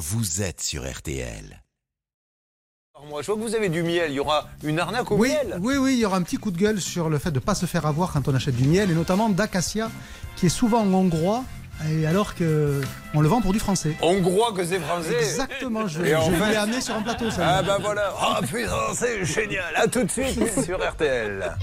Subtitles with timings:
[0.00, 1.62] vous êtes sur RTL.
[3.08, 4.10] Moi, je vois que vous avez du miel.
[4.10, 5.58] Il y aura une arnaque au Oui, miel.
[5.60, 7.44] oui, oui, il y aura un petit coup de gueule sur le fait de ne
[7.44, 9.90] pas se faire avoir quand on achète du miel, et notamment d'acacia,
[10.36, 11.44] qui est souvent hongrois,
[11.90, 13.96] et alors qu'on le vend pour du français.
[14.02, 15.14] Hongrois que c'est français.
[15.18, 16.04] Exactement, je, fait-
[16.50, 17.30] l'ai amené sur un plateau.
[17.30, 18.12] Ça Ah bah voilà.
[18.20, 19.74] Ah putain, c'est génial.
[19.76, 20.78] À tout de suite sur.
[20.78, 21.56] RTL.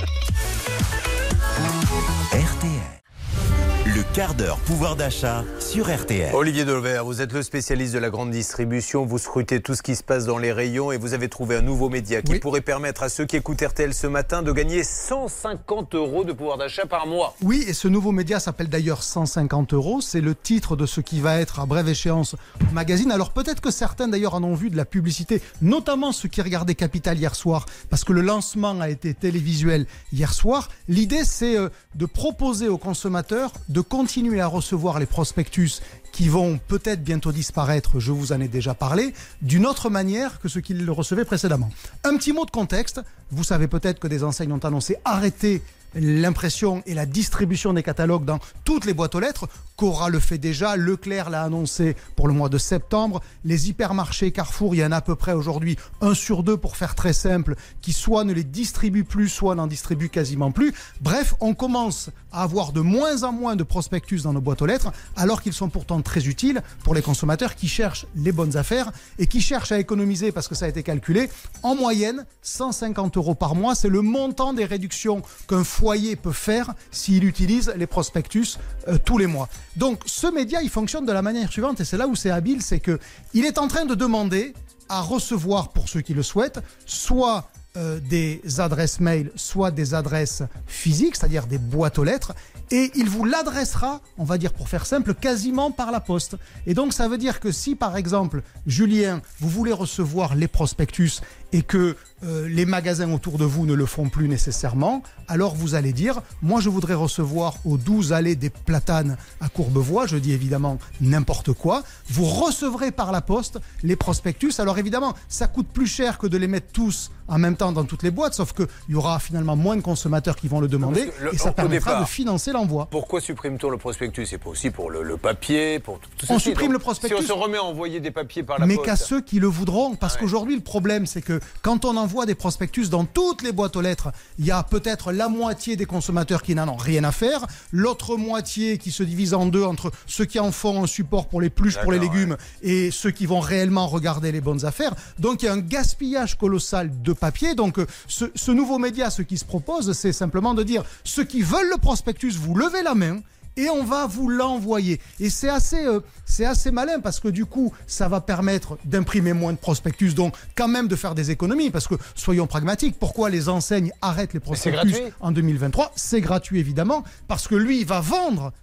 [4.18, 6.34] Quart d'heure pouvoir d'achat sur RTL.
[6.34, 9.06] Olivier Delvert, vous êtes le spécialiste de la grande distribution.
[9.06, 11.62] Vous scrutez tout ce qui se passe dans les rayons et vous avez trouvé un
[11.62, 12.40] nouveau média qui Oui.
[12.40, 16.58] pourrait permettre à ceux qui écoutent RTL ce matin de gagner 150 euros de pouvoir
[16.58, 17.36] d'achat par mois.
[17.44, 20.02] Oui, et ce nouveau média s'appelle d'ailleurs 150 euros.
[20.02, 22.36] C'est le titre de ce qui va être à brève échéance
[22.74, 23.12] magazine.
[23.12, 26.74] Alors peut-être que certains d'ailleurs en ont vu de la publicité, notamment ceux qui regardaient
[26.74, 30.70] Capital hier soir, parce que le lancement a été télévisuel hier soir.
[30.88, 34.07] L'idée c'est euh, de proposer aux consommateurs de continuer
[34.40, 35.82] à recevoir les prospectus
[36.14, 40.48] qui vont peut-être bientôt disparaître, je vous en ai déjà parlé, d'une autre manière que
[40.48, 41.70] ce qu'ils le recevaient précédemment.
[42.04, 45.62] Un petit mot de contexte, vous savez peut-être que des enseignes ont annoncé arrêter
[45.96, 49.48] l'impression et la distribution des catalogues dans toutes les boîtes aux lettres.
[49.76, 53.22] Cora le fait déjà, Leclerc l'a annoncé pour le mois de septembre.
[53.44, 56.78] Les hypermarchés Carrefour, il y en a à peu près aujourd'hui un sur deux pour
[56.78, 60.74] faire très simple, qui soit ne les distribue plus, soit n'en distribue quasiment plus.
[61.02, 62.10] Bref, on commence
[62.42, 65.70] avoir de moins en moins de prospectus dans nos boîtes aux lettres, alors qu'ils sont
[65.70, 69.80] pourtant très utiles pour les consommateurs qui cherchent les bonnes affaires et qui cherchent à
[69.80, 71.30] économiser parce que ça a été calculé.
[71.64, 76.74] En moyenne, 150 euros par mois, c'est le montant des réductions qu'un foyer peut faire
[76.92, 79.50] s'il utilise les prospectus euh, tous les mois.
[79.76, 82.62] Donc ce média, il fonctionne de la manière suivante et c'est là où c'est habile,
[82.62, 83.00] c'est que
[83.34, 84.54] il est en train de demander
[84.90, 90.42] à recevoir pour ceux qui le souhaitent, soit euh, des adresses mail, soit des adresses
[90.66, 92.34] physiques, c'est-à-dire des boîtes aux lettres,
[92.72, 96.36] et il vous l'adressera, on va dire pour faire simple, quasiment par la poste.
[96.66, 101.22] Et donc ça veut dire que si par exemple, Julien, vous voulez recevoir les prospectus
[101.54, 105.76] et que euh, les magasins autour de vous ne le font plus nécessairement, alors vous
[105.76, 110.34] allez dire, moi je voudrais recevoir aux 12 allées des platanes à Courbevoie, je dis
[110.34, 114.60] évidemment n'importe quoi, vous recevrez par la poste les prospectus.
[114.60, 117.84] Alors évidemment, ça coûte plus cher que de les mettre tous en même temps dans
[117.84, 121.10] toutes les boîtes, sauf qu'il y aura finalement moins de consommateurs qui vont le demander
[121.22, 122.88] le- et ça permettra départ- de financer l'envoi.
[122.90, 124.26] Pourquoi supprime-t-on le prospectus?
[124.26, 126.50] C'est pas aussi pour le, le papier, pour tout, tout On ceci.
[126.50, 127.18] supprime Donc, le prospectus.
[127.18, 128.86] Si on se remet à envoyer des papiers par la mais poste.
[128.86, 129.96] qu'à ceux qui le voudront.
[129.96, 130.22] Parce Ouais.
[130.22, 133.82] qu'aujourd'hui, le problème, c'est que quand on envoie des prospectus dans toutes les boîtes aux
[133.82, 137.46] lettres, il y a peut-être la moitié des consommateurs qui n'en ont rien à faire,
[137.72, 141.42] l'autre moitié qui se divise en deux entre ceux qui en font un support pour
[141.42, 144.94] les pluches, pour les légumes, et ceux qui vont réellement regarder les bonnes affaires.
[145.20, 147.56] Donc il y a un gaspillage colossal de papier.
[147.56, 151.24] Donc euh, ce, ce nouveau média, ce qui se propose, c'est simplement de dire ceux
[151.24, 153.20] qui veulent le prospectus, vous levez la main
[153.58, 155.02] et on va vous l'envoyer.
[155.20, 159.34] Et c'est assez, euh, c'est assez malin parce que du coup, ça va permettre d'imprimer
[159.34, 161.72] moins de prospectus, donc quand même de faire des économies.
[161.72, 167.04] Parce que soyons pragmatiques, pourquoi les enseignes arrêtent les prospectus en 2023 C'est gratuit évidemment,
[167.28, 168.54] parce que lui, il va vendre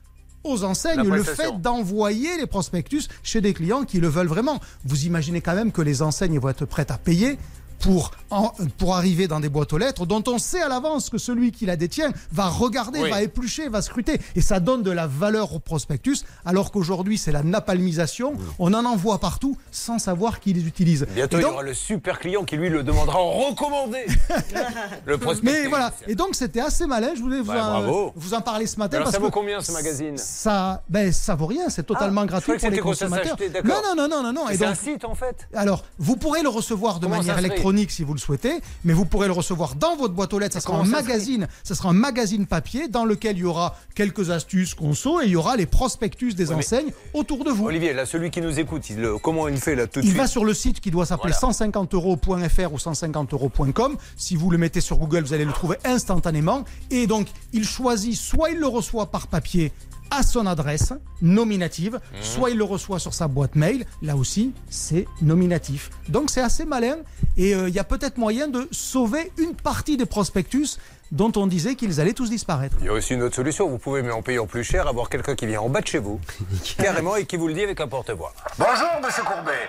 [0.45, 4.61] aux enseignes le fait d'envoyer les prospectus chez des clients qui le veulent vraiment.
[4.85, 7.39] Vous imaginez quand même que les enseignes vont être prêtes à payer
[7.85, 11.19] pour, en- pour arriver dans des boîtes aux lettres dont on sait à l'avance que
[11.19, 13.11] celui qui la détient va regarder, Oui.
[13.11, 14.19] va éplucher, va scruter.
[14.35, 18.35] Et ça donne de la valeur au prospectus, alors qu'aujourd'hui c'est la napalmisation.
[18.59, 21.07] On en envoie partout sans savoir qui les utilise.
[21.15, 24.07] Bientôt, Et il y donc- aura le super client qui lui le demandera en recommandé.
[25.07, 25.51] le prospectus.
[25.63, 25.93] mais voilà.
[26.09, 27.11] Et donc c'était assez malin.
[27.15, 28.97] Je voulais vous, Ouais, en, vous en parler ce matin.
[28.97, 31.69] Alors, parce ça vaut que combien, ce magazine ça, ben, ça vaut rien.
[31.69, 33.37] C'est totalement Ah, gratuit pour les consommateurs.
[33.37, 33.83] d'accord.
[33.85, 35.49] Non, non, non, non, non, C'est donc, un site en fait.
[35.55, 38.93] Alors, vous pourrez le recevoir de Comment manière s'inscrire électronique si vous le souhaitez, mais
[38.93, 40.55] vous pourrez le recevoir dans votre boîte aux lettres.
[40.55, 44.31] Ça sera un magazine, ça sera un magazine papier dans lequel il y aura quelques
[44.31, 47.67] astuces conso et il y aura les prospectus des Ouais, enseignes autour de vous.
[47.67, 50.21] Olivier, là, celui qui nous écoute, il, comment il fait là tout de Il suite
[50.21, 51.55] va sur le site qui doit s'appeler Voilà.
[51.55, 53.97] 150euros.fr ou 150euros.com.
[54.17, 56.65] Si vous le mettez sur Google, vous allez le trouver instantanément.
[56.91, 59.73] Et donc, il choisit soit il le reçoit par papier
[60.11, 60.93] à son adresse
[61.23, 62.17] nominative, Mmh.
[62.23, 63.85] soit il le reçoit sur sa boîte mail.
[64.03, 65.91] Là aussi, c'est nominatif.
[66.09, 66.97] Donc, c'est assez malin.
[67.37, 70.79] Et euh, il y a peut-être moyen de sauver une partie des prospectus
[71.13, 72.77] dont on disait qu'ils allaient tous disparaître.
[72.81, 73.69] Il y a aussi une autre solution.
[73.69, 75.99] Vous pouvez, mais en payant plus cher, avoir quelqu'un qui vient en bas de chez
[75.99, 76.21] vous,
[76.79, 78.33] carrément, et qui vous le dit avec un porte-voix.
[78.59, 79.69] Bonjour, monsieur Courbet.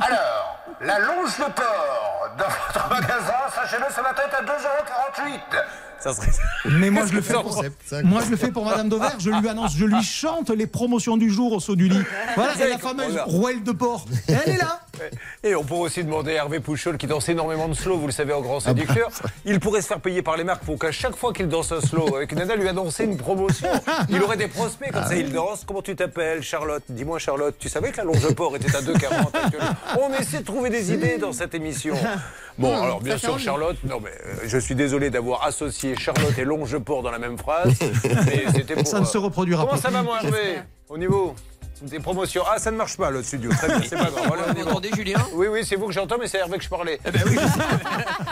[0.00, 5.64] Alors, la longe de porc dans votre magasin, sachez-le, ce matin est à 2,48€.
[6.04, 6.32] Ça serait.
[6.66, 7.64] Mais moi je le fais pour,
[8.04, 11.16] moi je le fais pour Madame Dover, je lui annonce, je lui chante les promotions
[11.16, 12.02] du jour au saut du lit.
[12.34, 14.04] Voilà, avez la fameuse rouelle de porc.
[14.28, 14.80] Et elle est là.
[15.42, 18.12] Et on pourrait aussi demander à Hervé Pouchol qui danse énormément de slow, vous le
[18.12, 19.10] savez, en grand séducteur.
[19.46, 21.80] Il pourrait se faire payer par les marques pour qu'à chaque fois qu'il danse un
[21.80, 23.68] slow, avec Nana lui annoncer une promotion.
[24.08, 25.16] Il aurait des prospects comme ça.
[25.16, 25.64] Il danse.
[25.66, 26.82] Comment tu t'appelles, Charlotte?
[26.88, 29.68] Dis-moi, Charlotte, tu savais que la longe de port était à 2,40 actuellement
[30.00, 31.96] On essaie de trouver des idées dans cette émission.
[32.58, 36.44] Bon, alors bien sûr, Charlotte, non mais euh, je suis désolé d'avoir associé Charlotte et
[36.44, 37.78] longe port dans la même phrase.
[38.26, 38.86] Mais c'était pour.
[38.86, 39.80] Ça ne euh, se reproduira Comment pas.
[39.80, 40.60] ça va, mon Hervé?
[40.88, 41.34] Au niveau
[41.84, 42.42] des promotions.
[42.50, 43.50] Ah, ça ne marche pas, le studio.
[43.50, 44.24] Très bien, c'est pas grave.
[44.26, 46.68] Voilà, Vous entendez, Julien Oui, oui, c'est vous que j'entends, mais c'est Hervé que je
[46.68, 46.98] parlais.
[47.06, 47.36] Eh ben oui,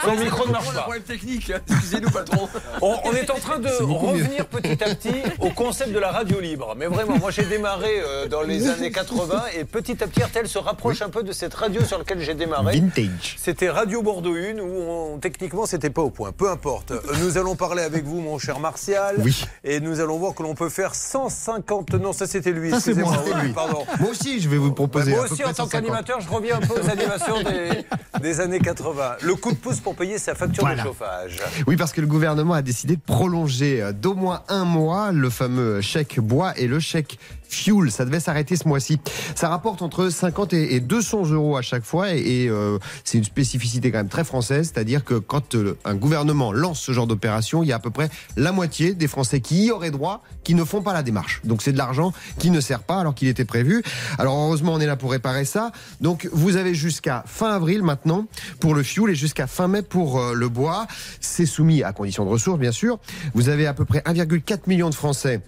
[0.04, 0.80] Son micro ne marche pas.
[0.82, 1.52] problème technique.
[1.70, 2.48] Excusez-nous, patron.
[2.80, 6.40] On, on est en train de revenir petit à petit au concept de la radio
[6.40, 6.74] libre.
[6.76, 10.48] Mais vraiment, moi j'ai démarré euh, dans les années 80 et petit à petit RTL
[10.48, 12.78] se rapproche un peu de cette radio sur laquelle j'ai démarré.
[12.80, 13.36] Vintage.
[13.38, 16.32] C'était Radio Bordeaux 1 où on- techniquement c'était pas au point.
[16.32, 16.90] Peu importe.
[16.92, 19.16] Euh, Nous allons parler avec vous, mon cher Martial.
[19.18, 19.44] Oui.
[19.64, 21.94] Et nous allons voir que l'on peut faire 150.
[21.94, 22.70] Non, ça c'était lui.
[22.70, 23.24] Ça, c'est excusez-moi.
[23.42, 23.46] Moi.
[23.46, 23.52] Lui.
[23.52, 23.84] Pardon.
[24.00, 25.10] Moi aussi, je vais vous proposer.
[25.12, 25.70] Moi à peu aussi, en tant 150.
[25.72, 27.84] qu'animateur, je reviens un peu aux animations des,
[28.20, 29.16] des années 80.
[29.22, 30.82] Le coup de pouce pour payer sa facture Voilà.
[30.82, 31.38] de chauffage.
[31.66, 35.30] Oui, parce que le gouvernement a décidé de prolonger euh, d'au moins un mois le
[35.30, 37.18] fameux chèque bois et le chèque
[37.54, 37.90] fuel.
[37.90, 39.00] Ça devait s'arrêter ce mois-ci.
[39.34, 43.18] Ça rapporte entre 50 et et 200 euros à chaque fois et, et, euh, c'est
[43.18, 47.06] une spécificité quand même très française, c'est-à-dire que quand euh, un gouvernement lance ce genre
[47.06, 50.22] d'opération, il y a à peu près la moitié des Français qui y auraient droit
[50.44, 51.40] qui ne font pas la démarche.
[51.44, 53.82] Donc c'est de l'argent qui ne sert pas alors qu'il était prévu.
[54.18, 55.72] Alors heureusement, on est là pour réparer ça.
[56.00, 58.26] Donc vous avez jusqu'à fin avril maintenant
[58.60, 60.86] pour le fuel et jusqu'à fin mai pour euh, le bois.
[61.20, 62.98] C'est soumis à conditions de ressources, bien sûr.
[63.34, 65.40] Vous avez à peu près 1,4 million de Français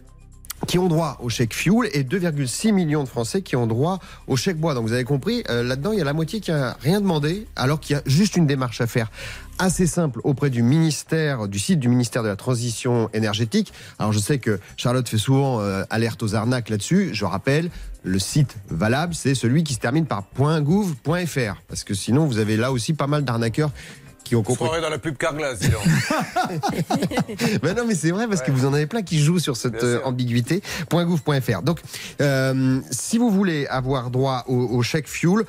[0.67, 4.37] qui ont droit au chèque fuel et 2,6 millions de Français qui ont droit au
[4.37, 4.75] chèque bois.
[4.75, 7.47] Donc vous avez compris, euh, là-dedans, il y a la moitié qui a rien demandé,
[7.57, 9.11] alors qu'il y a juste une démarche à faire
[9.59, 13.73] assez simple auprès du ministère, du site du ministère de la Transition énergétique.
[13.99, 17.11] Alors je sais que Charlotte fait souvent euh, alerte aux arnaques là-dessus.
[17.13, 17.71] Je rappelle,
[18.03, 21.63] le site valable, c'est celui qui se termine par .gouv.fr.
[21.69, 23.71] Parce que sinon, vous avez là aussi pas mal d'arnaqueurs
[24.25, 24.65] qui ont compris.
[24.65, 25.83] Soirée dans la pub Carglass, dis donc.
[27.63, 29.83] Ben non, mais c'est vrai parce que vous en avez plein qui jouent sur cette
[29.85, 30.63] euh, ambiguïté.
[30.91, 31.63] .gouv.fr.
[31.63, 31.81] Donc,
[32.21, 35.45] euh, si vous voulez avoir droit au, au chèque fuel,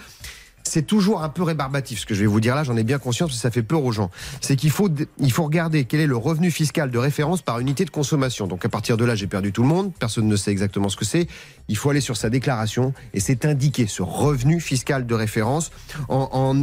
[0.68, 2.98] c'est toujours un peu rébarbatif ce que je vais vous dire là, j'en ai bien
[2.98, 4.10] conscience parce que ça fait peur aux gens.
[4.42, 4.90] C'est qu'il faut,
[5.20, 8.48] il faut regarder quel est le revenu fiscal de référence par unité de consommation.
[8.48, 10.98] Donc à partir de là, j'ai perdu tout le monde, personne ne sait exactement ce
[10.98, 11.28] que c'est.
[11.68, 15.72] Il faut aller sur sa déclaration et c'est indiqué ce revenu fiscal de référence.
[16.10, 16.54] En,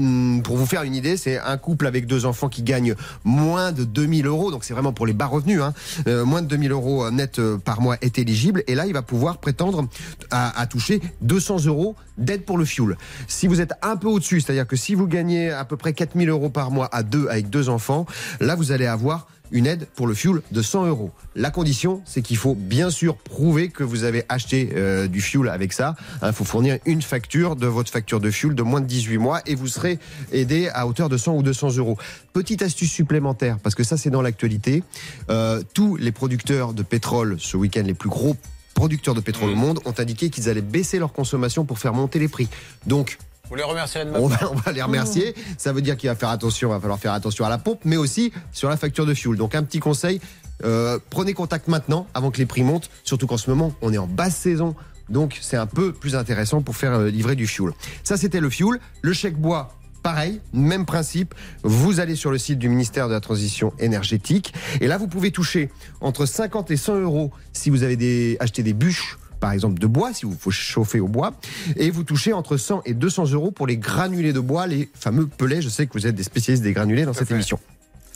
[0.43, 2.95] pour vous faire une idée, c'est un couple avec deux enfants qui gagne
[3.25, 5.75] moins de 2000 euros, donc c'est vraiment pour les bas revenus, hein.
[6.07, 9.03] Euh, moins de 2000 euros net euh, par mois est éligible et là il va
[9.03, 9.89] pouvoir prétendre
[10.31, 12.97] à, à toucher 200 euros d'aide pour le fuel.
[13.29, 16.29] Si vous êtes un peu au-dessus, c'est-à-dire que si vous gagnez à peu près 4000
[16.29, 18.07] euros par mois à deux avec deux enfants,
[18.41, 21.11] là vous allez avoir une aide pour le fuel de 100 euros.
[21.37, 25.49] La condition, c'est qu'il faut bien sûr prouver que vous avez acheté euh, du fuel
[25.49, 25.95] avec ça.
[26.23, 29.41] Il faut fournir une facture de votre facture de fuel de moins de 18 mois
[29.47, 29.99] et vous serez
[30.33, 31.97] aidé à hauteur de 100 ou 200 euros.
[32.33, 34.83] Petite astuce supplémentaire, parce que ça c'est dans l'actualité.
[35.31, 38.37] Euh, tous les producteurs de pétrole ce week-end, les plus gros
[38.75, 42.19] producteurs de pétrole au monde, ont indiqué qu'ils allaient baisser leur consommation pour faire monter
[42.19, 42.49] les prix.
[42.87, 45.35] Donc, Vous les remercierez de ma on va, on va les remercier.
[45.59, 47.97] Ça veut dire qu'il va faire attention, va falloir faire attention à la pompe, mais
[47.97, 49.37] aussi sur la facture de fuel.
[49.37, 50.21] Donc un petit conseil,
[50.65, 53.99] euh, prenez contact maintenant avant que les prix montent, surtout qu'en ce moment on est
[53.99, 54.75] en basse saison.
[55.11, 57.73] Donc c'est un peu plus intéressant pour faire euh, livrer du fuel.
[58.05, 58.81] Ça c'était le fuel.
[59.03, 61.35] Le chèque bois, pareil, même principe.
[61.63, 65.31] Vous allez sur le site du ministère de la Transition énergétique et là vous pouvez
[65.31, 69.89] toucher entre 50 et 100 euros si vous avez acheté des bûches par exemple de
[69.89, 71.33] bois, si vous faut chauffer au bois,
[71.75, 75.27] et vous touchez entre 100 et 200 euros pour les granulés de bois, les fameux
[75.27, 75.61] pelets.
[75.61, 77.35] Je sais que vous êtes des spécialistes des granulés dans cette fait.
[77.35, 77.59] émission.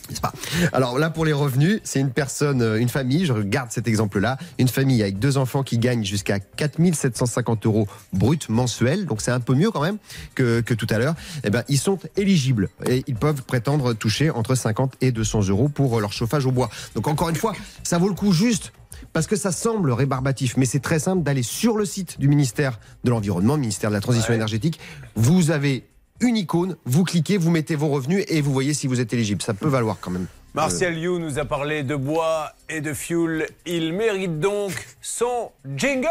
[0.09, 0.33] N'est-ce pas?
[0.73, 4.39] Alors là, pour les revenus, c'est une personne, euh, une famille, je regarde cet exemple-là,
[4.59, 9.41] une famille avec deux enfants qui gagnent jusqu'à 4750 euros brut mensuels, donc c'est un
[9.41, 9.99] peu mieux quand même
[10.37, 14.31] que, que tout à l'heure, eh ben, ils sont éligibles et ils peuvent prétendre toucher
[14.31, 16.71] entre 50 et 200 euros pour leur chauffage au bois.
[16.95, 18.73] Donc encore une fois, ça vaut le coup juste
[19.17, 22.79] parce que ça semble rébarbatif, mais c'est très simple d'aller sur le site du ministère
[23.03, 24.35] de l'Environnement, ministère de la Transition Ouais.
[24.37, 24.79] énergétique.
[25.15, 25.87] Vous avez
[26.21, 29.41] une icône, vous cliquez, vous mettez vos revenus et vous voyez si vous êtes éligible.
[29.41, 30.27] Ça peut valoir quand même.
[30.53, 33.49] Martial You nous a parlé de bois et de fuel.
[33.65, 36.09] Il mérite donc son jingle.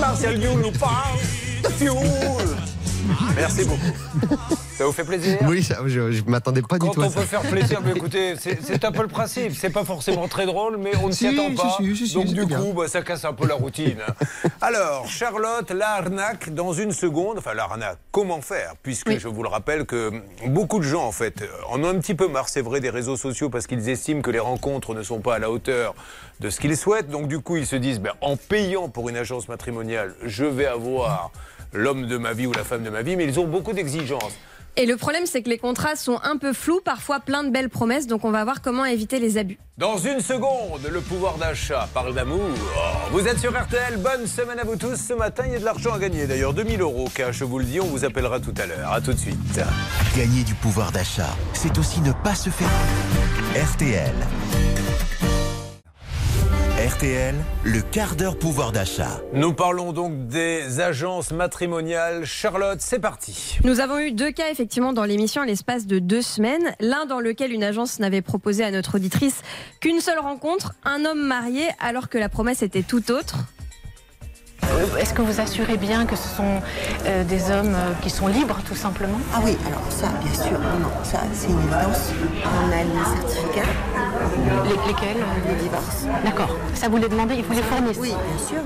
[0.00, 1.16] Martial You nous parle
[1.62, 2.56] de fuel.
[3.36, 4.36] Merci beaucoup.
[4.76, 7.10] Ça vous fait plaisir Oui, ça, je ne m'attendais pas du Quand tout à on
[7.10, 7.20] ça.
[7.20, 9.52] peut faire plaisir, mais écoutez, c'est un peu le principe.
[9.54, 11.76] C'est pas forcément très drôle, mais on ne s'y Si, attend pas.
[11.78, 13.96] si, si, si, Donc du coup, bah, ça casse un peu la routine.
[14.60, 17.38] Alors, Charlotte, l'arnaque dans une seconde.
[17.38, 18.74] Enfin, l'arnaque, comment faire?
[18.82, 20.12] Puisque je vous le rappelle que
[20.46, 23.16] beaucoup de gens, en fait, en ont un petit peu marre, c'est vrai, des réseaux
[23.16, 25.94] sociaux parce qu'ils estiment que les rencontres ne sont pas à la hauteur
[26.40, 27.08] de ce qu'ils souhaitent.
[27.08, 30.66] Donc du coup, ils se disent, ben, en payant pour une agence matrimoniale, je vais
[30.66, 31.30] avoir
[31.72, 34.34] l'homme de ma vie ou la femme de ma vie, mais ils ont beaucoup d'exigences.
[34.78, 37.70] Et le problème, c'est que les contrats sont un peu flous, parfois plein de belles
[37.70, 39.58] promesses, donc on va voir comment éviter les abus.
[39.78, 42.50] Dans une seconde, le pouvoir d'achat parle d'amour.
[42.76, 42.80] Oh,
[43.10, 44.96] vous êtes sur RTL, bonne semaine à vous tous.
[44.96, 46.26] Ce matin, il y a de l'argent à gagner.
[46.26, 48.92] D'ailleurs, 2000 euros cash, je vous le dis, on vous appellera tout à l'heure.
[48.92, 49.60] À tout de suite.
[50.14, 52.68] Gagner du pouvoir d'achat, c'est aussi ne pas se faire.
[53.54, 54.14] RTL.
[56.86, 59.20] RTL, le quart d'heure pouvoir d'achat.
[59.32, 62.24] Nous parlons donc des agences matrimoniales.
[62.24, 63.58] Charlotte, c'est parti.
[63.64, 66.76] Nous avons eu deux cas effectivement dans l'émission à l'espace de deux semaines.
[66.78, 69.42] L'un dans lequel une agence n'avait proposé à notre auditrice
[69.80, 73.38] qu'une seule rencontre, un homme marié, alors que la promesse était tout autre.
[74.64, 76.60] Euh, Est-ce que vous assurez bien que ce sont
[77.06, 79.18] euh, des hommes euh, qui sont libres, tout simplement?
[79.34, 82.12] Ah oui, alors ça, bien sûr, non, non, ça, c'est une évidence.
[82.44, 83.70] On a les certificats,
[84.64, 86.06] Les- Lesquels les divorces.
[86.24, 86.56] D'accord.
[86.74, 88.58] Ça vous les demandez, il vous les fournissent Oui, bien sûr.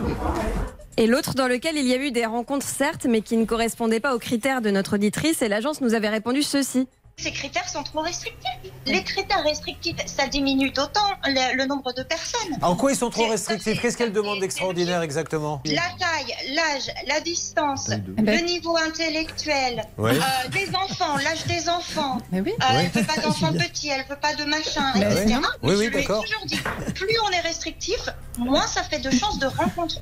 [0.97, 4.01] Et l'autre dans lequel il y a eu des rencontres certes, mais qui ne correspondaient
[4.01, 5.41] pas aux critères de notre auditrice.
[5.43, 6.87] Et l'agence nous avait répondu ceci.
[7.21, 8.41] Ces critères sont trop restrictifs.
[8.87, 12.57] Les critères restrictifs, ça diminue d'autant le, le nombre de personnes.
[12.63, 13.81] En quoi ils sont trop restrictifs?
[13.81, 15.61] Qu'est-ce qu'elle c'est- demande c'est- d'extraordinaire exactement?
[15.67, 20.13] La taille, l'âge, la distance, Eh ben- le niveau intellectuel, Oui.
[20.13, 22.19] euh, des enfants, l'âge des enfants.
[22.33, 22.53] Mais oui.
[22.63, 25.25] Euh, Elle veut pas d'enfants petits, elle veut pas de machin, etc.
[25.27, 25.35] oui.
[25.63, 26.23] Oui, oui, Je lui ai d'accord.
[26.25, 26.61] toujours dit,
[26.95, 28.01] plus on est restrictif,
[28.39, 29.97] moins ça fait de chances de rencontre.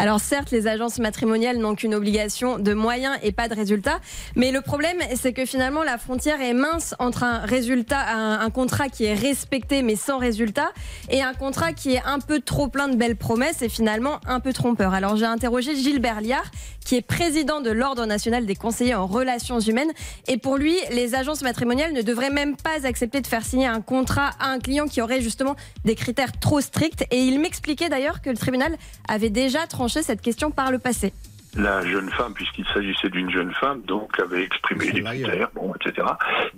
[0.00, 3.98] Alors certes, les agences matrimoniales n'ont qu'une obligation de moyens et pas de résultats,
[4.36, 8.50] mais le problème, c'est que finalement la frontière est mince entre un résultat, un, un
[8.50, 10.70] contrat qui est respecté mais sans résultat,
[11.10, 14.38] et un contrat qui est un peu trop plein de belles promesses et finalement un
[14.38, 14.94] peu trompeur.
[14.94, 16.48] Alors j'ai interrogé Gilbert Liard,
[16.84, 19.90] qui est président de l'Ordre national des conseillers en relations humaines,
[20.28, 23.80] et pour lui, les agences matrimoniales ne devraient même pas accepter de faire signer un
[23.80, 27.04] contrat à un client qui aurait justement des critères trop stricts.
[27.10, 28.76] Et il m'expliquait d'ailleurs que le tribunal
[29.08, 31.12] avait déjà tranché cette question par le passé.
[31.56, 36.06] La jeune femme, puisqu'il s'agissait d'une jeune femme, donc avait exprimé des critères, bon, etc.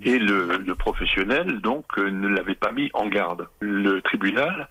[0.03, 3.47] Et le, le professionnel, donc, euh, ne l'avait pas mis en garde.
[3.61, 4.67] Le tribunal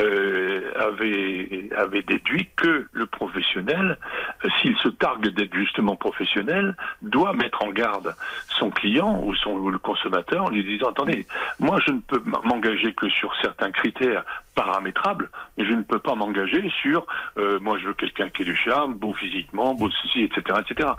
[0.00, 3.98] euh, avait, avait déduit que le professionnel,
[4.44, 8.14] euh, s'il se targue d'être justement professionnel, doit mettre en garde
[8.58, 11.26] son client ou, son, le consommateur en lui disant, attendez,
[11.58, 14.24] moi je ne peux m'engager que sur certains critères
[14.54, 18.44] paramétrables, mais je ne peux pas m'engager sur, euh, moi je veux quelqu'un qui est
[18.46, 20.90] du charme, beau physiquement, beau ceci, etc., etc.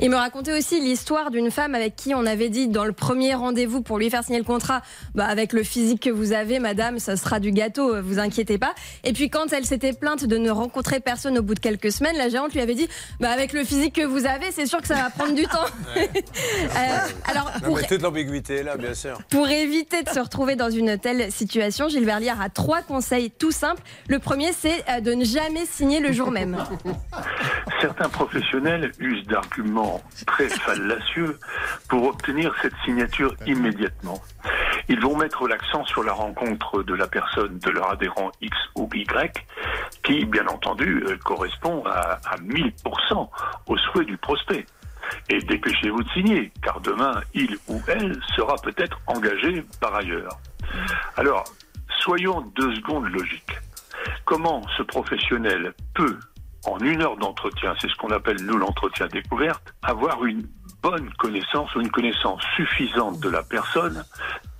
[0.00, 3.34] Il me racontait aussi l'histoire d'une femme avec qui on avait dit dans le premier
[3.34, 4.80] rendez-vous pour lui faire signer le contrat,
[5.16, 8.58] bah avec le physique que vous avez, madame, ça sera du gâteau, euh, vous inquiétez
[8.58, 8.74] pas.
[9.02, 12.16] Et puis quand elle s'était plainte de ne rencontrer personne au bout de quelques semaines,
[12.16, 12.88] la gérante lui avait dit,
[13.18, 15.66] bah avec le physique que vous avez, c'est sûr que ça va prendre du temps.
[16.78, 19.18] Euh, alors Non, pour, mais toute l'ambiguïté là, bien sûr.
[19.30, 23.50] pour éviter de se retrouver dans une telle situation, Gilbert Liard a trois conseils tout
[23.50, 23.82] simples.
[24.08, 26.56] Le premier, c'est euh, de ne jamais signer le jour même.
[27.80, 29.87] Certains professionnels usent d'arguments
[30.26, 31.38] très fallacieux
[31.88, 34.20] pour obtenir cette signature immédiatement.
[34.88, 38.88] Ils vont mettre l'accent sur la rencontre de la personne, de leur adhérent X ou
[38.94, 39.46] Y,
[40.02, 43.28] qui, bien entendu, euh, correspond à, à 1000%
[43.66, 44.64] au souhait du prospect.
[45.28, 50.38] Et dépêchez-vous de signer, car demain, il ou elle sera peut-être engagé par ailleurs.
[51.16, 51.44] Alors,
[52.00, 53.58] soyons deux secondes logiques.
[54.24, 56.18] Comment ce professionnel peut,
[56.66, 60.46] en une heure d'entretien, c'est ce qu'on appelle nous l'entretien découverte, avoir une
[60.82, 64.04] bonne connaissance ou une connaissance suffisante de la personne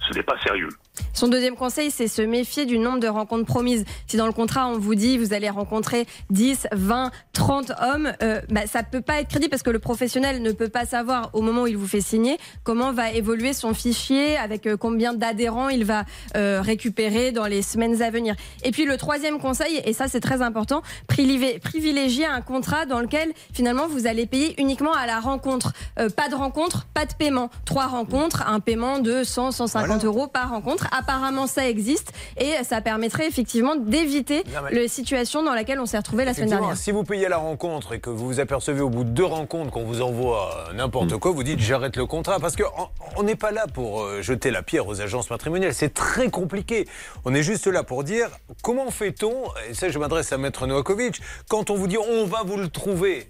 [0.00, 0.70] Ce n'est pas sérieux.
[1.12, 3.84] Son deuxième conseil, c'est se méfier du nombre de rencontres promises.
[4.06, 8.40] Si dans le contrat, on vous dit vous allez rencontrer 10, 20, 30 hommes, euh,
[8.50, 11.42] bah, ça peut pas être crédible parce que le professionnel ne peut pas savoir au
[11.42, 15.68] moment où il vous fait signer comment va évoluer son fichier, avec euh, combien d'adhérents
[15.68, 16.04] il va
[16.36, 18.34] euh, récupérer dans les semaines à venir.
[18.64, 23.32] Et puis le troisième conseil, et ça c'est très important, privilégier un contrat dans lequel
[23.52, 25.72] finalement vous allez payer uniquement à la rencontre.
[25.98, 27.50] Euh, pas de rencontre, pas de paiement.
[27.64, 30.87] Trois rencontres, un paiement de 100, 150 euros par rencontre.
[30.92, 35.98] Apparemment, ça existe et ça permettrait effectivement d'éviter mais- la situation dans laquelle on s'est
[35.98, 36.76] retrouvé la semaine dernière.
[36.76, 39.24] si vous payez à la rencontre et que vous vous apercevez au bout de deux
[39.24, 41.18] rencontres qu'on vous envoie euh, n'importe Mm.
[41.18, 42.38] quoi, vous dites j'arrête le contrat.
[42.40, 45.74] Parce qu'on n'est pas là pour euh, jeter la pierre aux agences matrimoniales.
[45.74, 46.86] C'est très compliqué.
[47.24, 48.28] On est juste là pour dire
[48.62, 49.34] comment fait-on,
[49.68, 52.68] et ça je m'adresse à Maître Novakovic, quand on vous dit on va vous le
[52.68, 53.26] trouver?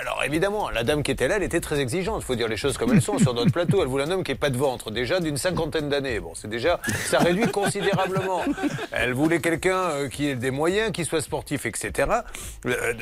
[0.00, 2.22] Alors évidemment, la dame qui était là, elle était très exigeante.
[2.22, 3.82] Il faut dire les choses comme elles sont sur notre plateau.
[3.82, 6.18] Elle voulait un homme qui n'ait pas de ventre, déjà d'une cinquantaine d'années.
[6.18, 8.42] Bon, c'est déjà, ça réduit considérablement.
[8.92, 12.08] Elle voulait quelqu'un euh, qui ait des moyens, qui soit sportif, etc.
[12.66, 12.94] Euh,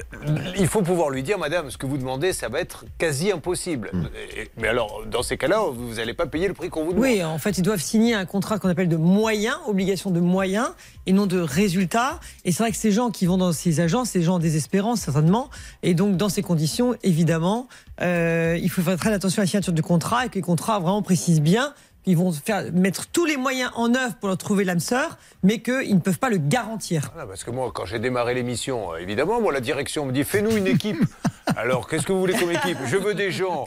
[0.59, 3.90] Il faut pouvoir lui dire, madame, ce que vous demandez, ça va être quasi impossible.
[4.37, 7.04] Et- Mais alors, dans ces cas-là, vous n'allez pas payer le prix qu'on vous demande.
[7.04, 10.69] Oui, en fait, ils doivent signer un contrat qu'on appelle de moyens, obligation de moyens,
[11.07, 12.21] et non de résultats.
[12.45, 15.50] Et c'est vrai que ces gens qui vont dans ces agences, ces gens désespérants, certainement.
[15.83, 17.69] Et donc, dans ces conditions, évidemment,
[18.02, 20.78] euh, il faut faire très attention à la signature du contrat et que les contrats
[20.78, 24.64] vraiment précisent bien qu'ils vont faire, mettre tous les moyens en œuvre pour leur trouver
[24.64, 27.11] l'âme sœur, mais qu'ils ne peuvent pas le garantir.
[27.12, 30.25] Voilà, parce que moi, quand j'ai démarré l'émission, euh, évidemment, moi, la direction me dit
[30.25, 31.02] fais-nous une équipe.
[31.57, 32.78] Alors, qu'est-ce que vous voulez comme équipe?
[32.87, 33.64] Je veux des gens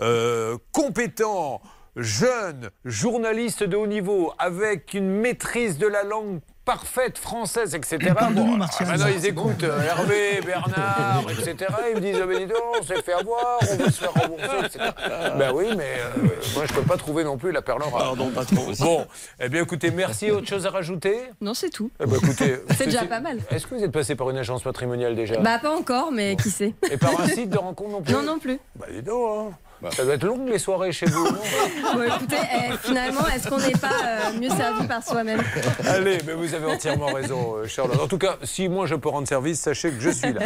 [0.00, 1.60] euh, compétents,
[1.96, 7.98] jeunes, journalistes de haut niveau, avec une maîtrise de la langue parfaite française, etc.
[8.16, 8.88] Parle de Bon, nous, Martial.
[8.90, 9.42] ah, maintenant, ils bon.
[9.50, 11.56] écoutent euh, Hervé, Bernard, etc.
[11.90, 14.58] Ils me disent ah, dis donc, on s'est fait avoir, on veut se faire rembourser,
[14.64, 14.78] etc.
[15.38, 17.92] Ben oui, mais euh, moi, je peux pas trouver non plus la perle rare.
[17.92, 18.72] Pardon, patron.
[18.80, 19.06] Bon,
[19.40, 20.30] eh bien, écoutez, merci.
[20.30, 21.18] Autre chose à rajouter?
[21.40, 21.90] Non, c'est tout.
[22.00, 23.38] eh ben, écoutez, C'est déjà pas mal.
[23.50, 25.36] Est-ce que vous êtes passé par une agence patrimoniale déjà?
[25.38, 28.12] Bah, pas encore, mais qui sait Et par un site de rencontre non plus?
[28.14, 28.58] Non, non plus.
[28.76, 29.56] Bah dis donc, hein.
[29.92, 33.72] Ça doit être long les soirées chez vous, Bon, écoutez, eh, finalement, est-ce qu'on n'est
[33.72, 35.40] pas euh, mieux servi par soi-même?
[35.86, 38.00] Allez, mais vous avez entièrement raison, euh, Charlotte.
[38.00, 40.40] En tout cas, si moi je peux rendre service, sachez que je suis là.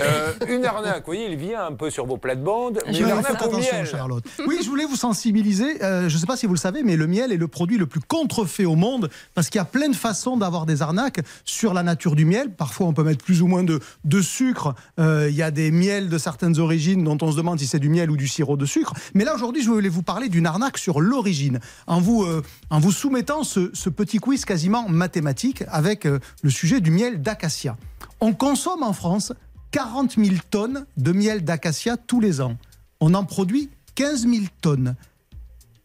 [0.00, 3.06] Euh, une arnaque, vous voyez, il vient un peu sur vos plates-bandes, mais Je une
[3.06, 3.86] vais arnaque au attention, miel.
[3.86, 4.24] Charlotte.
[4.46, 5.82] Oui, je voulais vous sensibiliser.
[5.82, 7.78] euh, je ne sais pas si vous le savez, mais le miel est le produit
[7.78, 11.20] le plus contrefait au monde parce qu'il y a plein de façons d'avoir des arnaques
[11.44, 12.50] sur la nature du miel.
[12.54, 14.74] Parfois, on peut mettre plus ou moins de, de sucre.
[15.00, 17.78] Euh, Il y a des miels de certaines origines dont on se demande si c'est
[17.80, 18.73] du miel ou du sirop de sucre.
[19.14, 22.78] Mais là, aujourd'hui, je voulais vous parler d'une arnaque sur l'origine en vous, euh, en
[22.78, 27.76] vous soumettant ce, petit quiz quasiment mathématique avec euh, le sujet du miel d'acacia.
[28.20, 29.32] On consomme en France
[29.70, 32.56] 40 000 tonnes de miel d'acacia tous les ans.
[33.00, 34.94] On en produit 15 000 tonnes.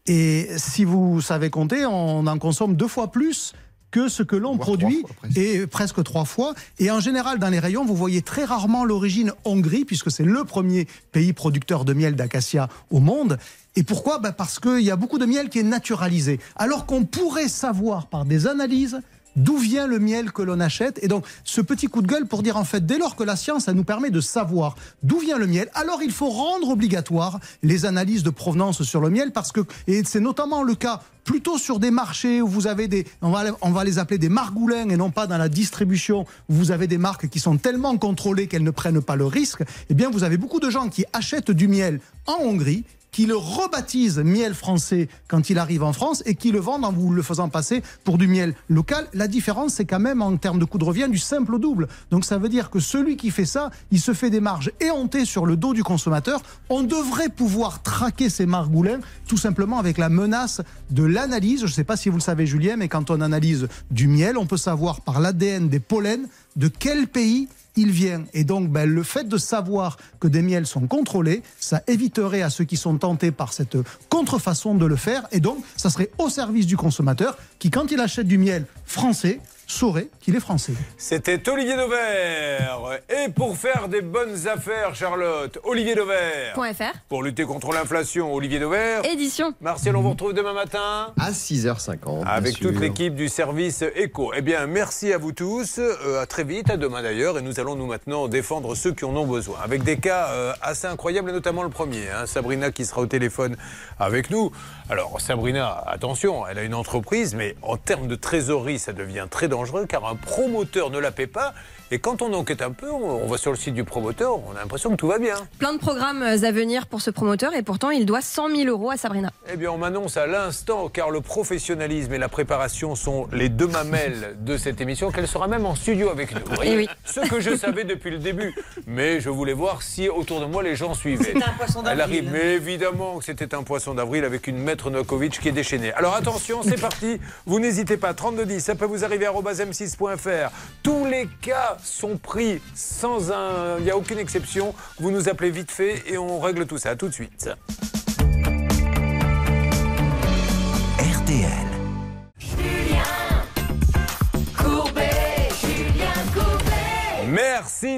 [0.06, 3.52] Et si vous savez compter, on en consomme deux fois plus
[3.90, 5.36] que ce que l'on produit, fois, presque.
[5.36, 6.54] et presque trois fois.
[6.78, 10.44] Et en général, dans les rayons, vous voyez très rarement l'origine Hongrie, puisque c'est le
[10.44, 13.38] premier pays producteur de miel d'acacia au monde.
[13.76, 14.18] Et pourquoi?
[14.18, 16.40] Ben Parce qu'il y a beaucoup de miel qui est naturalisé.
[16.56, 19.00] Alors qu'on pourrait savoir par des analyses
[19.36, 20.98] d'où vient le miel que l'on achète.
[21.02, 23.36] Et donc, ce petit coup de gueule pour dire, en fait, dès lors que la
[23.36, 27.40] science, ça nous permet de savoir d'où vient le miel, alors il faut rendre obligatoire
[27.62, 31.58] les analyses de provenance sur le miel, parce que, et c'est notamment le cas plutôt
[31.58, 34.88] sur des marchés où vous avez des, on va, on va les appeler des margoulins
[34.88, 38.46] et non pas dans la distribution où vous avez des marques qui sont tellement contrôlées
[38.46, 41.50] qu'elles ne prennent pas le risque, eh bien vous avez beaucoup de gens qui achètent
[41.50, 46.34] du miel en Hongrie qui le rebaptisent miel français quand il arrive en France et
[46.34, 49.06] qui le vendent en vous le faisant passer pour du miel local.
[49.12, 51.88] La différence, c'est quand même en termes de coût de revient du simple au double.
[52.10, 55.24] Donc ça veut dire que celui qui fait ça, il se fait des marges éhontées
[55.24, 56.42] sur le dos du consommateur.
[56.68, 61.60] On devrait pouvoir traquer ces margoulins tout simplement avec la menace de l'analyse.
[61.60, 64.36] Je ne sais pas si vous le savez, Julien, mais quand on analyse du miel,
[64.36, 68.24] on peut savoir par l'ADN des pollens de quel pays il vient.
[68.34, 72.50] Et donc, ben, le fait de savoir que des miels sont contrôlés, ça éviterait à
[72.50, 73.76] ceux qui sont tentés par cette
[74.08, 75.26] contrefaçon de le faire.
[75.32, 79.40] Et donc, ça serait au service du consommateur qui, quand il achète du miel français,
[79.70, 80.72] saurait qu'il est français.
[80.96, 82.98] C'était Olivier Dauvert.
[83.08, 86.54] Et pour faire des bonnes affaires, Charlotte, Olivier Dauvert.
[86.54, 86.92] Point .fr.
[87.08, 89.04] Pour lutter contre l'inflation, Olivier Dauvert.
[89.04, 89.54] Édition.
[89.60, 91.12] Martial, on vous retrouve demain matin.
[91.18, 92.24] À 6h50.
[92.26, 94.32] Avec toute l'équipe du service Eco.
[94.36, 95.78] Eh bien, merci à vous tous.
[95.78, 97.38] Euh, à très vite, à demain d'ailleurs.
[97.38, 99.58] Et nous allons nous maintenant défendre ceux qui en ont besoin.
[99.62, 102.08] Avec des cas euh, assez incroyables, et notamment le premier.
[102.10, 102.26] hein.
[102.26, 103.56] Sabrina qui sera au téléphone
[104.00, 104.50] avec nous.
[104.88, 109.46] Alors, Sabrina, attention, elle a une entreprise, mais en termes de trésorerie, ça devient très
[109.46, 111.54] dangereux car un promoteur ne la paie pas.
[111.92, 114.52] Et quand on enquête un peu, on on va sur le site du promoteur, on
[114.56, 115.34] a l'impression que tout va bien.
[115.58, 118.68] Plein de programmes euh, à venir pour ce promoteur et pourtant il doit 100 000
[118.68, 119.30] euros à Sabrina.
[119.52, 123.66] Eh bien, on m'annonce à l'instant, car le professionnalisme et la préparation sont les deux
[123.66, 126.40] mamelles de cette émission, qu'elle sera même en studio avec nous.
[126.54, 126.88] Voyez Eh oui.
[127.04, 128.54] Ce que je savais depuis le début.
[128.86, 131.24] Mais je voulais voir si autour de moi les gens suivaient.
[131.24, 132.28] C'était un poisson Elle d'avril.
[132.28, 135.92] arrive, mais évidemment que c'était un poisson d'avril avec une maître Nokovic qui est déchaînée.
[135.94, 137.18] Alors attention, c'est parti.
[137.46, 138.14] Vous n'hésitez pas.
[138.14, 140.50] 3210, ça peut vous arriver à m6.fr.
[140.84, 143.78] Tous les cas sont pris sans un.
[143.78, 144.74] Il n'y a aucune exception.
[144.98, 146.96] Vous nous appelez vite fait et on règle tout ça.
[146.96, 147.50] Tout de suite.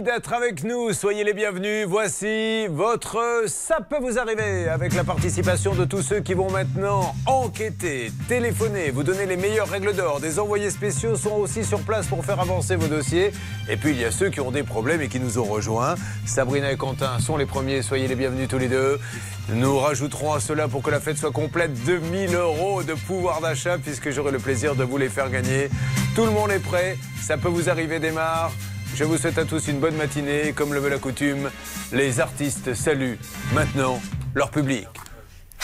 [0.03, 0.93] D'être avec nous.
[0.93, 1.87] Soyez les bienvenus.
[1.87, 7.15] Voici votre Ça peut vous arriver avec la participation de tous ceux qui vont maintenant
[7.27, 10.21] enquêter, téléphoner, vous donner les meilleures règles d'or.
[10.21, 13.33] Des envoyés spéciaux sont aussi sur place pour faire avancer vos dossiers.
[13.71, 15.95] Et puis il y a ceux qui ont des problèmes et qui nous ont rejoints.
[16.27, 17.81] Sabrina et Quentin sont les premiers.
[17.81, 19.01] Soyez les bienvenus tous les deux.
[19.49, 23.79] Nous rajouterons à cela pour que la fête soit complète 2000 euros de pouvoir d'achat
[23.79, 25.71] puisque j'aurai le plaisir de vous les faire gagner.
[26.15, 26.99] Tout le monde est prêt.
[27.23, 28.53] Ça peut vous arriver démarre.
[28.95, 30.53] Je vous souhaite à tous une bonne matinée.
[30.53, 31.51] Comme le veut la coutume,
[31.93, 33.19] les artistes saluent
[33.55, 34.01] maintenant
[34.35, 34.87] leur public.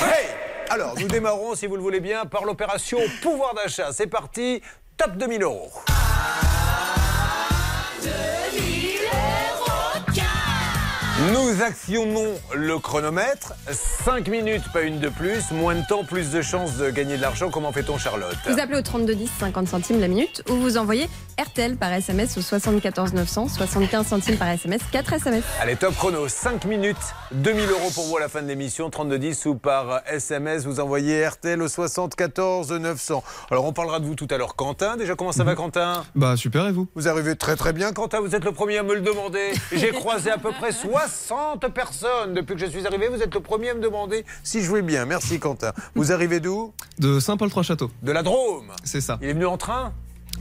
[0.00, 0.28] Hey
[0.70, 3.92] Alors, nous démarrons, si vous le voulez bien, par l'opération pouvoir d'achat.
[3.92, 4.62] C'est parti,
[4.96, 5.70] top 2000 euros.
[11.32, 13.52] Nous actionnons le chronomètre.
[14.04, 15.50] 5 minutes, pas une de plus.
[15.50, 17.50] Moins de temps, plus de chances de gagner de l'argent.
[17.50, 18.36] Comment fait-on, Charlotte?
[18.48, 21.08] Vous appelez au 3210, 50 centimes la minute, ou vous envoyez
[21.38, 25.44] RTL par SMS au 74 900, 75 centimes par SMS, 4 SMS.
[25.60, 26.96] Allez, top chrono, 5 minutes,
[27.30, 31.24] 2000 euros pour vous à la fin de l'émission, 3210 ou par SMS, vous envoyez
[31.24, 33.22] RTL au 74 900.
[33.52, 34.56] Alors on parlera de vous tout à l'heure.
[34.56, 36.04] Quentin, déjà comment ça va Quentin?
[36.16, 36.88] Bah super et vous?
[36.96, 39.52] Vous arrivez très très bien Quentin, vous êtes le premier à me le demander.
[39.72, 43.40] J'ai croisé à peu près 60 personnes depuis que je suis arrivé, vous êtes le
[43.40, 45.04] premier à me demander si je vais bien.
[45.04, 45.72] Merci Quentin.
[45.94, 46.72] Vous arrivez d'où?
[46.98, 47.90] De Saint-Paul-Trois-Châteaux.
[48.02, 49.18] De la Drôme C'est ça.
[49.22, 49.92] Il est venu en train?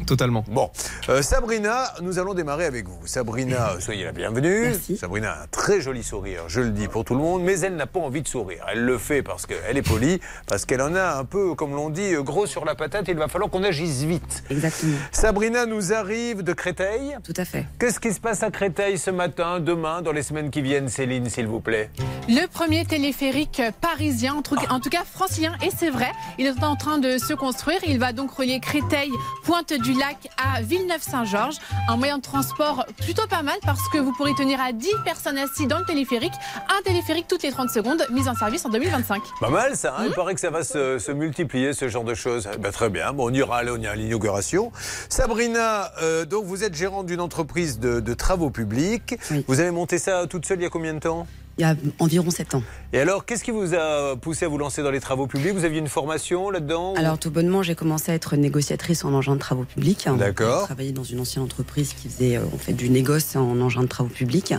[0.06, 0.44] Totalement.
[0.48, 0.70] Bon,
[1.10, 3.00] Euh, Sabrina, nous allons démarrer avec vous.
[3.06, 4.74] Sabrina, soyez la bienvenue.
[5.00, 7.76] Sabrina a un très joli sourire, je le dis pour tout le monde, mais elle
[7.76, 8.64] n'a pas envie de sourire.
[8.72, 11.90] Elle le fait parce qu'elle est polie, parce qu'elle en a un peu, comme l'on
[11.90, 13.06] dit, gros sur la patate.
[13.08, 14.44] Il va falloir qu'on agisse vite.
[14.50, 14.98] Exactement.
[15.12, 17.18] Sabrina nous arrive de Créteil.
[17.24, 17.66] Tout à fait.
[17.80, 21.30] Qu'est-ce qui se passe à Créteil ce matin, demain, dans les semaines qui viennent, Céline,
[21.30, 21.90] s'il vous plaît?
[22.28, 26.64] Le premier téléphérique parisien, en tout, en tout cas francilien, et c'est vrai, il est
[26.64, 27.80] en train de se construire.
[27.88, 29.12] Il va donc relier Créteil,
[29.44, 31.58] Pointe du Lac à Villeneuve-Saint-Georges.
[31.90, 35.38] Un moyen de transport plutôt pas mal parce que vous pourrez tenir à 10 personnes
[35.38, 36.34] assises dans le téléphérique.
[36.70, 39.22] Un téléphérique toutes les 30 secondes, mise en service en 2025.
[39.40, 42.14] Pas mal ça, hein il paraît que ça va se, se multiplier ce genre de
[42.14, 42.50] choses.
[42.54, 44.72] Eh ben, très bien, bon, on ira aller, on ira à l'inauguration.
[45.10, 49.16] Sabrina, euh, donc vous êtes gérante d'une entreprise de, de travaux publics.
[49.48, 51.28] Vous avez monté ça toute seule il y a combien de temps?
[51.58, 52.64] Il y a environ 7 ans.
[52.94, 55.54] Et alors, qu'est-ce qui vous a poussé à vous lancer dans les travaux publics?
[55.54, 59.14] Vous aviez une formation là-dedans ou- Alors tout bonnement, j'ai commencé à être négociatrice en
[59.14, 60.08] engin de travaux publics.
[60.18, 60.60] D'accord.
[60.62, 63.82] J'ai travaillé dans une ancienne entreprise qui faisait euh, en fait du négoce en engin
[63.82, 64.54] de travaux publics.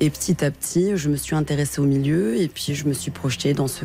[0.00, 3.10] Et petit à petit, je me suis intéressée au milieu et puis je me suis
[3.10, 3.84] projetée dans ce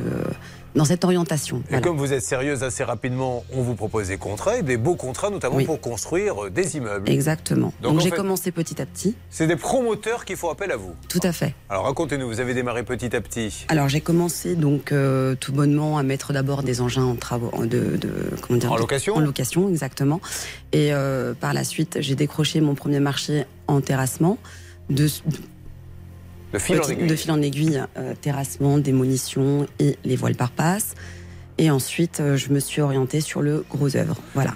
[0.77, 1.61] dans cette orientation.
[1.71, 4.95] Et comme vous êtes sérieuse assez rapidement, on vous propose des contrats, et des beaux
[4.95, 5.65] contrats, notamment Oui.
[5.65, 7.09] pour construire euh, des immeubles.
[7.09, 7.73] Exactement.
[7.81, 9.15] Donc, j'ai commencé petit à petit.
[9.29, 10.93] C'est des promoteurs qui font appel à vous.
[11.09, 11.53] Tout à fait.
[11.69, 13.65] Alors racontez-nous, vous avez démarré petit à petit.
[13.67, 17.97] Alors j'ai commencé donc euh, tout bonnement à mettre d'abord des engins en travaux de,
[17.97, 18.09] de
[18.41, 20.21] comment dire En de- location en location exactement
[20.71, 24.37] et euh, par la suite j'ai décroché mon premier marché en terrassement
[24.89, 25.07] de
[26.53, 27.07] De fil en aiguille.
[27.07, 30.95] de fil en aiguille euh, terrassement démolition et les voiles par passe.
[31.57, 34.15] Et ensuite euh, je me suis orientée sur le gros œuvre.
[34.33, 34.53] Voilà.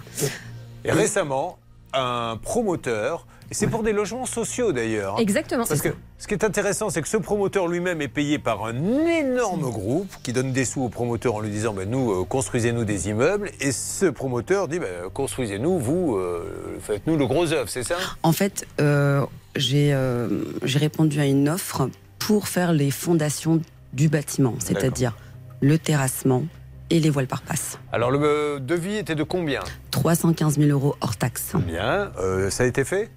[0.86, 1.58] Et récemment,
[1.94, 5.20] un promoteur, et c'est pour des logements sociaux d'ailleurs.
[5.20, 5.66] Exactement.
[5.68, 8.76] Parce que ce qui est intéressant, c'est que ce promoteur lui-même est payé par un
[9.06, 12.86] énorme groupe qui donne des sous au promoteur en lui disant ben, Nous, euh, construisez-nous
[12.86, 13.52] des immeubles.
[13.60, 17.98] Et ce promoteur dit ben, Construisez-nous, vous, euh, faites-nous le gros œuvre, c'est ça?
[18.24, 19.26] En fait, euh,
[19.58, 20.30] j'ai euh,
[20.64, 23.62] répondu à une offre pour faire les fondations
[23.92, 25.18] du bâtiment, c'est-à-dire
[25.60, 26.44] le terrassement
[26.90, 27.80] et les voiles par passe.
[27.92, 29.60] Alors, le devis était de combien?
[29.92, 31.54] 315 000 euros hors taxe.
[31.56, 33.10] Bien, euh, ça a été fait?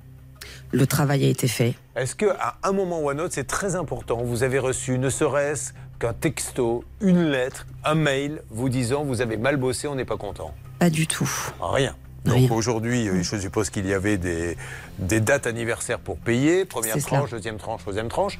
[0.74, 1.74] Le travail a été fait.
[1.94, 5.72] Est-ce qu'à un moment ou un autre, c'est très important, vous avez reçu ne serait-ce
[6.00, 10.16] qu'un texto, une lettre, un mail vous disant vous avez mal bossé, on n'est pas
[10.16, 10.52] content?
[10.80, 11.30] Pas du tout.
[11.60, 11.94] Rien.
[12.24, 14.56] Donc aujourd'hui, euh, je suppose qu'il y avait des,
[14.98, 17.18] des dates anniversaires pour payer, première cela.
[17.18, 18.38] tranche, deuxième tranche, troisième tranche.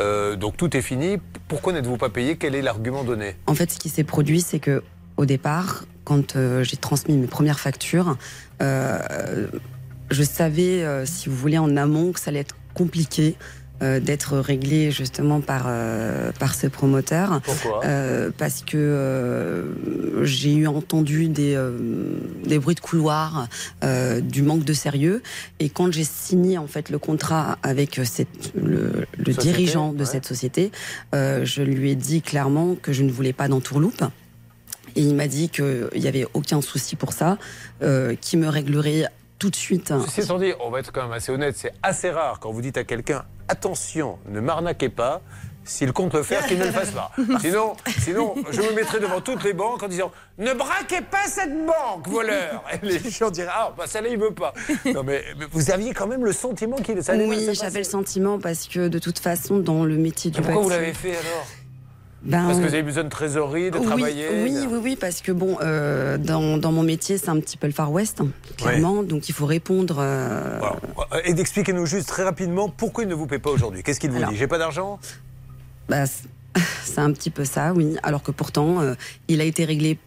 [0.00, 1.18] Euh, donc tout est fini.
[1.46, 2.36] Pourquoi n'êtes-vous pas payé?
[2.36, 3.36] Quel est l'argument donné?
[3.46, 4.82] En fait, ce qui s'est produit, c'est que
[5.18, 8.16] au départ, quand euh, j'ai transmis mes premières factures,
[8.62, 9.46] euh,
[10.10, 13.36] je savais, euh, si vous voulez, en amont, que ça allait être compliqué.
[13.82, 17.84] euh, d'être réglé justement par euh, par ce promoteur Pourquoi?
[17.84, 19.66] Euh, parce que
[20.22, 21.58] j'ai eu entendu des
[22.46, 23.48] des bruits de couloir
[24.22, 25.22] du manque de sérieux
[25.60, 29.98] et quand j'ai signé en fait le contrat avec cette, le, le Société, dirigeant de
[29.98, 30.04] ouais.
[30.06, 30.72] cette société
[31.12, 34.02] je lui ai dit clairement que je ne voulais pas d'entourloupe
[34.96, 37.36] et il m'a dit qu'il n'y avait aucun souci pour ça,
[37.82, 39.04] euh, qu'il me réglerait
[39.38, 39.92] tout de suite.
[40.06, 42.62] Ceci étant dit, on va être quand même assez honnête, c'est assez rare quand vous
[42.62, 45.20] dites à quelqu'un attention, ne m'arnaquez pas.
[45.64, 47.10] s'il compte le faire, qu'il ne le fasse pas.
[47.40, 51.52] Sinon, sinon, je me mettrai devant toutes les banques en disant Ne braquez pas cette
[51.66, 54.52] banque, voleur Et les gens diraient Ah, bah celle-là, il veut pas.
[54.84, 58.38] Non, mais, mais vous aviez quand même le sentiment qu'il ça Oui, j'avais le sentiment
[58.38, 61.46] parce que de toute façon, dans le métier du Et Pourquoi vous l'avez fait alors?
[62.26, 65.20] Ben, Parce que vous avez besoin de trésorerie, de oui, travailler Oui, oui, oui, parce
[65.22, 68.28] que bon, euh, dans, dans mon métier, c'est un petit peu le Far West, hein,
[68.56, 69.02] clairement.
[69.04, 69.96] Donc il faut répondre.
[70.00, 70.58] euh,
[71.24, 73.82] Et d'expliquez-nous juste très rapidement pourquoi il ne vous paie pas aujourd'hui.
[73.82, 74.30] Qu'est-ce qu'il vous Alors.
[74.30, 74.98] dit J'ai pas d'argent
[75.88, 76.28] bah, c'est-
[76.84, 77.96] c'est un petit peu ça, oui.
[78.02, 78.94] Alors que pourtant, euh,
[79.28, 79.98] il a été réglé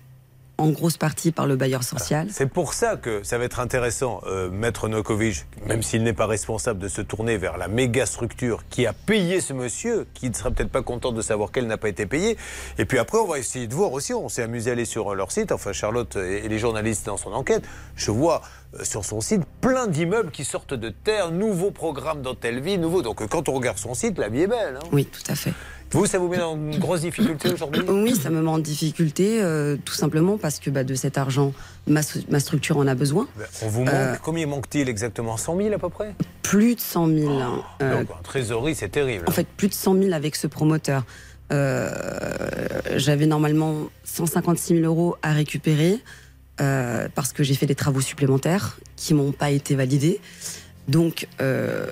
[0.59, 2.27] en grosse partie par le bailleur social.
[2.31, 6.25] C'est pour ça que ça va être intéressant, euh, Maître Nokovic, même s'il n'est pas
[6.27, 10.33] responsable de se tourner vers la méga structure qui a payé ce monsieur, qui ne
[10.35, 12.37] sera peut-être pas content de savoir qu'elle n'a pas été payée.
[12.77, 15.15] Et puis après, on va essayer de voir aussi, on s'est amusé à aller sur
[15.15, 17.63] leur site, enfin Charlotte et les journalistes dans son enquête,
[17.95, 18.41] je vois
[18.75, 22.77] euh, sur son site plein d'immeubles qui sortent de terre, nouveaux programmes dans telle vie,
[22.77, 23.01] nouveaux.
[23.01, 24.77] Donc euh, quand on regarde son site, la vie est belle.
[24.81, 24.87] hein.
[24.91, 25.53] Oui, tout à fait.
[25.91, 27.82] Vous, ça vous met dans une grosse difficulté aujourd'hui?
[27.89, 31.52] Oui, ça me met en difficulté, euh, tout simplement parce que bah, de cet argent,
[31.88, 33.28] ma, stru- ma structure en a besoin.
[33.63, 35.36] On vous manque, Euh, combien manque-t-il exactement?
[35.38, 36.13] 100 000 à peu près?
[36.43, 37.32] Plus de 100 000.
[37.39, 37.63] hein.
[37.82, 39.25] Euh, Donc en trésorerie, c'est terrible.
[39.28, 41.06] En fait, plus de 100 000 avec ce promoteur.
[41.52, 41.89] Euh,
[42.95, 45.97] J'avais normalement 156 000 euros à récupérer
[46.62, 50.19] euh, parce que j'ai fait des travaux supplémentaires qui m'ont pas été validés.
[50.88, 51.88] Donc, euh,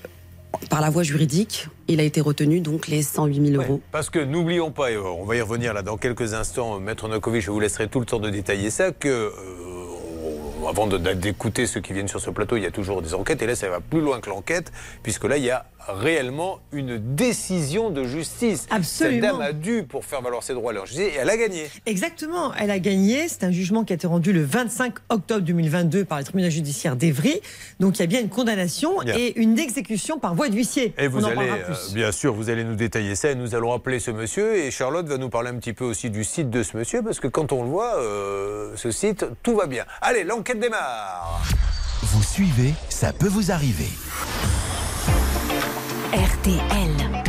[0.69, 3.81] par la voie juridique, il a été retenu donc les 108 000 euros.
[3.91, 7.41] Parce que n'oublions pas, et on va y revenir là dans quelques instants, Maître Nokovic,
[7.41, 9.31] je vous laisserai tout le temps de détailler ça, que euh,
[10.67, 13.47] avant d'écouter ceux qui viennent sur ce plateau, il y a toujours des enquêtes, et
[13.47, 14.71] là ça va plus loin que l'enquête,
[15.03, 18.67] puisque là il y a réellement une décision de justice.
[18.69, 19.21] Absolument.
[19.21, 21.37] Cette dame a dû pour faire valoir ses droits à la justice, et elle a
[21.37, 21.67] gagné.
[21.85, 23.27] Exactement, elle a gagné.
[23.27, 26.95] C'est un jugement qui a été rendu le 25 octobre 2022 par le tribunal judiciaire
[26.95, 27.41] d'Evry.
[27.79, 29.15] Donc il y a bien une condamnation Bien.
[29.17, 30.93] et une exécution par voie d'huissier.
[30.97, 31.93] Et vous On en allez, parlera euh, plus.
[31.93, 34.57] bien sûr, vous allez nous détailler ça et nous allons appeler ce monsieur.
[34.57, 37.19] Et Charlotte va nous parler un petit peu aussi du site de ce monsieur, parce
[37.19, 39.85] que quand on le voit, euh, ce site, tout va bien.
[40.01, 41.41] Allez, l'enquête démarre.
[42.03, 43.87] Vous suivez, ça peut vous arriver.
[46.13, 47.23] RTL.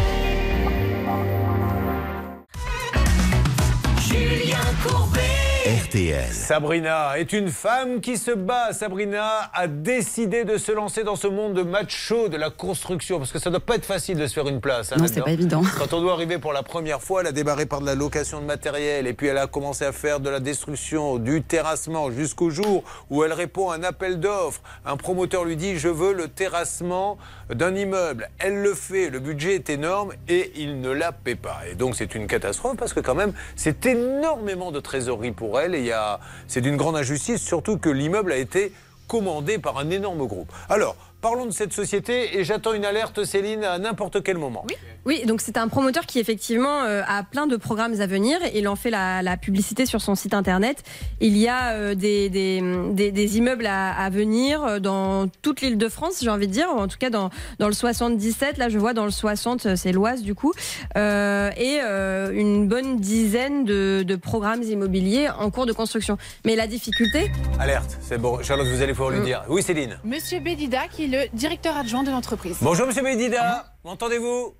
[4.00, 5.27] Julien Courbet.
[5.68, 6.32] RTL.
[6.32, 8.72] Sabrina est une femme qui se bat.
[8.72, 13.32] Sabrina a décidé de se lancer dans ce monde de macho, de la construction, parce
[13.32, 14.92] que ça doit pas être facile de se faire une place.
[14.92, 15.60] hein, Non, c'est pas évident.
[15.76, 18.40] Quand on doit arriver pour la première fois, elle a démarré par de la location
[18.40, 22.48] de matériel, et puis elle a commencé à faire de la destruction, du terrassement, jusqu'au
[22.48, 24.62] jour où elle répond à un appel d'offres.
[24.86, 27.18] Un promoteur lui dit je veux le terrassement
[27.50, 28.30] d'un immeuble.
[28.38, 31.58] Elle le fait, le budget est énorme et il ne la paie pas.
[31.70, 35.57] Et donc c'est une catastrophe parce que quand même c'est énormément de trésorerie pour elle
[35.66, 38.72] et y a c'est d'une grande injustice, surtout que l'immeuble a été
[39.06, 40.52] commandé par un énorme groupe.
[40.68, 44.64] Alors, parlons de cette société et j'attends une alerte, Céline, à n'importe quel moment.
[44.68, 44.74] Oui.
[45.06, 48.38] Oui, donc c'est un promoteur qui effectivement euh, a plein de programmes à venir.
[48.54, 50.82] Il en fait la, la publicité sur son site internet.
[51.20, 52.60] Il y a euh, des, des,
[52.92, 56.52] des- des immeubles à, à venir euh, dans toute l'île de France, j'ai envie de
[56.52, 58.58] dire, ou en tout cas dans, dans le 77.
[58.58, 60.52] Là, je vois dans le 60, euh, c'est l'Oise du coup,
[60.96, 66.18] Euh, et euh, une bonne dizaine de, de programmes immobiliers en cours de construction.
[66.44, 68.42] Mais la difficulté, Alerte, c'est bon.
[68.42, 69.24] Charlotte, vous allez pouvoir lui Mm.
[69.24, 69.44] dire.
[69.48, 69.98] Oui, Céline.
[70.04, 72.56] Monsieur Bédida, qui est le directeur adjoint de l'entreprise.
[72.60, 73.66] Bonjour, monsieur Bédida.
[73.84, 74.54] M'entendez-vous?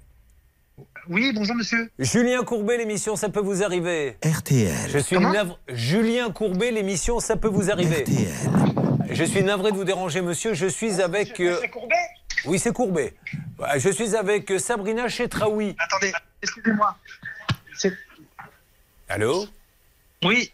[1.09, 1.91] Oui, bonjour, monsieur.
[1.99, 4.17] Julien Courbet, l'émission Ça peut vous arriver.
[4.25, 4.91] RTL.
[4.91, 5.33] Je suis Comment?
[5.69, 8.05] Julien Courbet, l'émission Ça peut vous arriver.
[9.11, 10.55] Je suis navré de vous déranger, monsieur.
[10.55, 11.41] Je suis avec.
[11.41, 11.95] euh, C'est Courbet?
[12.45, 13.15] Oui, c'est Courbet.
[13.79, 15.75] Je suis avec euh, Sabrina Chetraoui.
[15.79, 16.95] Attendez, excusez-moi.
[19.09, 19.47] Allô?
[20.25, 20.53] Oui.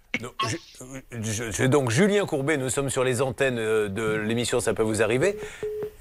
[1.11, 5.03] Je, donc Julien Courbet, nous sommes sur les antennes euh, de l'émission Ça peut vous
[5.03, 5.39] arriver.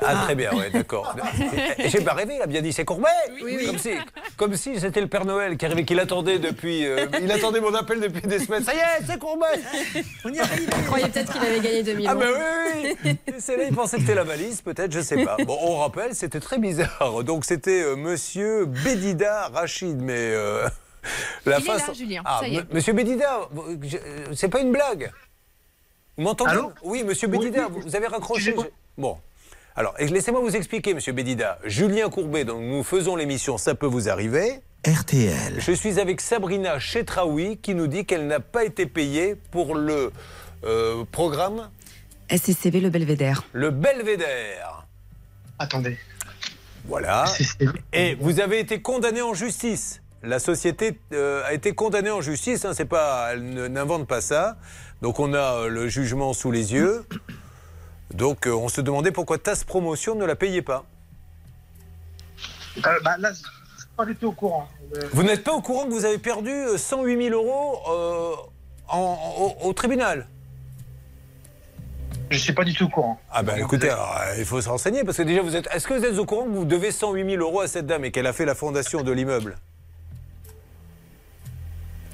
[0.06, 1.16] Ah, très bien, ouais, d'accord.
[1.86, 3.08] J'ai pas rêvé, il a bien dit c'est Courbet
[3.66, 3.92] Comme si,
[4.36, 6.86] comme si c'était le Père Noël qui arrivait, qu'il attendait depuis.
[6.86, 8.64] euh, il attendait mon appel depuis des semaines.
[8.64, 9.46] Ça y est, c'est Courbet
[10.26, 10.70] On y arrive.
[10.78, 12.22] je croyais peut-être qu'il avait gagné 2000 Ah, euros.
[12.22, 12.30] ben
[12.84, 13.34] oui, oui, oui.
[13.40, 15.38] C'est là, il pensait que c'était la valise, peut-être, je sais pas.
[15.46, 17.24] Bon, on rappelle, c'était très bizarre.
[17.24, 20.16] Donc, c'était euh, monsieur Bédida Rachid, mais.
[20.18, 20.68] euh,
[21.46, 22.60] la Il est là, Julien, Ah, ça y est.
[22.60, 23.50] m- monsieur Bédida,
[24.36, 25.12] c'est pas une blague.
[26.18, 27.72] Vous m'entendez Oui, monsieur Bédida, oui.
[27.74, 28.54] vous vous avez raccroché.
[28.58, 28.62] Je-
[28.98, 29.18] Bon.
[29.76, 31.58] Alors, et laissez-moi vous expliquer, monsieur Bédida.
[31.66, 34.62] Julien Courbet, donc nous faisons l'émission Ça peut vous arriver.
[34.86, 35.56] RTL.
[35.60, 40.12] Je suis avec Sabrina Chetraoui qui nous dit qu'elle n'a pas été payée pour le
[40.66, 41.70] euh, programme
[42.30, 43.44] SCCV Le Belvédère.
[43.54, 44.86] Le Belvédère.
[45.58, 45.98] Attendez.
[46.86, 47.26] Voilà.
[47.28, 47.72] SCCV.
[47.94, 50.02] Et vous avez été condamné en justice.
[50.24, 52.64] La société euh, a été condamnée en justice.
[52.66, 54.58] Hein, c'est pas, elle ne- n'invente pas ça.
[55.02, 57.06] Donc on a euh, le jugement sous les yeux.
[58.14, 60.86] Donc euh, on se demandait pourquoi TAS Promotion ne la payait pas.
[62.82, 63.32] Bah, là,
[63.98, 64.68] Pas du tout au courant.
[65.12, 67.80] Vous n'êtes pas au courant que vous avez perdu euh, 108 000 euros
[68.88, 69.18] en-
[69.62, 70.28] au, au tribunal?
[72.30, 73.20] Je suis pas du tout au courant.
[73.32, 75.68] Ah ben écoutez, alors, il faut se renseigner parce que déjà vous êtes.
[75.72, 78.06] Est-ce que vous êtes au courant que vous devez 108 000 euros à cette dame
[78.06, 79.58] et qu'elle a fait la fondation de l'immeuble?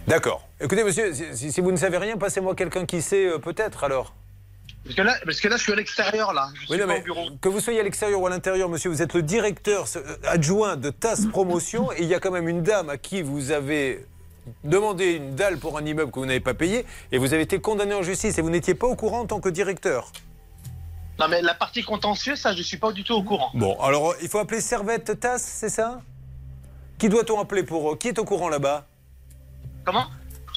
[0.09, 0.47] D'accord.
[0.59, 4.15] Écoutez monsieur, si, vous ne savez rien, passez-moi quelqu'un qui sait euh, peut-être alors.
[4.83, 6.49] Parce que là, parce que là, je suis à l'extérieur là.
[6.55, 7.25] Je suis Oui, non, pas mais au bureau.
[7.39, 10.77] que vous soyez à l'extérieur ou à l'intérieur, monsieur, vous êtes le directeur euh, adjoint
[10.77, 14.03] de TAS Promotion et il y a quand même une dame à qui vous avez
[14.63, 17.61] demandé une dalle pour un immeuble que vous n'avez pas payé et vous avez été
[17.61, 20.11] condamné en justice et vous n'étiez pas au courant en tant que directeur.
[21.19, 23.51] Non, mais la partie contentieuse, ça, je suis pas du tout au courant.
[23.53, 26.01] Bon, alors il faut appeler Servette TAS, c'est ça?
[26.97, 27.95] Qui doit-on appeler pour...
[27.99, 28.87] Qui est au courant là-bas?
[29.91, 30.05] Comment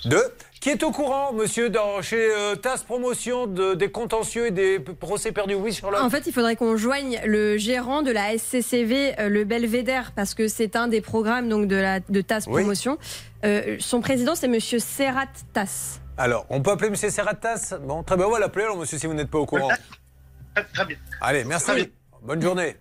[0.04, 0.24] Deux.
[0.60, 4.78] Qui est au courant, monsieur, dans, chez euh, TAS Promotion, de- des contentieux et des
[4.78, 5.54] procès perdus?
[5.54, 9.44] Oui, Charlotte En fait, il faudrait qu'on joigne le gérant de la SCCV, euh, le
[9.44, 12.60] Belvédère, parce que c'est un des programmes donc, de, la, de TAS Oui.
[12.62, 12.98] Promotion.
[13.44, 15.98] Euh, son président, c'est monsieur Serrat TAS.
[16.18, 18.98] Alors, on peut appeler monsieur Serrat TAS Bon, très bien, on va l'appeler alors, monsieur,
[18.98, 19.70] si vous n'êtes pas au courant.
[20.54, 20.96] Très, très bien.
[21.22, 21.90] Allez, merci.
[22.22, 22.76] Bonne journée.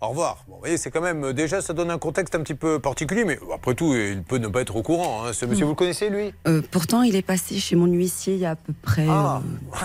[0.00, 0.44] Au revoir.
[0.46, 3.24] Bon, vous voyez, c'est quand même, déjà, ça donne un contexte un petit peu particulier,
[3.24, 5.24] mais après tout, il peut ne pas être au courant.
[5.26, 5.32] hein.
[5.32, 6.32] Ce monsieur, vous le connaissez, lui?
[6.46, 9.42] Euh, pourtant, il est passé chez mon huissier il y a à peu près, Ah.
[9.74, 9.76] euh,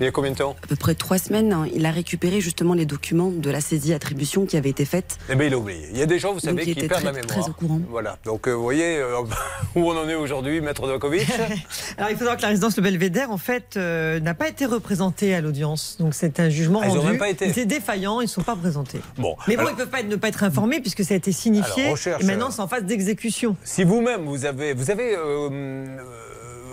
[0.00, 1.52] Il y a combien de temps à peu près trois semaines.
[1.52, 1.66] hein.
[1.72, 5.18] Il a récupéré justement les documents de la saisie-attribution qui avait été faite.
[5.30, 5.86] Eh bien, il a oublié.
[5.92, 7.26] Il y a des gens, vous savez, qui perdent très- la mémoire.
[7.26, 7.80] très au courant.
[7.88, 8.18] Voilà.
[8.24, 9.20] Donc, euh, vous voyez euh,
[9.76, 11.28] où on en est aujourd'hui, maître Dokovic
[11.98, 14.66] Alors il faut savoir que la résidence Le Belvédère, en fait, euh, n'a pas été
[14.66, 15.96] représentée à l'audience.
[16.00, 17.06] Donc c'est un jugement Ah, ils ont rendu.
[17.12, 17.52] même pas été.
[17.52, 19.00] C'est défaillant, ils ne sont pas présentés.
[19.18, 19.36] Bon.
[19.46, 21.16] Mais bon, alors- ils ne peuvent pas être- ne pas être informés puisque ça a
[21.16, 21.82] été signifié.
[21.84, 23.56] Alors, recherche, et maintenant, c'est en phase d'exécution.
[23.62, 25.86] Si vous-même, vous avez, vous avez euh, euh,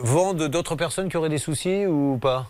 [0.04, 2.50] vent de- d'autres personnes qui auraient des soucis ou pas?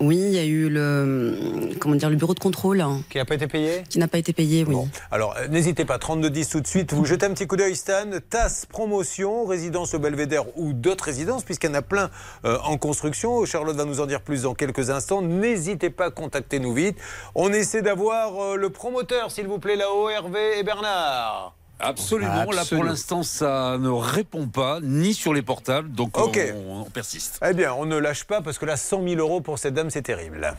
[0.00, 3.34] Oui, il y a eu le, comment dire, le bureau de contrôle Qui n'a pas
[3.34, 3.82] été payé?
[3.86, 4.64] Qui n'a pas été payé.
[4.66, 4.74] Oui.
[5.10, 8.06] Alors, euh, n'hésitez pas, 3210 tout de suite, vous jetez un petit coup d'œil, Stan.
[8.30, 12.10] TAS Promotion, résidence au Belvédère ou d'autres résidences, puisqu'il y en a plein
[12.46, 13.44] euh, en construction.
[13.44, 15.20] Charlotte va nous en dire plus dans quelques instants.
[15.20, 16.96] N'hésitez pas, contactez-nous vite.
[17.34, 21.59] On essaie d'avoir euh, le promoteur, s'il vous plaît, là-haut, Hervé et Bernard.
[21.80, 22.50] Absolument.
[22.50, 25.90] Là, pour l'instant, ça ne répond pas, ni sur les portables.
[25.90, 26.30] Donc, on,
[26.68, 27.40] on persiste.
[27.48, 29.90] Eh bien, on ne lâche pas, parce que là, 100 000 euros pour cette dame,
[29.90, 30.54] c'est terrible.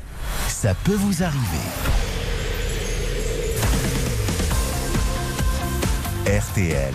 [0.48, 1.42] Ça peut vous arriver.
[6.26, 6.94] RTL.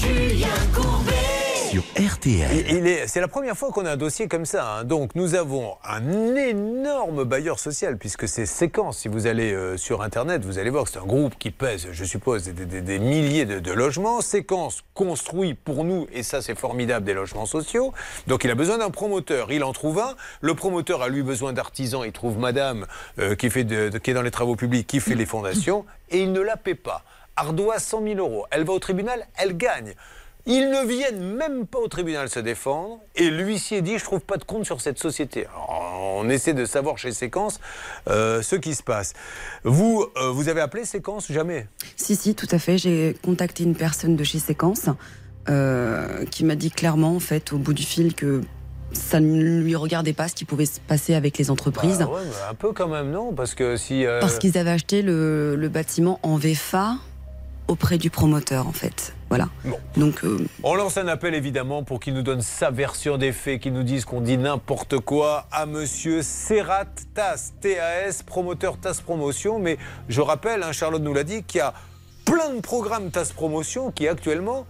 [0.00, 1.27] Julien Courbet.
[1.70, 2.50] Sur RTL.
[2.52, 4.78] Et- il est- C'est la première fois qu'on a un dossier comme ça.
[4.78, 4.84] hein.
[4.84, 8.98] Donc nous avons un énorme bailleur social, puisque c'est Séquence.
[8.98, 11.88] Si vous allez euh, sur Internet, vous allez voir que c'est un groupe qui pèse,
[11.92, 14.20] je suppose, des, des- des milliers de, de logements.
[14.22, 17.92] Séquence construit pour nous, et ça c'est formidable, des logements sociaux.
[18.26, 19.52] Donc il a besoin d'un promoteur.
[19.52, 20.14] Il en trouve un.
[20.40, 22.02] Le promoteur a lui besoin d'artisans.
[22.04, 22.86] Il trouve madame
[23.18, 25.84] euh, qui, fait de- de- qui est dans les travaux publics, qui fait les fondations,
[26.10, 27.02] et il ne la paie pas.
[27.36, 28.46] Ardoise 100 000 euros.
[28.50, 29.94] Elle va au tribunal, elle gagne.
[30.50, 34.38] Ils ne viennent même pas au tribunal se défendre et l'huissier dit je trouve pas
[34.38, 35.44] de compte sur cette société.
[35.44, 37.60] Alors, on essaie de savoir chez Séquence
[38.08, 39.12] euh, ce qui se passe.
[39.64, 41.66] Vous, euh, vous avez appelé Séquence jamais?
[41.96, 42.78] Si, si, tout à fait.
[42.78, 44.86] J'ai contacté une personne de chez Séquence
[45.50, 48.40] euh, qui m'a dit clairement, en fait, au bout du fil, que
[48.92, 51.98] ça ne lui regardait pas ce qui pouvait se passer avec les entreprises.
[51.98, 53.34] Bah ouais, mais Un peu quand même non?
[53.34, 56.94] Parce que si euh, Parce qu'ils avaient acheté le, le bâtiment en VFA
[57.68, 59.12] auprès du promoteur, en fait.
[59.28, 59.48] Voilà.
[59.96, 63.60] Donc, euh, On lance un appel évidemment pour qu'il nous donne sa version des faits,
[63.60, 69.58] qu'il nous dise qu'on dit n'importe quoi à monsieur Serrat TAS, TAS, promoteur TAS Promotion.
[69.58, 69.76] Mais
[70.08, 71.74] je rappelle, hein, Charlotte nous l'a dit, qu'il y a
[72.24, 74.66] plein de programmes TAS Promotion qui actuellement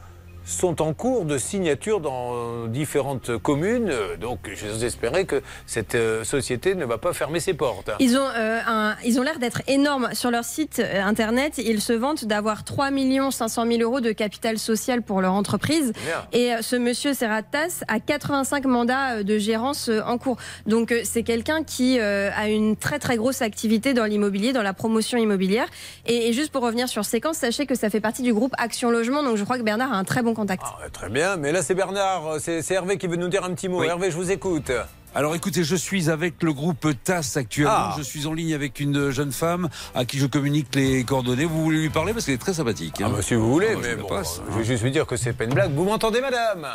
[0.48, 3.90] sont en cours de signature dans différentes communes.
[3.90, 7.90] Euh, Donc j'ose espérer que cette euh, société ne va pas fermer ses portes.
[8.00, 11.58] Ils ont, euh, un- ils ont l'air d'être énormes sur leur site euh, internet.
[11.58, 12.88] Ils se vantent d'avoir 3
[13.30, 15.92] 500 000 euros de capital social pour leur entreprise.
[16.32, 20.38] Et euh, ce monsieur Serratas a 85 mandats euh, de gérance euh, en cours.
[20.66, 24.62] Donc euh, c'est quelqu'un qui euh, a une très très grosse activité dans l'immobilier, dans
[24.62, 25.66] la promotion immobilière.
[26.06, 28.90] Et, et juste pour revenir sur séquence, sachez que ça fait partie du groupe Action
[28.90, 29.22] Logement.
[29.22, 30.62] Donc je crois que Bernard a un très bon contact.
[30.81, 33.53] Ouais, Très bien, mais là c'est Bernard, c'est c'est Hervé qui veut nous dire un
[33.55, 33.81] petit mot.
[33.81, 33.87] Oui.
[33.88, 34.70] Hervé, je vous écoute.
[35.14, 37.72] Alors écoutez, je suis avec le groupe TAS actuellement.
[37.74, 37.94] Ah.
[37.98, 41.44] Je suis en ligne avec une jeune femme à qui je communique les coordonnées.
[41.46, 42.96] Vous voulez lui parler parce qu'elle est très sympathique.
[43.01, 43.12] Ah hein.
[43.16, 45.07] bah, si vous voulez, Ah, je mais la bon, passe, je vais juste vous dire
[45.07, 45.72] que c'est pas une blague.
[45.74, 46.66] Vous m'entendez, madame?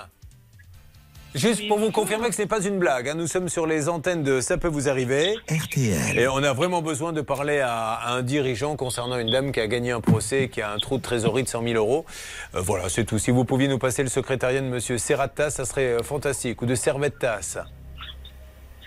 [1.36, 3.10] Juste pour vous confirmer que ce n'est pas une blague.
[3.10, 3.16] hein.
[3.16, 5.36] Nous sommes sur les antennes de Ça peut vous arriver.
[5.50, 6.20] RTL.
[6.20, 9.68] Et on a vraiment besoin de parler à, un dirigeant concernant une dame qui a
[9.68, 12.06] gagné un procès, qui a un trou de trésorerie de 100 000 euros.
[12.54, 13.18] Euh, voilà, c'est tout.
[13.18, 16.62] Si vous pouviez nous passer le secrétariat de monsieur Serratas, ça serait euh, fantastique.
[16.62, 17.58] Ou de Servettas.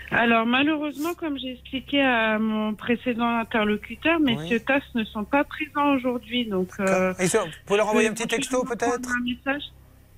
[0.09, 5.95] Alors malheureusement, comme j'ai expliqué à mon précédent interlocuteur, messieurs TAS ne sont pas présents
[5.95, 6.45] aujourd'hui.
[6.45, 9.63] Donc, euh, Et ça, vous pouvez leur envoyer un petit texto peut-être un message.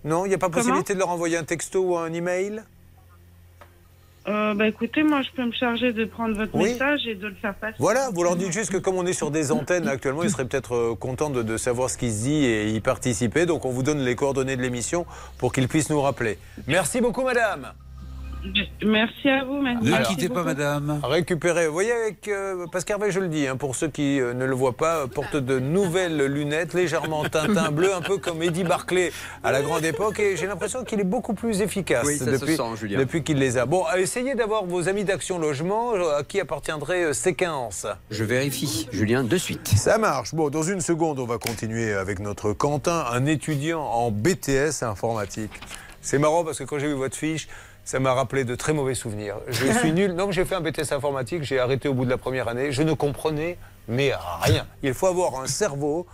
[0.04, 2.62] Non, il n'y a pas Comment possibilité de leur envoyer un texto ou un email?
[4.28, 6.74] Euh, bah écoutez, moi je peux me charger de prendre votre Oui.
[6.74, 7.76] message et de le faire passer.
[7.80, 10.46] Voilà, vous leur dites juste que comme on est sur des antennes actuellement, ils seraient
[10.46, 13.46] peut-être euh, contents de, de savoir ce qui se dit et y participer.
[13.46, 15.06] Donc on vous donne les coordonnées de l'émission
[15.38, 16.38] pour qu'ils puissent nous rappeler.
[16.68, 17.74] Merci beaucoup, madame.
[18.86, 19.62] Merci à vous.
[19.62, 19.94] Merci.
[19.94, 21.00] Alors, quittez pas, madame.
[21.04, 21.68] Récupérez.
[21.68, 24.46] Vous voyez, avec euh, Pascal Hervé, je le dis, hein, pour ceux qui euh, ne
[24.46, 28.64] le voient pas, euh, porte de nouvelles lunettes, légèrement Tintin bleu, un peu comme Eddie
[28.64, 29.12] Barclay
[29.44, 30.20] à la grande époque.
[30.20, 32.58] Et j'ai l'impression qu'il est beaucoup plus efficace Oui, se depuis,
[32.96, 33.66] depuis qu'il les a.
[33.66, 37.86] Bon, essayez d'avoir vos amis d'Action Logement, à qui appartiendrait euh, Séquence.
[38.10, 39.68] Je vérifie, Julien, de suite.
[39.68, 40.34] Ça marche.
[40.34, 45.52] Bon, dans une seconde, on va continuer avec notre Quentin, un étudiant en BTS informatique.
[46.02, 47.50] C'est marrant parce que quand j'ai vu votre fiche,
[47.90, 49.38] ça m'a rappelé de très mauvais souvenirs.
[49.48, 50.14] Je suis nul.
[50.14, 52.72] Non, j'ai fait un BTS informatique, j'ai arrêté au bout de la première année.
[52.72, 54.14] Je ne comprenais mais
[54.44, 54.68] rien.
[54.84, 56.06] Il faut avoir un cerveau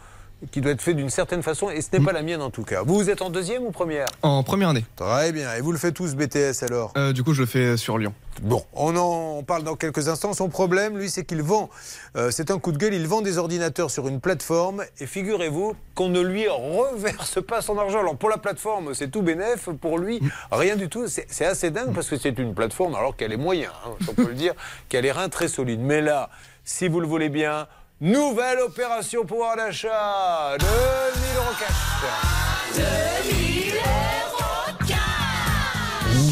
[0.51, 2.63] qui doit être fait d'une certaine façon et ce n'est pas la mienne en tout
[2.63, 2.83] cas.
[2.83, 4.85] Vous, vous êtes en deuxième ou première En première année.
[4.95, 5.53] Très bien.
[5.55, 6.93] Et vous le faites tous BTS alors?
[6.97, 8.13] Euh, du coup, je le fais sur Lyon.
[8.41, 10.33] Bon, on en parle dans quelques instants.
[10.33, 11.69] Son problème, lui, c'est qu'il vend,
[12.17, 15.73] euh, c'est un coup de gueule, il vend des ordinateurs sur une plateforme et figurez-vous
[15.95, 17.99] qu'on ne lui reverse pas son argent.
[17.99, 20.19] Alors pour la plateforme, c'est tout bénef, pour lui,
[20.51, 21.05] rien du tout.
[21.07, 24.27] C'est assez dingue parce que c'est une plateforme, alors qu'elle est moyen, hein, on peut
[24.27, 24.53] le dire,
[24.89, 25.79] qui a les reins très solides.
[25.79, 26.29] Mais là,
[26.65, 27.67] si vous le voulez bien,
[28.01, 32.75] nouvelle opération pouvoir d'achat de 1000 euros cash.
[32.75, 33.54] 2000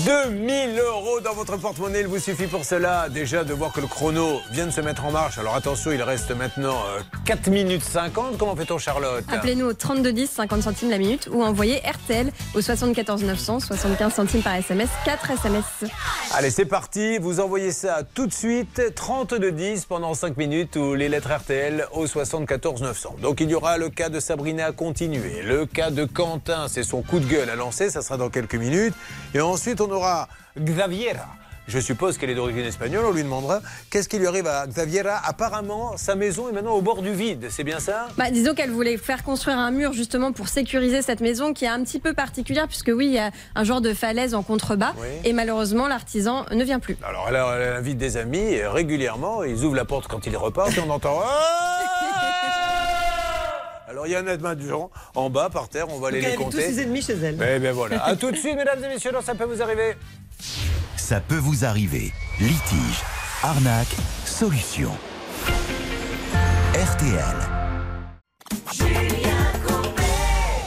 [0.10, 4.41] euros dans votre porte-monnaie, il vous suffit pour cela déjà de voir que le chrono
[4.51, 5.38] vient de se mettre en marche.
[5.38, 8.38] Alors attention, il reste maintenant euh, 4 minutes 50.
[8.38, 9.24] Comment fait-on Charlotte?
[9.32, 14.41] Appelez-nous au 3210, 50 centimes la minute, ou envoyez RTL au 74 900, 75 centimes
[14.41, 15.64] par SMS, 4 SMS.
[16.34, 17.18] Allez, c'est parti.
[17.20, 22.08] Vous envoyez ça tout de suite, 3210 pendant 5 minutes ou les lettres RTL au
[22.08, 23.16] 74 900.
[23.22, 26.84] Donc il y aura le cas de Sabrina à continuer, le cas de Quentin, c'est
[26.84, 28.93] son coup de gueule à lancer, ça sera dans quelques minutes.
[29.34, 30.28] Et ensuite, on aura
[30.60, 31.28] Xaviera.
[31.66, 35.22] Je suppose qu'elle est d'origine espagnole, on lui demandera qu'est-ce qui lui arrive à Xaviera.
[35.26, 38.10] Apparemment, sa maison est maintenant au bord du vide, c'est bien ça?
[38.18, 41.70] Bah, disons qu'elle voulait faire construire un mur justement pour sécuriser cette maison qui est
[41.70, 44.91] un petit peu particulière puisque oui, il y a un genre de falaise en contrebas
[44.98, 45.08] Oui.
[45.24, 46.98] et malheureusement l'artisan ne vient plus.
[47.02, 50.78] Alors elle, elle invite des amis et régulièrement, ils ouvrent la porte quand ils repartent
[50.78, 51.22] et on entend.
[53.94, 56.36] Alors il y a un aide-main-de-gens en bas par terre, on va aller les avait
[56.36, 56.64] tous compter.
[56.64, 57.38] ses ennemis chez elle.
[57.48, 58.04] Eh bien voilà.
[58.06, 59.94] À tout de suite, mesdames et messieurs, dans ça peut vous arriver.
[60.98, 62.12] Ça peut vous arriver.
[62.39, 63.04] Litige,
[63.44, 64.89] arnaque, solution.
[66.74, 67.64] RTL.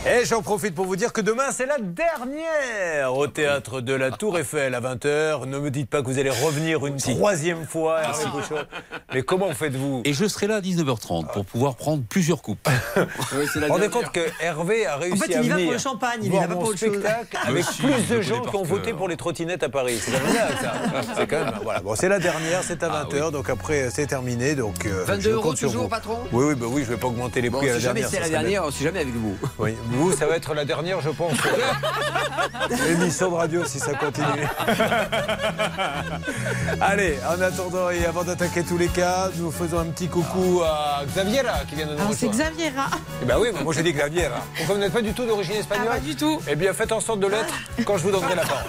[0.09, 4.13] Et j'en profite pour vous dire que demain, c'est la dernière au théâtre de la
[4.13, 5.47] Tour Eiffel à 20h.
[5.47, 8.67] Ne me dites pas que vous allez revenir une troisième fois, Hervé Pouchol.
[9.13, 12.69] Mais comment faites-vous Et je serai là à 19h30 pour pouvoir prendre plusieurs coupes.
[13.37, 13.91] Oui, la rendez dernière.
[13.91, 16.39] compte que Hervé a réussi fait, il à y va pour le champagne, il y
[16.39, 16.77] va pas pour chose.
[16.77, 19.69] spectacle avec Mais si, plus de le gens qui ont voté pour les trottinettes à
[19.69, 19.99] Paris.
[20.01, 20.73] C'est quand même dingue, ça.
[21.17, 21.81] C'est quand même voilà.
[21.81, 24.55] Bon, c'est la dernière, c'est à 20h, donc après c'est terminé.
[24.55, 25.89] Donc euh, 22 je euros toujours, vous.
[25.89, 27.85] patron Oui, oui, bah oui, je vais pas augmenter les Bon, prix à la si
[27.85, 28.11] jamais dernière.
[28.23, 29.37] c'est la dernière, on sait jamais avec vous.
[29.59, 31.33] Oui, vous, ça va être la dernière, je pense.
[32.89, 34.27] Émission de radio si ça continue.
[36.81, 41.03] Allez, en attendant et avant d'attaquer tous les cas, nous faisons un petit coucou à
[41.07, 42.29] Xavier là, qui vient de nous Alors c'est.
[42.29, 42.87] Xaviera.
[43.23, 44.29] Eh ben oui, moi j'ai dit Xavier.
[44.57, 46.41] Pourquoi vous n'êtes pas du tout d'origine espagnole Ah, pas du tout.
[46.49, 48.65] Eh bien, faites en sorte de l'être quand je vous donnerai la parole.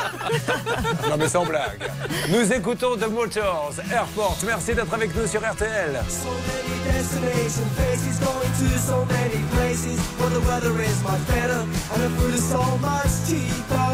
[1.10, 1.90] non, mais sans blague.
[2.30, 4.38] Nous écoutons The Motors, Airport.
[4.46, 6.00] Merci d'être avec nous sur RTL.
[6.08, 10.00] So many destination places, going to so many places.
[10.20, 11.62] Where the weather is much better
[11.94, 13.92] and the food is so much cheaper.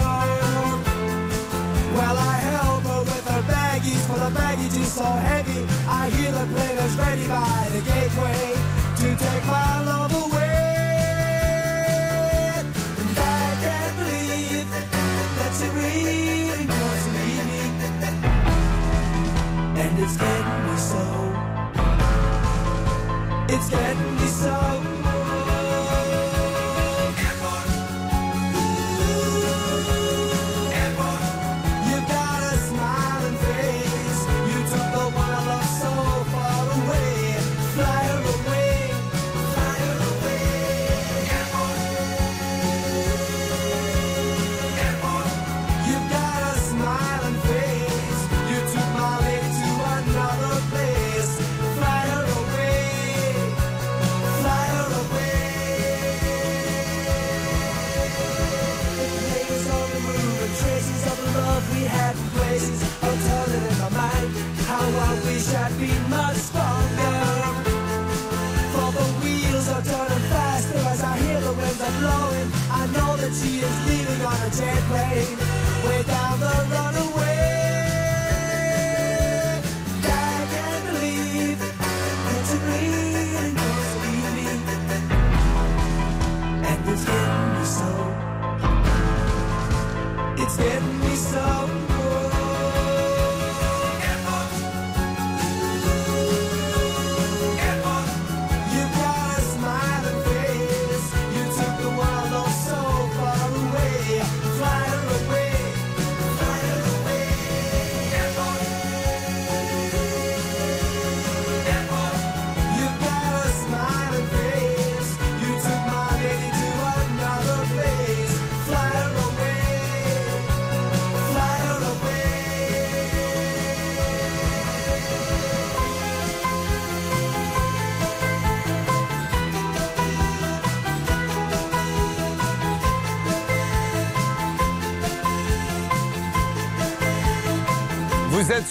[1.96, 5.66] Well, I help her with her baggies, for the baggage is so heavy.
[5.88, 8.56] I hear the planers ready by the gateway
[9.00, 10.60] to take my love away.
[13.00, 14.70] And I can't believe
[15.38, 17.28] that she really wants me.
[19.82, 21.04] And it's getting me so.
[23.54, 25.03] It's getting me so.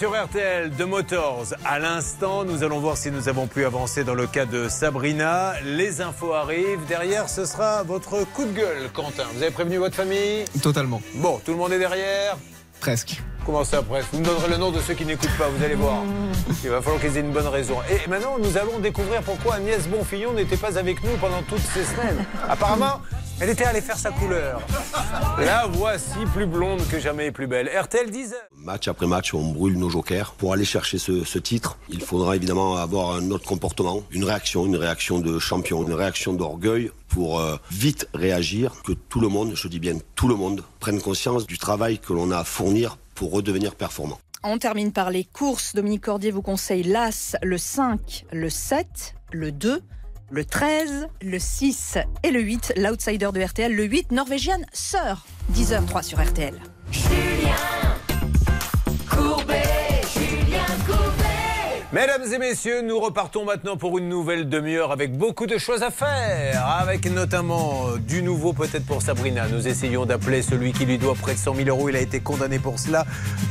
[0.03, 1.55] Sur RTL de Motors.
[1.65, 5.53] À l'instant, nous allons voir si nous avons pu avancer dans le cas de Sabrina.
[5.65, 6.85] Les infos arrivent.
[6.89, 9.23] Derrière, ce sera votre coup de gueule, Quentin.
[9.33, 10.45] Vous avez prévenu votre famille?
[10.61, 11.01] Totalement.
[11.15, 12.37] Bon, tout le monde est derrière?
[12.81, 13.23] Presque.
[13.47, 14.09] Comment ça, presque?
[14.13, 16.03] Vous me donnerez le nom de ceux qui n'écoutent pas, vous allez voir.
[16.65, 17.77] Il va falloir qu'ils aient une bonne raison.
[17.89, 21.85] Et maintenant, nous allons découvrir pourquoi Agnès Bonfillon n'était pas avec nous pendant toutes ces
[21.85, 22.25] semaines.
[22.49, 23.03] Apparemment,
[23.43, 24.63] elle était allée faire sa couleur.
[25.37, 27.69] La voici plus blonde que jamais et plus belle.
[27.69, 30.33] RTL 10 Match après match, on brûle nos jokers.
[30.39, 34.65] Pour aller chercher ce, ce titre, il faudra évidemment avoir un autre comportement, une réaction,
[34.65, 39.57] une réaction de champion, une réaction d'orgueil pour euh, vite réagir, que tout le monde,
[39.57, 42.97] je dis bien tout le monde, prenne conscience du travail que l'on a à fournir
[43.17, 44.21] pour redevenir performant.
[44.45, 45.75] On termine par les courses.
[45.75, 49.83] Dominique Cordier vous conseille l'As, le 5, le 7, le 2,
[50.33, 52.75] le 13, le 6 et le 8.
[52.79, 55.27] L'outsider de RTL, le 8, norvégienne Sœur.
[55.53, 56.55] 10h03 sur RTL.
[61.93, 65.91] Mesdames et messieurs, nous repartons maintenant pour une nouvelle demi-heure avec beaucoup de choses à
[65.91, 69.47] faire, avec notamment euh, du nouveau peut-être pour Sabrina.
[69.49, 71.91] Nous essayons d'appeler celui qui lui doit près de 100 000 euros.
[71.91, 73.05] Il a été condamné pour cela.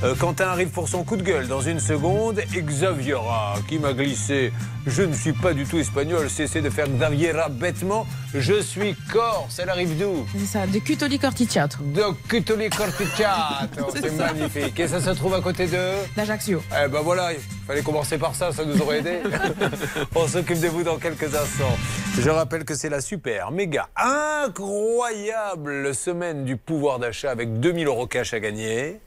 [0.04, 2.40] Euh, Quentin arrive pour son coup de gueule dans une seconde.
[2.56, 4.52] Et Xaviera qui m'a glissé.
[4.88, 6.28] Je ne suis pas du tout espagnol.
[6.28, 8.08] Cessez de faire Xaviera bêtement.
[8.34, 9.60] Je suis corse.
[9.60, 10.26] Elle arrive d'où?
[10.36, 11.78] C'est ça, de Cutoli Corticiato.
[11.84, 13.86] De Cutoli Corticiato.
[14.02, 14.80] C'est magnifique.
[14.80, 15.78] Et ça se trouve à côté de?
[16.16, 16.64] D'Ajaccio.
[16.84, 19.20] eh ben voilà, il fallait commencer par ça, ça nous aurait aidé.
[20.16, 21.78] On s'occupe de vous dans quelques instants.
[22.20, 28.08] Je rappelle que c'est la super, méga, incroyable semaine du pouvoir d'achat avec 2000 euros
[28.08, 29.00] cash à gagner.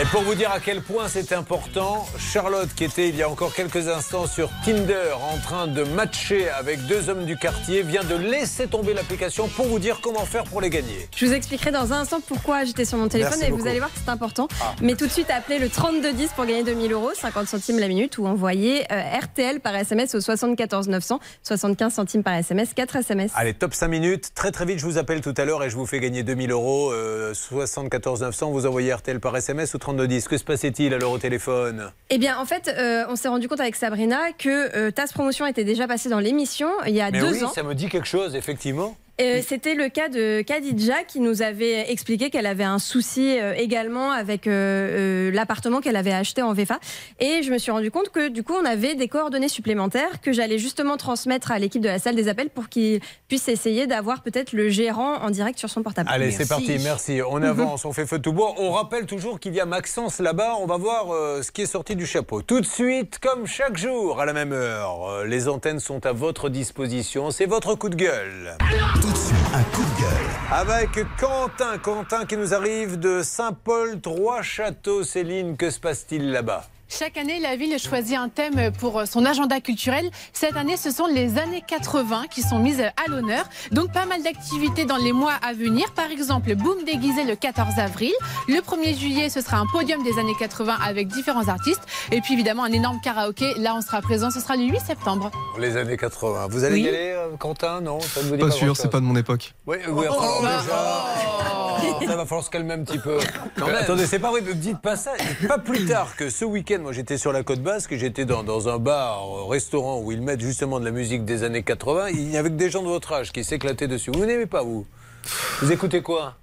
[0.00, 3.28] Et pour vous dire à quel point c'est important, Charlotte, qui était il y a
[3.28, 8.02] encore quelques instants sur Tinder en train de matcher avec deux hommes du quartier, vient
[8.02, 11.06] de laisser tomber l'application pour vous dire comment faire pour les gagner.
[11.14, 13.62] Je vous expliquerai dans un instant pourquoi j'étais sur mon téléphone Merci et beaucoup.
[13.62, 14.48] vous allez voir que c'est important.
[14.62, 14.74] Ah.
[14.80, 18.16] Mais tout de suite, appelez le 3210 pour gagner 2000 euros, 50 centimes la minute
[18.16, 23.32] ou envoyez euh, RTL par SMS au 74 900, 75 centimes par SMS, 4 SMS.
[23.34, 24.30] Allez, top 5 minutes.
[24.34, 26.52] Très très vite, je vous appelle tout à l'heure et je vous fais gagner 2000
[26.52, 26.90] euros.
[26.90, 30.28] Euh, 74 900, vous envoyez RTL par SMS ou 3210.
[30.28, 31.90] Que se passait-il alors au téléphone?
[32.10, 35.46] Eh bien, en fait, euh, on s'est rendu compte avec Sabrina que euh, Tasse Promotion
[35.46, 37.52] était déjà passé dans l'émission il y a Mais deux oui, ans.
[37.52, 38.96] ça me dit quelque chose, effectivement.
[39.20, 43.54] Euh, C'était le cas de Khadija qui nous avait expliqué qu'elle avait un souci euh,
[43.54, 46.78] également avec euh, euh, l'appartement qu'elle avait acheté en VFA.
[47.18, 50.32] Et je me suis rendu compte que du coup, on avait des coordonnées supplémentaires que
[50.32, 54.22] j'allais justement transmettre à l'équipe de la salle des appels pour qu'ils puissent essayer d'avoir
[54.22, 56.08] peut-être le gérant en direct sur son portable.
[56.12, 57.20] Allez, c'est parti, merci.
[57.28, 58.54] On avance, on fait feu tout bois.
[58.58, 60.54] On rappelle toujours qu'il y a Maxence là-bas.
[60.60, 62.42] On va voir euh, ce qui est sorti du chapeau.
[62.42, 66.12] Tout de suite, comme chaque jour, à la même heure, euh, les antennes sont à
[66.12, 67.30] votre disposition.
[67.30, 68.56] C'est votre coup de gueule.
[69.10, 70.30] Un coup de gueule.
[70.52, 75.02] Avec Quentin, Quentin qui nous arrive de Saint-Paul, Trois-Châteaux.
[75.02, 76.62] Céline, que se passe-t-il là-bas?
[76.92, 80.10] Chaque année, la ville choisit un thème pour son agenda culturel.
[80.32, 83.44] Cette année, ce sont les années 80 qui sont mises à l'honneur.
[83.70, 85.92] Donc, pas mal d'activités dans les mois à venir.
[85.94, 88.12] Par exemple, Boom déguisé le 14 avril.
[88.48, 91.80] Le 1er juillet, ce sera un podium des années 80 avec différents artistes.
[92.10, 93.54] Et puis, évidemment, un énorme karaoké.
[93.56, 94.30] Là, on sera présent.
[94.32, 95.30] Ce sera le 8 septembre.
[95.60, 96.48] Les années 80.
[96.50, 96.82] Vous allez Oui.
[96.82, 97.80] y aller, euh, Quentin?
[97.80, 99.54] Non ça ne vous dit Pas pas sûr, c'est pas de mon époque.
[99.66, 100.58] Oui, oui, enfin, Oh, déjà.
[100.68, 101.06] bah,
[102.06, 103.18] Ça va falloir se calmer un petit peu.
[103.58, 105.12] Mais attendez, c'est pas vrai, ne me dites pas ça.
[105.46, 108.68] Pas plus tard que ce week-end, moi j'étais sur la côte basque, j'étais dans, dans
[108.68, 112.08] un bar, euh, restaurant où ils mettent justement de la musique des années 80.
[112.10, 114.10] Il y avait que des gens de votre âge qui s'éclataient dessus.
[114.12, 114.86] Vous n'aimez pas, vous?
[115.60, 116.36] Vous écoutez quoi?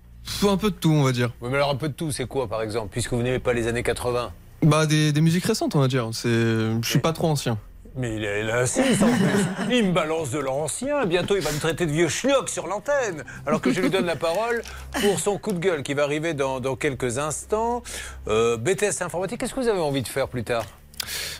[0.47, 1.31] Un peu de tout, on va dire.
[1.41, 3.53] Oui, mais alors un peu de tout, c'est quoi par exemple, puisque vous n'aimez pas
[3.53, 4.31] les années 80
[4.63, 6.09] Bah, des, des musiques récentes, on va dire.
[6.11, 7.57] Je suis pas trop ancien.
[7.97, 8.81] Mais il est là, si.
[9.71, 11.05] Il me balance de l'ancien.
[11.05, 13.23] Bientôt, il va me traiter de vieux schnock sur l'antenne.
[13.45, 14.61] Alors que je lui donne la parole
[15.01, 17.81] pour son coup de gueule qui va arriver dans, dans quelques instants.
[18.27, 20.65] Euh, BTS informatique, qu'est-ce que vous avez envie de faire plus tard?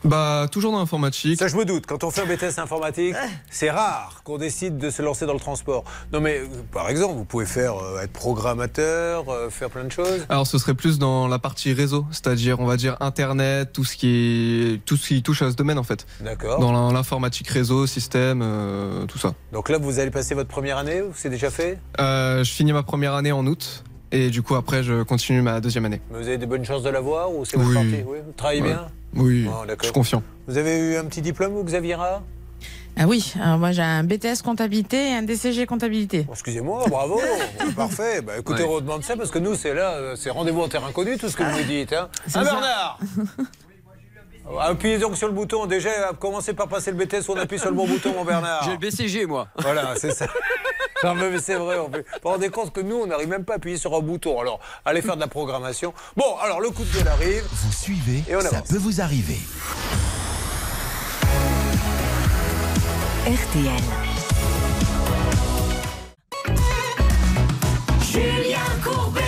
[0.03, 1.39] Bah, toujours dans l'informatique.
[1.39, 1.85] Ça, je me doute.
[1.85, 3.15] Quand on fait un BTS informatique,
[3.49, 5.83] c'est rare qu'on décide de se lancer dans le transport.
[6.13, 9.91] Non, mais euh, par exemple, vous pouvez faire euh, être programmateur, euh, faire plein de
[9.91, 10.25] choses.
[10.29, 13.95] Alors, ce serait plus dans la partie réseau, c'est-à-dire, on va dire, Internet, tout ce
[13.97, 16.05] qui, est, tout ce qui touche à ce domaine, en fait.
[16.21, 16.59] D'accord.
[16.59, 19.33] Dans l'informatique réseau, système, euh, tout ça.
[19.53, 21.79] Donc là, vous allez passer votre première année ou c'est déjà fait?
[21.99, 23.83] Euh, je finis ma première année en août.
[24.11, 25.99] Et du coup, après, je continue ma deuxième année.
[26.11, 28.03] Mais Vous avez de bonnes chances de l'avoir ou c'est votre Oui.
[28.07, 28.69] Oui, vous travaillez Ouais.
[28.69, 28.87] bien?
[29.15, 29.75] Oui, d'accord.
[29.81, 30.23] je suis confiant.
[30.47, 32.21] Vous avez eu un petit diplôme, vous, Xavier Ra?
[32.99, 36.25] Ah oui, alors moi j'ai un BTS comptabilité et un DCG comptabilité.
[36.31, 37.21] Excusez-moi, bravo,
[37.75, 38.21] parfait.
[38.21, 38.69] Bah, écoutez, Ouais.
[38.69, 41.29] on redemande ça parce que nous, c'est là, euh, c'est rendez-vous en terrain connu, tout
[41.29, 41.93] ce que vous nous dites.
[41.93, 42.09] Hein.
[42.25, 42.51] C'est Ah, ça.
[42.51, 42.99] Bernard?
[44.61, 45.65] Appuyez donc sur le bouton.
[45.65, 45.89] Déjà,
[46.19, 48.63] commencez par passer le BTS, on appuie sur le bon bouton, mon Bernard.
[48.63, 49.47] J'ai le BCG, moi.
[49.59, 50.25] Voilà, c'est ça.
[51.03, 52.03] Non, mais c'est vrai, on peut.
[52.13, 54.39] Vous vous rendez compte que nous, on n'arrive même pas à appuyer sur un bouton.
[54.39, 55.93] Alors, allez faire de la programmation.
[56.15, 57.43] Bon, alors, le coup de gueule arrive.
[57.51, 58.67] Vous suivez, Et on ça avance.
[58.69, 59.37] peut vous arriver.
[63.25, 63.83] RTL.
[68.01, 69.21] Julien Courbet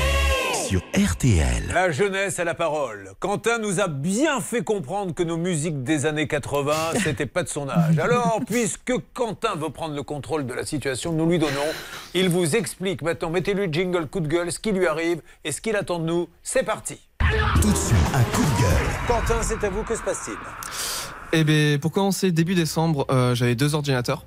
[0.70, 1.72] Sur RTL.
[1.74, 3.14] La jeunesse à la parole.
[3.20, 7.48] Quentin nous a bien fait comprendre que nos musiques des années 80, c'était pas de
[7.48, 7.98] son âge.
[7.98, 11.72] Alors, puisque Quentin veut prendre le contrôle de la situation, nous lui donnons.
[12.14, 15.52] Il vous explique maintenant, mettez-lui le jingle coup de gueule, ce qui lui arrive et
[15.52, 16.30] ce qu'il attend de nous.
[16.44, 17.00] C'est parti.
[17.60, 18.88] Tout de suite, un coup de gueule.
[19.08, 20.38] Quentin, c'est à vous, que se passe-t-il?
[21.34, 24.24] Eh bien, pour commencer, début décembre, euh, j'avais deux ordinateurs.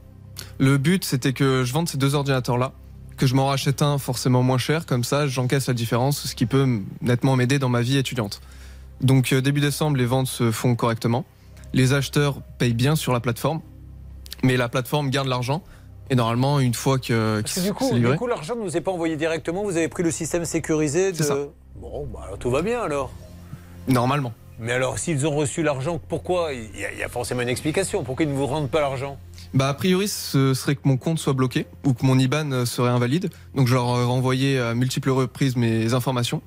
[0.59, 2.73] Le but, c'était que je vende ces deux ordinateurs-là,
[3.23, 6.45] que je m'en rachète un forcément moins cher, comme ça, j'encaisse la différence, ce qui
[6.45, 8.41] peut nettement m'aider dans ma vie étudiante.
[9.01, 11.25] Donc, euh, début décembre, les ventes se font correctement.
[11.73, 13.61] Les acheteurs payent bien sur la plateforme,
[14.43, 15.63] mais la plateforme garde l'argent.
[16.11, 18.77] Et normalement, une fois que, que Parce que du coup, du coup, l'argent ne vous
[18.77, 21.23] est pas envoyé directement, vous avez pris le système sécurisé de...
[21.23, 21.37] Ça.
[21.77, 23.13] Bon, bah, alors, tout va bien alors.
[23.87, 24.33] normalement.
[24.59, 26.53] Mais alors, s'ils ont reçu l'argent, pourquoi?
[26.53, 28.03] Il y, a, il y a forcément une explication.
[28.03, 29.17] Pourquoi ils ne vous rendent pas l'argent?
[29.55, 32.65] Bah, a priori, ce serait que mon compte soit bloqué ou que mon IBAN euh,
[32.65, 33.31] serait invalide.
[33.55, 36.41] Donc, je leur ai renvoyé à multiples reprises mes informations.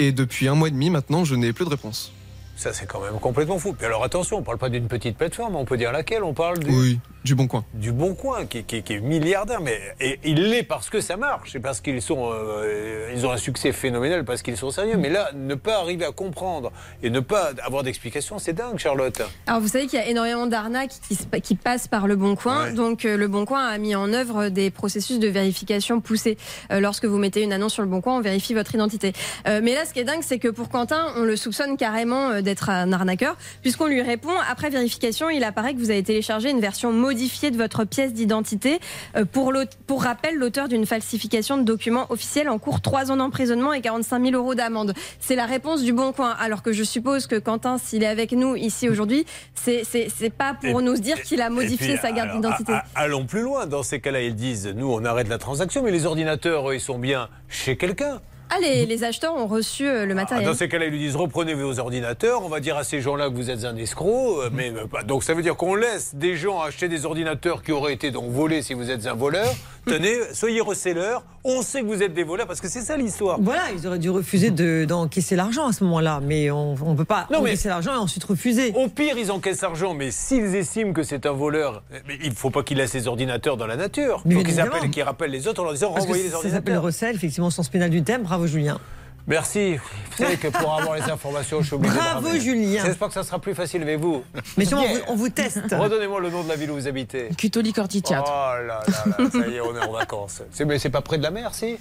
[0.00, 2.12] Et depuis un mois et demi maintenant, je n'ai plus de réponse.
[2.56, 3.72] Ça, c'est quand même complètement fou.
[3.72, 6.24] Puis alors, attention, on parle pas d'une petite plateforme, on peut dire laquelle?
[6.24, 7.64] On parle du, Oui, du bon coin.
[7.74, 9.60] du Bon Coin, qui, qui- qui est milliardaire.
[9.60, 11.50] Mais et, il l'est parce que ça marche.
[11.52, 14.96] C'est parce qu'ils sont, euh, ils ont un succès phénoménal, parce qu'ils sont sérieux.
[14.96, 19.22] Mais là, ne pas arriver à comprendre et ne pas avoir d'explication, c'est dingue, Charlotte.
[19.46, 22.64] Alors vous savez qu'il y a énormément d'arnaques qui, qui passent par le Bon Coin.
[22.64, 22.72] Ouais.
[22.72, 26.36] Donc euh, le Bon Coin a mis en œuvre des processus de vérification poussés.
[26.72, 29.12] Euh, lorsque vous mettez une annonce sur le Bon Coin, on vérifie votre identité.
[29.46, 32.40] Euh, mais là, ce qui est dingue, c'est que pour Quentin, on le soupçonne carrément
[32.40, 36.60] d'être un arnaqueur, puisqu'on lui répond après vérification, il apparaît que vous avez téléchargé une
[36.60, 38.78] version modifiée de votre pièce d'identité.
[39.16, 39.52] Euh, pour,
[39.86, 44.24] pour rappel, l'auteur d'une falsification de documents officiels en cours 3 ans d'emprisonnement et 45
[44.24, 44.94] 000 euros d'amende.
[45.20, 46.30] C'est la réponse du Bon Coin.
[46.40, 50.80] Alors que je suppose que Quentin, s'il est avec nous ici aujourd'hui, c'est pas pour
[50.80, 52.72] Et- nous dire qu'il a modifié puis, sa carte alors, d'identité.
[52.94, 53.66] Allons plus loin.
[53.66, 56.80] Dans ces cas-là, ils disent nous, on arrête la transaction, mais les ordinateurs, eux, ils
[56.80, 58.20] sont bien chez quelqu'un.
[58.54, 60.46] Ah, les, les acheteurs ont reçu euh, le Ah, matériel.
[60.46, 62.44] Dans ces cas-là, ils lui disent reprenez vos ordinateurs.
[62.44, 64.42] On va dire à ces gens-là que vous êtes un escroc.
[64.42, 67.62] euh, Mais euh, bah, donc ça veut dire qu'on laisse des gens acheter des ordinateurs
[67.62, 69.48] qui auraient été donc volés si vous êtes un voleur.
[69.86, 71.24] Tenez, soyez recelleurs.
[71.44, 73.38] On sait que vous êtes des voleurs parce que c'est ça l'histoire.
[73.40, 77.04] Voilà, ils auraient dû refuser de- d'encaisser l'argent à ce moment-là, mais on ne peut
[77.04, 78.72] pas Non, encaisser l'argent et ensuite refuser.
[78.76, 82.34] Au pire, ils encaissent l'argent, mais s'ils estiment que c'est un voleur, mais il ne
[82.36, 84.22] faut pas qu'ils laissent les ordinateurs dans la nature.
[84.24, 84.76] Il Mais faut qu'ils évidemment.
[84.76, 86.82] appellent, qu'ils rappellent les autres en leur disant renvoyez les ça s'appelle ordinateurs.
[86.82, 88.22] recel, effectivement, sens pénal du thème.
[88.22, 88.78] Bravo Julien.
[89.26, 89.76] Merci.
[89.76, 92.38] Vous savez que pour avoir les informations, je suis obligé Bravo, de.
[92.40, 92.82] Julien.
[92.84, 94.24] J'espère que ça sera plus facile avec vous.
[94.56, 95.62] Mais sûrement, on vous- on vous teste.
[95.70, 97.28] Redonnez-moi le nom de la ville où vous habitez.
[97.38, 98.24] Cutoli Corticiat.
[98.26, 100.42] Oh là là là, ça y est, on est en vacances.
[100.50, 101.76] C'est, mais c'est pas près de la mer, si?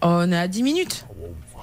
[0.00, 1.04] On est à 10 minutes.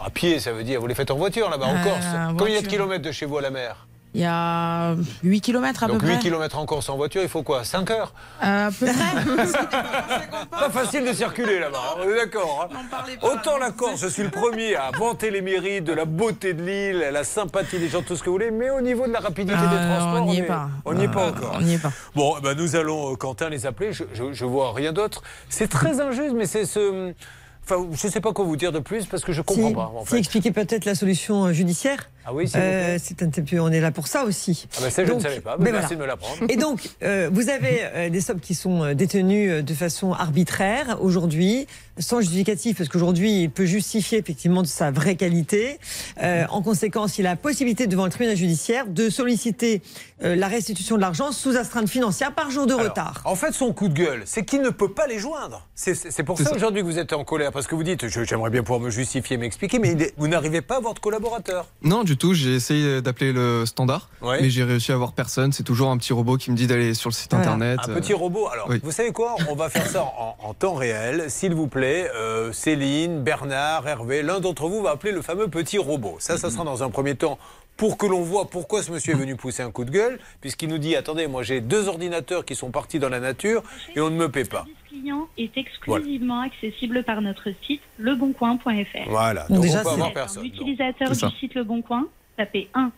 [0.05, 0.79] À pied, ça veut dire.
[0.79, 2.05] Vous les faites en voiture là-bas, en Euh, Corse.
[2.37, 3.86] Combien de kilomètres de chez vous à la mer?
[4.13, 6.21] Il y a 8 km à Donc peu 8 près.
[6.21, 10.47] kilomètres en Corse en voiture, il faut quoi 5 heures Euh, à peu près.
[10.49, 12.69] Pas facile de circuler là-bas, hein, on est d'accord.
[12.71, 12.77] hein.
[13.21, 16.63] Autant la Corse, je suis le premier à vanter les mérites de la beauté de
[16.63, 19.19] l'île, la sympathie des gens, tout ce que vous voulez, mais au niveau de la
[19.19, 20.69] rapidité des Euh, transports, on n'y est pas.
[20.85, 21.51] On n'y est pas Euh, encore.
[21.55, 21.91] on n'y est pas.
[22.15, 23.93] Bon, eh ben, nous allons, Quentin, les appeler.
[23.93, 25.21] Je, je, je vois rien d'autre.
[25.49, 27.13] C'est très injuste, mais c'est ce.
[27.63, 29.73] Enfin, je ne sais pas quoi vous dire de plus parce que je comprends Si,
[29.75, 29.91] pas.
[29.93, 32.09] En si expliquer peut-être la solution judiciaire.
[32.29, 32.51] Ah oui.
[32.57, 34.67] Euh, c'est un petit peu, on est là pour ça aussi.
[34.77, 35.55] Ah ben ça, je ne Donc, savais pas.
[35.57, 35.95] Mais ben merci voilà.
[35.95, 36.43] de me l'apprendre.
[36.49, 40.11] Et donc, euh, vous avez euh, des sommes qui sont euh, détenues euh, de façon
[40.11, 41.67] arbitraire aujourd'hui,
[41.99, 45.79] sans justificatif, parce qu'aujourd'hui, il peut justifier effectivement de sa vraie qualité.
[46.21, 49.81] Euh, en conséquence, il a la possibilité devant le tribunal judiciaire de solliciter
[50.23, 53.21] euh, la restitution de l'argent sous astreinte financière par jour de Alors, retard.
[53.23, 55.65] En fait, son coup de gueule, c'est qu'il ne peut pas les joindre.
[55.75, 56.55] C'est- pour ça, ça.
[56.55, 59.37] aujourd'hui que vous êtes en colère, parce que vous dites, j'aimerais bien pouvoir me justifier,
[59.37, 61.67] m'expliquer, mais vous n'arrivez pas à votre collaborateur.
[61.83, 62.33] Non, du tout.
[62.33, 64.41] J'ai essayé d'appeler le standard, Ouais.
[64.41, 65.51] mais j'ai réussi à avoir personne.
[65.53, 67.79] C'est toujours un petit robot qui me dit d'aller sur le site internet.
[67.87, 68.47] Un euh, petit robot.
[68.49, 68.79] Alors, oui.
[68.83, 69.35] vous savez quoi?
[69.49, 71.25] On va faire ça en, en temps réel.
[71.29, 75.77] S'il vous plaît, euh, Céline, Bernard, Hervé, l'un d'entre vous va appeler le fameux petit
[75.77, 76.17] robot.
[76.19, 77.37] Ça, ça sera dans un premier temps
[77.77, 80.67] pour que l'on voit pourquoi ce monsieur est venu pousser un coup de gueule, puisqu'il
[80.67, 83.61] nous dit attendez, moi j'ai deux ordinateurs qui sont partis dans la nature
[83.95, 84.65] et on ne me paie pas.
[84.97, 89.09] Client est exclusivement accessible par notre site leboncoin.fr.
[89.09, 90.43] Voilà, donc on peut avoir personne.
[90.43, 92.91] L'utilisateur du site Le Bon Coin, tapez 1.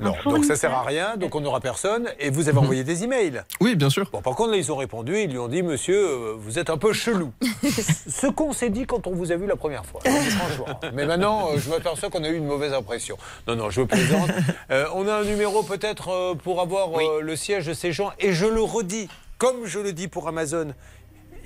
[0.00, 2.08] Non, donc ça sert à rien, donc on n'aura personne.
[2.18, 3.42] Et vous avez envoyé des emails.
[3.60, 4.08] Oui, bien sûr.
[4.10, 6.70] Bon, par contre, là, ils ont répondu, ils lui ont dit, monsieur, euh, vous êtes
[6.70, 7.32] un peu chelou.
[7.62, 10.00] Ce qu'on s'est dit quand on vous a vu la première fois.
[10.04, 10.80] Franchement.
[10.92, 13.16] Mais maintenant, euh, je m'aperçois qu'on a eu une mauvaise impression.
[13.46, 14.30] Non, non, je plaisante.
[14.70, 16.88] Euh, on a un numéro peut-être euh, pour avoir
[17.20, 18.10] le siège de ces gens.
[18.18, 20.72] Et je le redis, comme je le dis pour Amazon.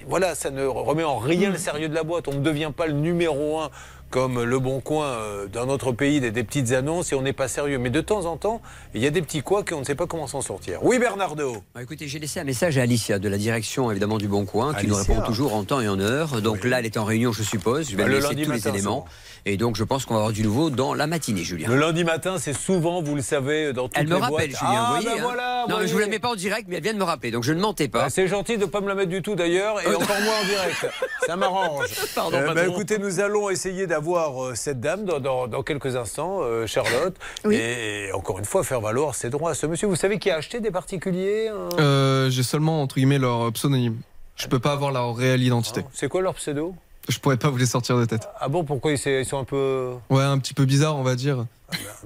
[0.09, 2.29] Voilà, ça ne remet en rien le sérieux de la boîte.
[2.29, 3.71] On ne devient pas le numéro un
[4.17, 7.35] comme Le Bon Coin euh, dans notre pays, des, des petites annonces et on n'est
[7.35, 7.77] pas sérieux.
[7.77, 8.63] Mais de temps en temps,
[8.95, 10.79] il y a des petits couacs et on ne sait pas comment s'en sortir.
[10.83, 14.27] Oui, Bernardo Bah, écoutez, j'ai laissé un message à Alicia de la direction évidemment du
[14.27, 16.41] Bon Coin qui nous répond toujours en temps et en heure.
[16.41, 17.91] Donc là, elle est en réunion, je suppose.
[17.91, 19.05] Je vais Bah, lui laisser tous matin, les éléments.
[19.45, 21.69] Et donc, je pense qu'on va avoir du nouveau dans la matinée, Julien.
[21.69, 24.59] Le lundi matin, c'est souvent, vous le savez, dans toutes Elle me les rappelle, boîtes.
[24.59, 25.07] Julien, Ah, vous voyez.
[25.19, 25.23] ben hein.
[25.29, 26.09] voilà, non, je vous la voyez.
[26.09, 27.31] mets pas en direct, mais elle vient de me rappeler.
[27.31, 28.05] Donc, je ne mentais pas.
[28.05, 30.41] Bah, c'est gentil de ne pas me la mettre du tout d'ailleurs, et encore moins
[30.43, 30.87] en direct.
[31.27, 31.87] Ça m'arrange.
[32.15, 32.73] Pardon, bah, patron.
[32.73, 37.15] écoutez, nous allons essayer d'avoir euh, cette dame dans, dans- dans quelques instants, euh, Charlotte,
[37.51, 39.55] et, encore une fois faire valoir ses droits.
[39.55, 43.19] Ce monsieur, vous savez qui a acheté des particuliers hein Euh, j'ai seulement entre guillemets
[43.19, 43.97] leur pseudonyme.
[44.37, 45.83] Je peux pas avoir leur réelle identité.
[45.93, 46.75] C'est quoi leur pseudo?
[47.09, 48.29] Je pourrais pas vous les sortir de tête.
[48.41, 49.93] Ah bon, pourquoi ils, sont un peu.
[50.11, 51.47] Ouais, un petit peu bizarre, on va dire.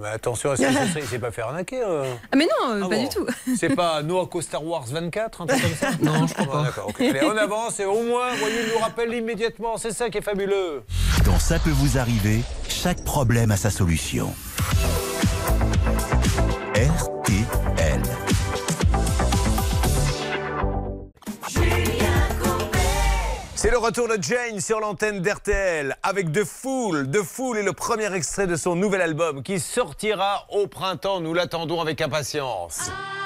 [0.00, 2.88] Mais attention, est-ce qu'il ne s'est pas fait arnaquer euh Ah, mais non, euh, Ah
[2.88, 3.02] pas bon.
[3.02, 3.26] du tout.
[3.58, 6.62] C'est pas Noaco Star Wars 24, un truc comme ça Non, je crois Ah, pas.
[6.64, 7.00] D'accord, ok.
[7.00, 9.76] Allez, on avance et au moins, voyez, il nous rappelle immédiatement.
[9.76, 10.82] C'est ça qui est fabuleux.
[11.24, 14.32] Dans Ça peut vous arriver, chaque problème a sa solution.
[16.74, 17.39] RTL.
[23.62, 27.10] C'est le retour de Jane sur l'antenne d'RTL avec The Fool.
[27.10, 31.20] The Fool est le premier extrait de son nouvel album qui sortira au printemps.
[31.20, 32.88] Nous l'attendons avec impatience.
[32.88, 33.19] I'm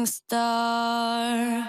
[0.00, 1.60] morning star.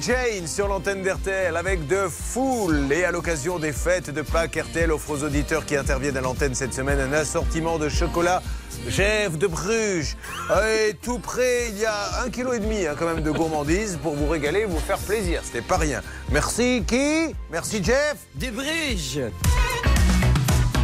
[0.00, 2.92] Jane sur l'antenne d'RTL avec The Fool.
[2.92, 6.54] Et à l'occasion des fêtes de Pâques, RTL offre aux auditeurs qui interviennent à l'antenne
[6.54, 8.42] cette semaine un assortiment de chocolat
[8.88, 10.16] Gève de Bruges.
[10.50, 13.98] Et tout près, il y a un kilo et demi hein, quand même de gourmandise
[14.02, 15.40] pour vous régaler et vous faire plaisir.
[15.44, 16.02] C'était pas rien.
[16.30, 17.34] Merci qui?
[17.50, 18.16] Merci Jeff?
[18.34, 19.20] Des Bruges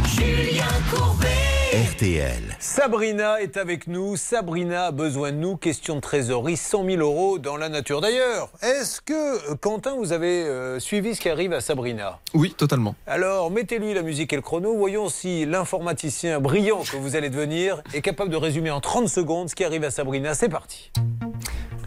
[0.07, 1.54] Julien Courbet.
[1.75, 2.55] RTL.
[2.57, 4.15] Sabrina est avec nous.
[4.15, 5.57] Sabrina a besoin de nous.
[5.57, 7.99] Question de trésorerie, 100 000 euros dans la nature.
[7.99, 12.19] D'ailleurs, est-ce que, euh, Quentin, vous avez euh, suivi ce qui arrive à Sabrina?
[12.33, 12.95] Oui, totalement.
[13.05, 14.73] Alors, mettez-lui la musique et le chrono.
[14.77, 19.49] Voyons si l'informaticien brillant que vous allez devenir est capable de résumer en 30 secondes
[19.49, 20.33] ce qui arrive à Sabrina.
[20.33, 20.93] C'est parti.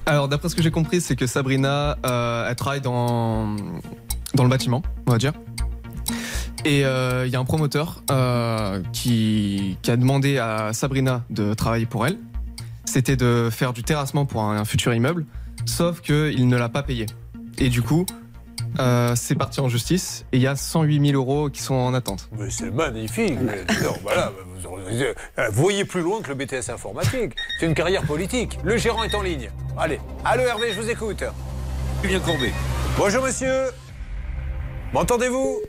[0.04, 3.56] Alors, d'après ce que j'ai compris, c'est que Sabrina, euh, elle travaille dans,
[4.34, 5.32] dans le bâtiment, on va dire.
[6.64, 11.54] Et euh, il y a un promoteur euh, qui, qui a demandé à Sabrina de
[11.54, 12.18] travailler pour elle.
[12.84, 15.26] C'était de faire du terrassement pour un, un futur immeuble,
[15.66, 17.06] sauf qu'il ne l'a pas payé.
[17.58, 18.06] Et du coup,
[18.78, 21.94] euh, c'est parti en justice et il y a 108 000 euros qui sont en
[21.94, 22.28] attente.
[22.38, 23.38] Mais c'est magnifique.
[23.40, 24.32] Non, voilà,
[24.62, 25.14] vous, euh,
[25.50, 27.32] vous voyez plus loin que le BTS informatique.
[27.58, 28.58] C'est une carrière politique.
[28.62, 29.50] Le gérant est en ligne.
[29.76, 31.24] Allez, allô Hervé, je vous écoute.
[32.02, 32.52] Julien Courbet.
[32.96, 33.66] Bonjour monsieur.
[34.92, 35.60] M'entendez-vous?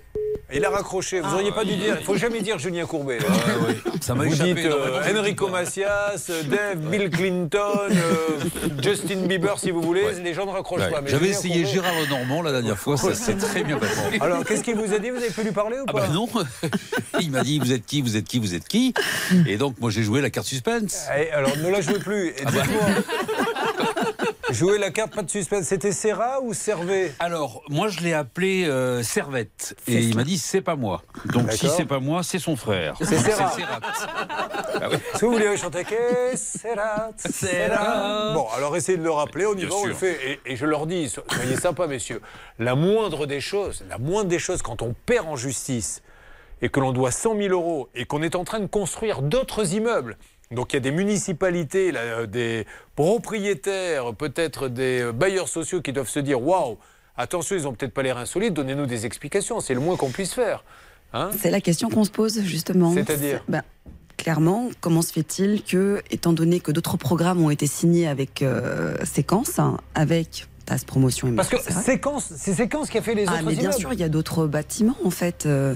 [0.54, 1.20] Il a raccroché.
[1.22, 1.98] Vous auriez pas dû dire.
[2.00, 3.20] Il faut jamais dire Julien Courbet.
[4.02, 7.60] Ça m'a Vous échappé, dites euh, Enrico Macias, euh, Dave, Bill Clinton,
[7.92, 8.40] euh,
[8.82, 10.04] Justin Bieber si vous voulez.
[10.24, 10.90] Les gens ne raccrochent Ouais.
[10.92, 11.02] pas.
[11.02, 13.94] mais J'avais essayé Courbet- Gérard Lenormand la dernière fois, ça s'est très bien passé.
[14.22, 15.10] Alors, qu'est-ce qu'il vous a dit?
[15.10, 16.00] Vous avez pu lui parler ou Ah pas?
[16.02, 16.28] bah non
[17.20, 18.94] Il m'a dit vous êtes qui, vous êtes qui, vous êtes qui?
[19.48, 21.06] Et donc moi j'ai joué la carte suspense.
[21.16, 22.30] Eh, alors, ne la jouez plus.
[22.30, 22.64] Et Ah bah.
[24.52, 25.66] Jouer la carte, pas de suspense.
[25.66, 30.38] C'était Serra ou Servet Alors moi je l'ai appelé euh, Servette et il m'a dit
[30.38, 31.04] c'est pas moi.
[31.26, 32.96] Donc si c'est pas moi, c'est son frère.
[33.02, 33.52] C'est Serra.
[33.52, 33.80] Serrat.
[34.92, 39.54] Est-ce que vous voulez chanter Que Serra, Serra Bon, alors essayez de le rappeler, on
[39.54, 40.40] y Bien va, on le fait.
[40.46, 42.22] Et, et je leur dis, so- soyez sympas, messieurs,
[42.60, 46.02] la moindre des choses, la moindre des choses, quand on perd en justice
[46.62, 49.74] et que l'on doit 100 000 euros et qu'on est en train de construire d'autres
[49.74, 50.18] immeubles,
[50.56, 55.82] donc il y a des municipalités, là, euh, des propriétaires, peut-être des euh, bailleurs sociaux
[55.82, 56.78] qui doivent se dire waouh,
[57.18, 60.34] attention, ils ont peut-être pas l'air insolites, donnez-nous des explications, c'est le moins qu'on puisse
[60.34, 60.64] faire.
[61.14, 62.94] Hein C'est la question qu'on se pose justement.
[62.94, 63.62] C'est-à-dire C'est- ben,
[64.18, 68.98] Clairement, comment se fait-il que, étant donné que d'autres programmes ont été signés avec euh,
[69.06, 73.26] Séquence, hein, avec TAS Promotion et Parce que séquence, c'est séquence qui a fait les
[73.28, 73.80] Ah, autres mais bien immeubles.
[73.80, 75.46] sûr, il y a d'autres bâtiments en fait.
[75.46, 75.74] euh,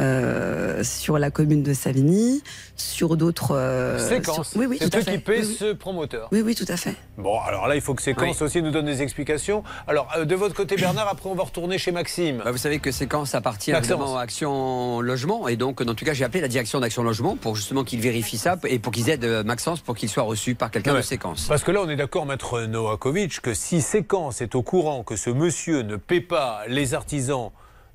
[0.00, 2.42] euh, sur la commune de Savigny,
[2.76, 3.52] sur d'autres.
[3.56, 4.50] euh, Séquence.
[4.50, 5.22] sur- Oui, oui, c'est tout à eux fait.
[5.28, 5.56] Oui, oui.
[5.58, 6.28] ce promoteur.
[6.32, 6.94] Oui, oui, tout à fait.
[7.18, 9.62] Bon, alors là, il faut que Séquence aussi nous donne des explications.
[9.86, 12.42] Alors, euh, de votre côté, Bernard, après, on va retourner chez Maxime.
[12.44, 13.78] Bah, vous savez que Séquence appartient à
[14.20, 15.48] Action Logement.
[15.48, 18.38] Et donc, en tout cas, j'ai appelé la direction d'Action Logement pour justement qu'ils vérifient
[18.38, 20.98] ça et pour qu'ils aident euh, Maxence pour qu'il soit reçu par quelqu'un Ouais.
[20.98, 21.46] de Séquence.
[21.48, 25.16] Parce que là, on est d'accord, maître Novakovic, que si Séquence est au courant que
[25.16, 27.50] ce monsieur ne paie pas les artisans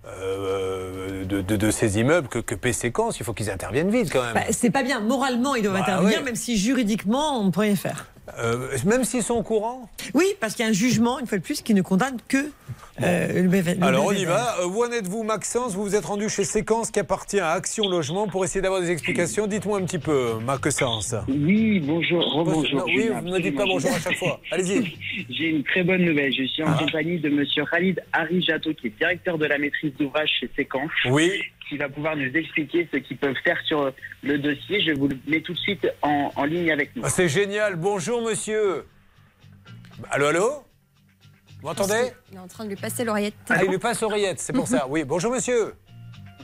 [0.07, 4.23] euh, de, de- de ces immeubles que, que Séquence, il faut qu'ils interviennent vite quand
[4.23, 4.33] même.
[4.33, 4.99] Bah, c'est pas bien.
[4.99, 6.23] Moralement, ils doivent Bah, intervenir, ouais.
[6.23, 8.07] même si juridiquement, on ne peut rien faire.
[8.39, 11.37] Euh, même s'ils sont au courant Oui, parce qu'il y a un jugement, une fois
[11.37, 12.37] de plus, qui ne condamne que
[13.01, 13.75] euh, le BV.
[13.75, 14.57] le Alors on y va.
[14.59, 17.87] Euh, Où en êtes-vous, Maxence Vous vous êtes rendu chez Séquence qui appartient à Action
[17.89, 19.47] Logement pour essayer d'avoir des explications.
[19.47, 21.15] Dites-moi un petit peu, Maxence.
[21.27, 22.83] Oui, bonjour, rebonjour.
[22.85, 24.39] Oui, vous ne me dites pas bonjour à chaque fois.
[24.51, 24.95] Allez-y.
[25.29, 26.33] J'ai une très bonne nouvelle.
[26.33, 26.77] Je suis en Ah.
[26.83, 30.91] compagnie de Monsieur Khalid Arijato, qui est directeur de la maîtrise d'ouvrage chez Séquence.
[31.09, 31.31] Oui.
[31.71, 33.93] Qui va pouvoir nous expliquer ce qu'ils peuvent faire sur
[34.23, 34.81] le dossier.
[34.81, 37.01] Je vous le mets tout de suite en, en ligne avec nous.
[37.05, 37.77] Ah, C'est génial.
[37.77, 38.85] Bonjour, monsieur.
[40.09, 40.49] Allô, allô
[41.61, 43.35] Vous m'entendez Il est en train de lui passer l'oreillette.
[43.47, 44.85] Ah, il lui passe l'oreillette, c'est pour ça.
[44.89, 45.73] Oui, bonjour, monsieur.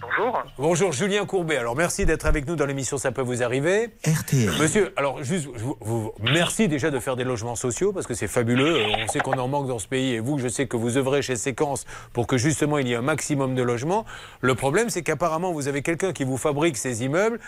[0.01, 0.43] Bonjour.
[0.57, 1.57] Bonjour, Julien Courbet.
[1.57, 3.89] Alors, merci d'être avec nous dans l'émission Ça peut vous arriver.
[4.05, 4.51] RTL.
[4.59, 8.13] Monsieur, alors, juste, je vous, vous- merci déjà de faire des logements sociaux parce que
[8.13, 8.77] c'est fabuleux.
[8.77, 10.97] Euh, On sait qu'on en manque dans ce pays et vous, je sais que vous
[10.97, 14.05] œuvrez chez Séquence pour que justement il y ait un maximum de logements.
[14.41, 17.39] Le problème, c'est qu'apparemment, vous avez quelqu'un qui vous fabrique ces immeubles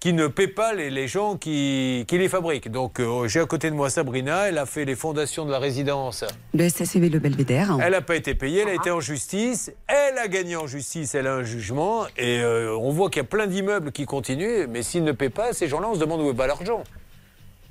[0.00, 2.70] qui ne paie pas les, les gens qui, qui les fabriquent.
[2.70, 5.58] Donc, euh, j'ai à côté de moi Sabrina, elle a fait les fondations de la
[5.58, 6.24] résidence.
[6.54, 7.76] Le SSCV Le Belvédère.
[7.80, 11.14] Elle n'a pas été payée, elle a été en justice, elle a gagné en justice,
[11.14, 14.66] elle a un jugement, et euh, on voit qu'il y a plein d'immeubles qui continuent,
[14.68, 16.84] mais s'ils ne paient pas, ces gens-là, on se demande où est pas l'argent.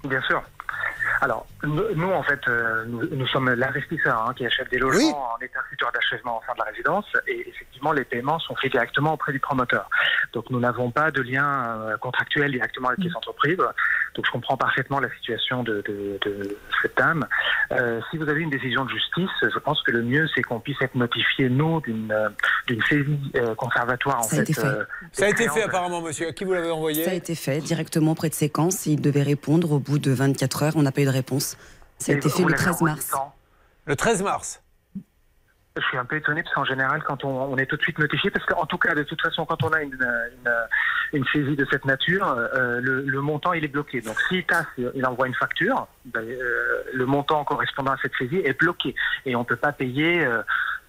[0.04, 0.44] Bien sûr.
[1.22, 5.44] Alors, nous, en fait, euh, nous, nous sommes l'investisseur hein, qui achète des logements en
[5.44, 9.14] état futur d'achèvement au sein de la résidence et effectivement, les paiements sont faits directement
[9.14, 9.90] auprès du promoteur.
[10.34, 13.58] Donc, nous n'avons pas de lien euh, contractuel directement avec les entreprises.
[14.16, 17.26] Donc, je comprends parfaitement la situation de, de- de cette dame.
[17.72, 20.60] Euh, si vous avez une décision de justice, je pense que le mieux, c'est qu'on
[20.60, 22.30] puisse être notifié, nous, d'une euh,
[22.68, 24.20] d'une saisie euh, conservatoire.
[24.20, 24.66] En Ça a été fait.
[24.66, 26.28] euh, Ça a été fait apparemment, monsieur.
[26.30, 29.24] À qui vous l'avez envoyé Ça a été fait directement auprès de Séquence il devait
[29.24, 30.74] répondre au bout de 24 heures.
[30.76, 31.58] On n'a pas eu de réponse.
[31.98, 33.12] Ça a Et été fait le l'avez 13 envoyé mars.
[33.86, 34.62] Le 13 mars.
[35.78, 38.00] Je suis un peu étonné parce qu'en général, quand on, on est tout de suite
[38.00, 40.52] notifié, parce qu'en tout cas, de toute façon, quand on a une, une,
[41.12, 44.00] une saisie de cette nature, euh, le, le montant il est bloqué.
[44.00, 48.38] Donc, si TAS il envoie une facture, ben, euh, le montant correspondant à cette saisie
[48.38, 48.96] est bloqué
[49.26, 50.42] et on peut pas payer euh,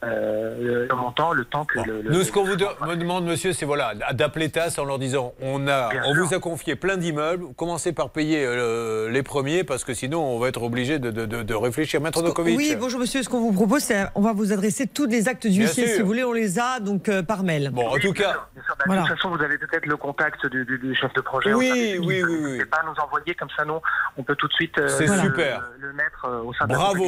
[0.04, 3.24] euh, le montant, le temps que le, le- Nous, ce qu'on vous de- me demande,
[3.24, 6.24] monsieur, c'est voilà, d'appeler TAS en leur disant on, a, Bien on sûr.
[6.26, 10.38] vous a confié plein d'immeubles, commencez par payer euh, les premiers, parce que sinon, on
[10.38, 12.00] va être obligé de, de- de- de réfléchir.
[12.00, 13.22] Maître Nokovic Oui, bonjour monsieur.
[13.22, 15.86] Ce qu'on vous propose, c'est on va vous adresser tous les actes d'huissier.
[15.86, 17.70] Si vous voulez, on les a donc euh, par mail.
[17.72, 18.46] Bon, en tout cas.
[18.54, 19.02] Bien sûr, bah, Voilà.
[19.02, 21.52] De toute façon, vous avez peut-être le contact du, du- du chef de projet.
[21.54, 22.42] Oui, oui, oui, oui.
[22.42, 23.80] N'hésitez pas à nous envoyer comme ça, nous,
[24.18, 25.62] on peut tout de suite euh, C'est le- super.
[25.78, 27.04] le mettre euh, au sein de la Bravo.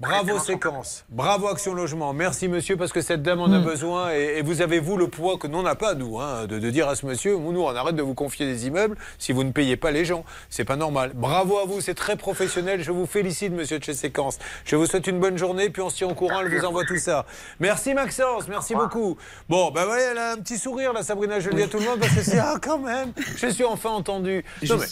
[0.00, 3.64] Bravo séquence, bravo Action Logement, merci monsieur parce que cette dame en a Mm.
[3.64, 6.46] besoin et, et vous avez vous le poids que nous on n'a pas nous, hein,
[6.46, 9.32] de, de dire à ce monsieur, nous on arrête de vous confier des immeubles si
[9.32, 11.12] vous ne payez pas les gens, c'est pas normal.
[11.14, 14.86] Bravo à vous, c'est très professionnel, je vous félicite monsieur de chez Séquence, je vous
[14.86, 17.26] souhaite une bonne journée puis on se tient au courant, elle vous envoie tout ça.
[17.58, 19.18] Merci Maxence, merci beaucoup.
[19.50, 21.78] Bon ben voilà, elle a un petit sourire là Sabrina, je le dis à tout
[21.78, 24.46] le monde parce que c'est ah quand même, je suis enfin entendu.
[24.66, 24.86] Non, mais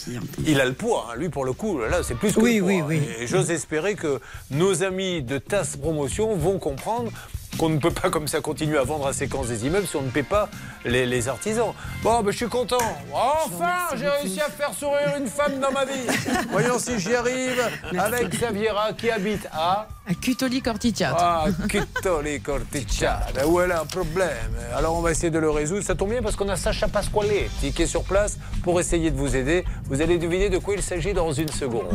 [0.45, 2.61] il a le poids, hein, lui pour le coup, là c'est plus que Oui, le
[2.61, 2.69] poids.
[2.69, 3.01] oui, oui.
[3.19, 4.19] Et j'ose espérer que
[4.51, 7.11] nos amis de TAS Promotion vont comprendre
[7.59, 10.01] qu'on ne peut pas comme ça continuer à vendre à séquence des immeubles si on
[10.01, 10.47] ne paie pas
[10.85, 11.73] les, les artisans.
[12.01, 12.77] Bon, ben, je suis content.
[13.11, 16.07] Enfin, j'ai réussi à faire sourire une femme dans ma vie.
[16.51, 17.61] Voyons si j'y arrive
[17.99, 19.87] avec Xaviera qui habite à...
[20.07, 21.13] À Cutoli Corticiat.
[21.19, 24.55] Ah, Cutoli Corticiata, où elle a un problème.
[24.73, 25.83] Alors on va essayer de le résoudre.
[25.83, 29.17] Ça tombe bien parce qu'on a Sacha Pasqualetti qui est sur place pour essayer de
[29.17, 29.65] vous aider.
[29.85, 31.91] Vous allez deviner de quoi il s'agit dans une seconde.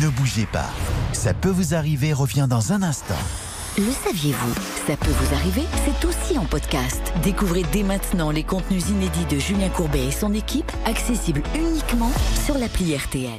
[0.00, 0.70] Ne bougez pas.
[1.12, 3.14] Ça peut vous arriver revient dans un instant.
[3.78, 4.54] Le saviez-vous
[4.86, 7.12] Ça peut vous arriver, c'est aussi en podcast.
[7.22, 12.10] Découvrez dès maintenant les contenus inédits de Julien Courbet et son équipe, accessibles uniquement
[12.46, 13.38] sur l'appli RTL.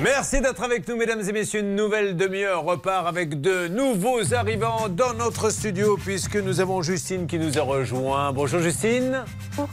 [0.00, 1.60] Merci d'être avec nous, mesdames et messieurs.
[1.60, 7.26] Une nouvelle demi-heure repart avec de nouveaux arrivants dans notre studio, puisque nous avons Justine
[7.26, 8.32] qui nous a rejoint.
[8.32, 9.24] Bonjour Justine.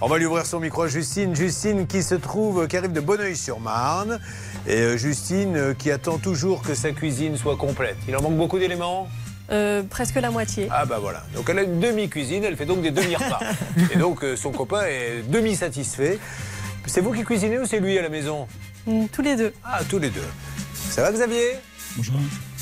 [0.01, 1.35] On va lui ouvrir son micro à Justine.
[1.35, 4.19] Justine qui se trouve, qui arrive de Bonneuil-sur-Marne.
[4.67, 7.97] Et euh, Justine euh, qui attend toujours que sa cuisine soit complète.
[8.07, 9.07] Il en manque beaucoup d'éléments
[9.51, 10.67] Euh, presque la moitié.
[10.71, 11.23] ah bah voilà.
[11.35, 13.39] Donc elle a une demi-cuisine, elle fait donc des demi-repas.
[13.93, 16.17] Et donc euh, son copain est demi-satisfait.
[16.87, 18.47] C'est vous qui cuisinez ou c'est lui à la maison
[18.87, 19.51] Mm, Tous les deux.
[19.63, 20.21] Ah, tous les deux.
[20.91, 21.53] Ça va Xavier
[21.97, 22.15] Bonjour.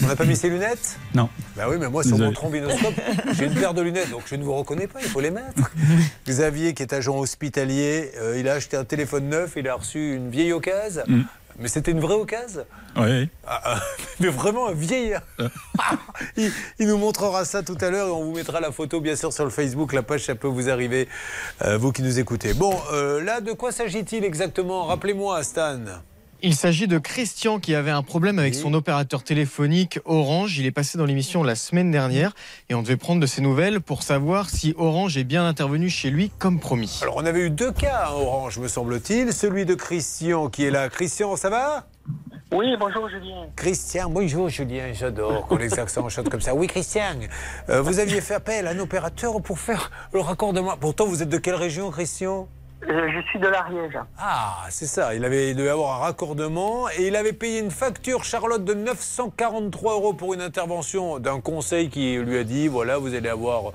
[0.03, 1.27] On n'a pas mis ses lunettes Non.
[1.57, 2.27] Bah oui, mais moi, sur Désolé.
[2.29, 2.93] mon trombinoscope,
[3.33, 5.71] j'ai une paire de lunettes, donc je ne vous reconnais pas, il faut les mettre.
[6.27, 10.15] Xavier, qui est agent hospitalier, euh, il a acheté un téléphone neuf, il a reçu
[10.15, 11.01] une vieille occasion.
[11.07, 11.21] Mm.
[11.59, 12.65] Mais c'était une vraie occasion
[12.97, 13.29] Oui.
[13.45, 13.79] Ah, ah,
[14.19, 15.17] Mais vraiment un vieil.
[16.37, 19.15] il, il nous montrera ça tout à l'heure et on vous mettra la photo, bien
[19.15, 19.93] sûr, sur le Facebook.
[19.93, 21.07] La page, ça peut vous arriver,
[21.63, 22.53] euh, vous qui nous écoutez.
[22.53, 24.85] Bon, euh, là, de quoi s'agit-il exactement?
[24.85, 25.79] Rappelez-moi, Stan.
[26.45, 30.59] Il s'agit de Christian qui avait un problème avec son opérateur téléphonique Orange.
[30.59, 32.33] Il est passé dans l'émission la semaine dernière
[32.67, 36.09] et on devait prendre de ses nouvelles pour savoir si Orange est bien intervenu chez
[36.09, 36.99] lui comme promis.
[37.01, 39.31] Alors, on avait eu deux cas à Orange, me semble-t-il.
[39.31, 40.89] Celui de Christian qui est là.
[40.89, 41.87] Christian, ça va?
[42.51, 43.47] Oui, bonjour Julien.
[43.55, 46.53] Christian, bonjour Julien, j'adore quand les accents chantent comme ça.
[46.53, 47.19] Oui, Christian,
[47.69, 50.75] euh, vous aviez fait appel à un opérateur pour faire le raccordement.
[50.77, 52.49] Pourtant, vous êtes de quelle région, Christian?
[52.87, 53.97] Je suis de l'Ariège.
[54.17, 55.15] Ah, c'est ça.
[55.15, 58.73] Il avait il devait avoir un raccordement et il avait payé une facture, Charlotte, de
[58.73, 63.71] 943 euros pour une intervention d'un conseil qui lui a dit voilà, vous allez avoir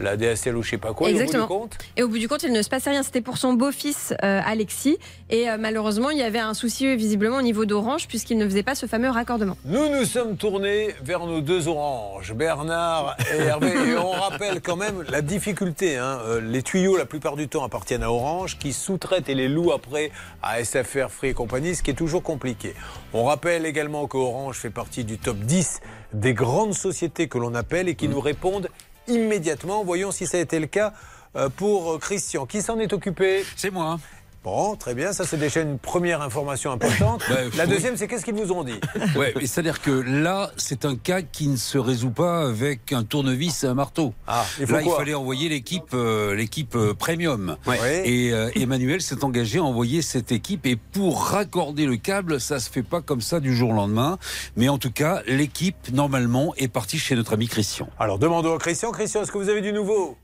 [0.00, 1.08] la DSL ou je sais pas quoi.
[1.08, 1.46] et au bout du Exactement.
[1.46, 3.02] compte, Et au bout du compte, il ne se passait rien.
[3.02, 4.98] C'était pour son beau-fils euh, Alexis.
[5.30, 8.44] Et euh, malheureusement, il y avait un souci euh, visiblement au niveau d'Orange puisqu'il ne
[8.46, 9.56] faisait pas ce fameux raccordement.
[9.64, 13.70] Nous nous sommes tournés vers nos deux oranges, Bernard et Hervé.
[13.90, 15.96] Et on rappelle quand même la difficulté.
[15.98, 16.20] hein.
[16.26, 19.72] Euh, Les tuyaux, la plupart du temps, appartiennent à Orange, qui sous-traite et les loue
[19.72, 20.10] après
[20.42, 22.74] à SFR, Free et compagnie, ce qui est toujours compliqué.
[23.12, 25.80] On rappelle également que Orange fait partie du top 10
[26.14, 28.68] des grandes sociétés que l'on appelle et qui nous répondent
[29.08, 29.84] immédiatement.
[29.84, 30.92] Voyons si ça a été le cas
[31.36, 32.46] euh, pour euh, Christian.
[32.46, 33.44] Qui s'en est occupé?
[33.56, 33.98] C'est moi.
[34.44, 37.22] Bon, très bien, ça c'est déjà une première information importante.
[37.28, 37.70] Bah, la oui.
[37.70, 38.80] deuxième, c'est qu'est-ce qu'ils vous ont dit?
[39.16, 43.04] Ouais, mais c'est-à-dire que là, c'est un cas qui ne se résout pas avec un
[43.04, 44.14] tournevis et un marteau.
[44.26, 44.92] Ah, il faut là, quoi?
[44.92, 47.56] il fallait envoyer l'équipe, euh, l'équipe euh, premium.
[47.66, 48.08] Ouais.
[48.08, 50.66] Et euh, Emmanuel s'est engagé à envoyer cette équipe.
[50.66, 54.18] Et pour raccorder le câble, ça se fait pas comme ça du jour au lendemain.
[54.56, 57.88] Mais en tout cas, l'équipe normalement est partie chez notre ami Christian.
[57.98, 58.90] Alors demandons à Christian.
[58.90, 60.16] Christian, est-ce que vous avez du nouveau?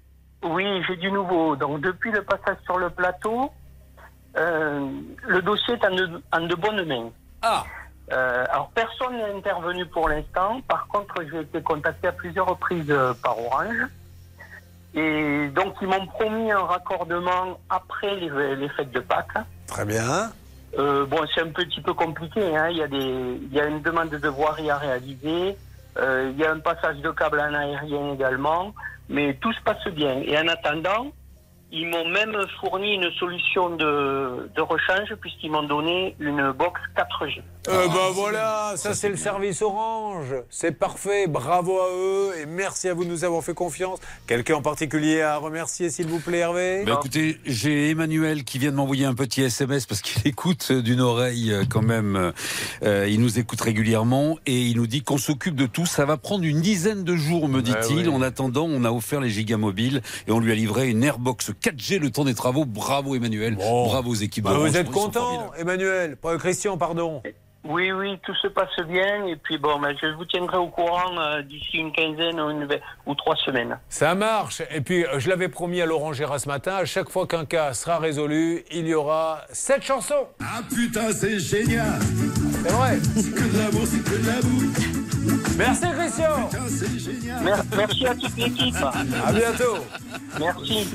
[0.45, 1.55] Oui, j'ai du nouveau.
[1.57, 3.51] Donc depuis le passage sur le plateau,
[4.39, 7.11] le dossier est en de, en de bonnes mains.
[7.43, 7.65] Ah
[8.11, 10.63] Euh, alors personne n'est intervenu pour l'instant.
[10.67, 13.85] Par contre, j'ai été contacté à plusieurs reprises euh, par Orange.
[14.95, 19.39] Et donc ils m'ont promis un raccordement après les, les fêtes de Pâques.
[19.67, 20.33] Très bien.
[20.79, 22.57] Euh, bon, c'est un petit peu compliqué.
[22.57, 22.69] Hein.
[22.71, 22.97] Il, y a des,
[23.43, 25.57] il y a une demande de voirie à réaliser.
[25.99, 28.75] Euh, il y a un passage de câble en aérien également.
[29.11, 30.23] Mais tout se passe bien.
[30.25, 31.13] Et en attendant,
[31.71, 37.43] Ils m'ont même fourni une solution de, de rechange puisqu'ils m'ont donné une box 4G.
[37.69, 40.35] Euh, bah voilà, ça c'est le service Orange.
[40.49, 43.99] C'est parfait, bravo à eux et merci à vous de nous avoir fait confiance.
[44.27, 46.85] Quelqu'un en particulier à remercier, s'il vous plaît, Hervé?
[46.87, 51.03] Bah écoutez, j'ai Emmanuel qui vient de m'envoyer un petit SMS parce qu'il écoute d'une
[51.03, 52.33] oreille euh, quand même.
[52.83, 55.85] euh, il nous écoute régulièrement et il nous dit qu'on s'occupe de tout.
[55.85, 58.09] Ça va prendre une dizaine de jours, me dit-il.
[58.09, 58.09] oui.
[58.09, 61.53] En attendant, on a offert les gigas mobiles et on lui a livré une Airbox
[61.63, 62.65] 4G le temps des travaux.
[62.65, 64.45] Bravo Emmanuel, bravo aux équipes.
[64.45, 65.51] Bah, vous êtes content.
[65.59, 67.23] Emmanuel Pas Christian, pardon.
[67.65, 69.27] Oui, oui, tout se passe bien.
[69.27, 72.69] Et puis bon, ben, je vous tiendrai au courant euh, d'ici une quinzaine ou, une-
[73.05, 73.79] ou trois semaines.
[73.89, 74.63] Ça marche.
[74.71, 77.45] Et puis, euh, je l'avais promis à Laurent Gérard ce matin, à chaque fois qu'un
[77.45, 80.15] cas sera résolu, il y aura cette chanson.
[80.41, 81.99] Ah putain, c'est génial.
[82.65, 82.99] C'est vrai.
[83.17, 84.98] C'est que de l'amour, c'est que de l'amour.
[85.57, 86.49] Merci Christian.
[87.43, 88.75] Mer- merci à toute l'équipe.
[88.77, 89.77] À bientôt.
[90.39, 90.87] Merci.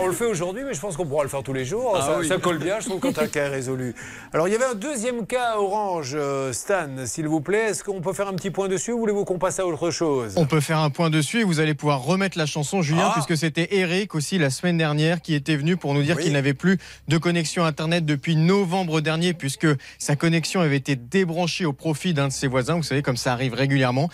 [0.00, 1.94] On le fait aujourd'hui, mais je pense qu'on pourra le faire tous les jours.
[1.96, 2.26] Ah ça, oui.
[2.28, 3.94] ça colle bien, je trouve, quand un cas est résolu.
[4.32, 7.68] Alors, il y avait un deuxième cas à Orange, euh, Stan, s'il vous plaît.
[7.70, 10.32] Est-ce qu'on peut faire un petit point dessus ou voulez-vous qu'on passe à autre chose?
[10.36, 13.12] On peut faire un point dessus et vous allez pouvoir remettre la chanson, Julien, Ah.
[13.14, 16.24] puisque c'était Eric aussi la semaine dernière qui était venu pour nous dire Oui.
[16.24, 19.66] qu'il n'avait plus de connexion Internet depuis novembre dernier, puisque
[19.98, 22.76] sa connexion avait été débranchée au profit d'un de ses voisins.
[22.76, 23.67] Vous savez, comme ça arrive régulièrement.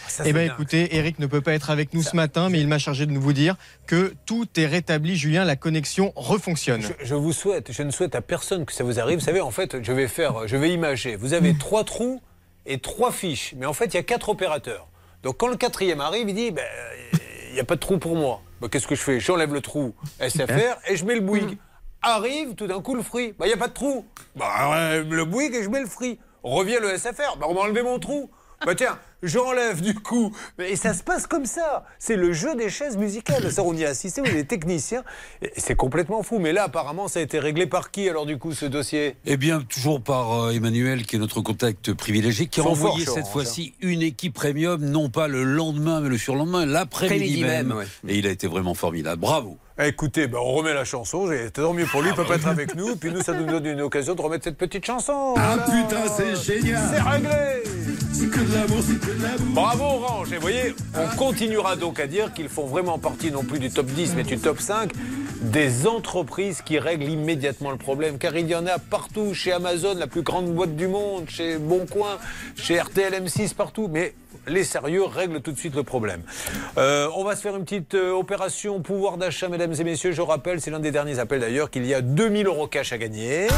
[0.09, 2.61] Ça, Eh c'est bien, écoutez, Eric ne peut pas être avec nous ce matin, mais
[2.61, 6.83] il m'a chargé de vous dire que tout est rétabli, Julien, la connexion refonctionne.
[6.83, 9.19] Je, je vous souhaite, je ne souhaite à personne que ça vous arrive.
[9.19, 11.17] Vous savez, en fait, je vais faire, je vais imager.
[11.17, 12.21] Vous avez trois trous
[12.67, 14.89] et trois fiches, mais en fait, il y a quatre opérateurs.
[15.23, 16.65] Donc, quand le quatrième arrive, il dit, ben,
[17.49, 18.41] il n'y a pas de trou pour moi.
[18.61, 19.21] Ben, Qu'est-ce que je fais?
[19.21, 21.57] J'enlève le trou SFR et je mets le Bouygues.
[22.03, 23.33] Arrive tout d'un coup le free.
[23.39, 24.05] Ben, Il n'y a pas de trou.
[24.37, 26.19] Ben, le Bouygues et je mets le free.
[26.43, 27.39] Revient le SFR.
[27.39, 28.31] Ben, on m'a enlevé mon trou.
[28.67, 30.35] Bah tiens, j'enlève du coup.
[30.59, 31.85] Et ça se passe comme ça.
[31.99, 33.51] C'est le jeu des chaises musicales.
[33.53, 35.03] Ça, on y a assisté, on est des techniciens.
[35.43, 36.39] Et C'est complètement fou.
[36.39, 39.17] Mais là, apparemment, ça a été réglé par qui alors du coup ce dossier?
[39.27, 43.27] Eh bien, toujours par euh, Emmanuel, qui est notre contact privilégié, qui a envoyé cette
[43.27, 47.69] fois-ci une équipe premium, non pas le lendemain, mais le surlendemain, l'après-midi Après-midi même.
[47.69, 47.87] même, ouais.
[48.09, 49.21] Et il a été vraiment formidable.
[49.21, 49.59] Bravo.
[49.77, 51.29] Écoutez, ben, on remet la chanson.
[51.29, 52.95] J'ai- Tant mieux pour lui, il peut pas être avec nous.
[52.95, 55.35] Puis nous, ça nous donne une occasion de remettre cette petite chanson.
[55.37, 55.83] Ah Voilà.
[55.83, 56.81] putain, c'est génial.
[56.95, 57.29] C'est réglé
[57.65, 58.04] C'est
[58.35, 59.55] que de l'amour, c'est que de l'amour.
[59.55, 63.45] Bravo Orange Et vous voyez, on continuera donc à dire qu'ils font vraiment partie non
[63.45, 64.91] plus du top 10 mais du top 5
[65.41, 68.19] des entreprises qui règlent immédiatement le problème.
[68.19, 71.59] Car il y en a partout, chez Amazon, la plus grande boîte du monde, chez
[71.59, 72.19] Boncoin,
[72.57, 73.89] chez RTL M6, partout.
[73.93, 74.15] Mais
[74.49, 76.23] les sérieux règlent tout de suite le problème.
[76.79, 80.13] Euh, on va se faire une petite euh, opération pouvoir d'achat, mesdames et messieurs.
[80.13, 82.99] Je rappelle, c'est l'un des derniers appels d'ailleurs, qu'il y a 2000 euros cash à
[82.99, 83.49] gagner.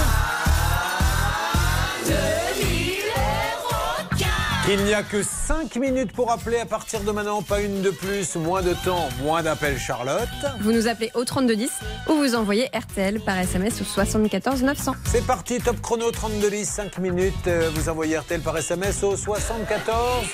[4.68, 7.90] Il n'y a que 5 minutes pour appeler à partir de maintenant, pas une de
[7.90, 10.28] plus, moins de temps, moins d'appels Charlotte.
[10.60, 11.70] Vous nous appelez au 3210
[12.08, 14.92] ou vous envoyez RTL par SMS au 74 900.
[15.04, 19.16] C'est parti, top chrono 32 10, 5 minutes, euh, vous envoyez RTL par SMS au
[19.16, 20.26] 74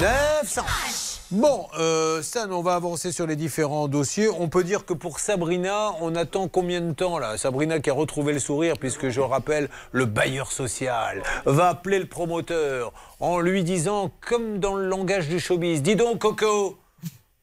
[0.00, 1.15] 900.
[1.32, 2.22] Bon, euh,
[2.52, 4.28] on va avancer sur les différents dossiers.
[4.28, 7.36] On peut dire que pour Sabrina, on attend combien de temps là?
[7.36, 12.06] Sabrina qui a retrouvé le sourire, puisque je rappelle, le bailleur social va appeler le
[12.06, 16.78] promoteur en lui disant, comme dans le langage du showbiz, dis donc Coco,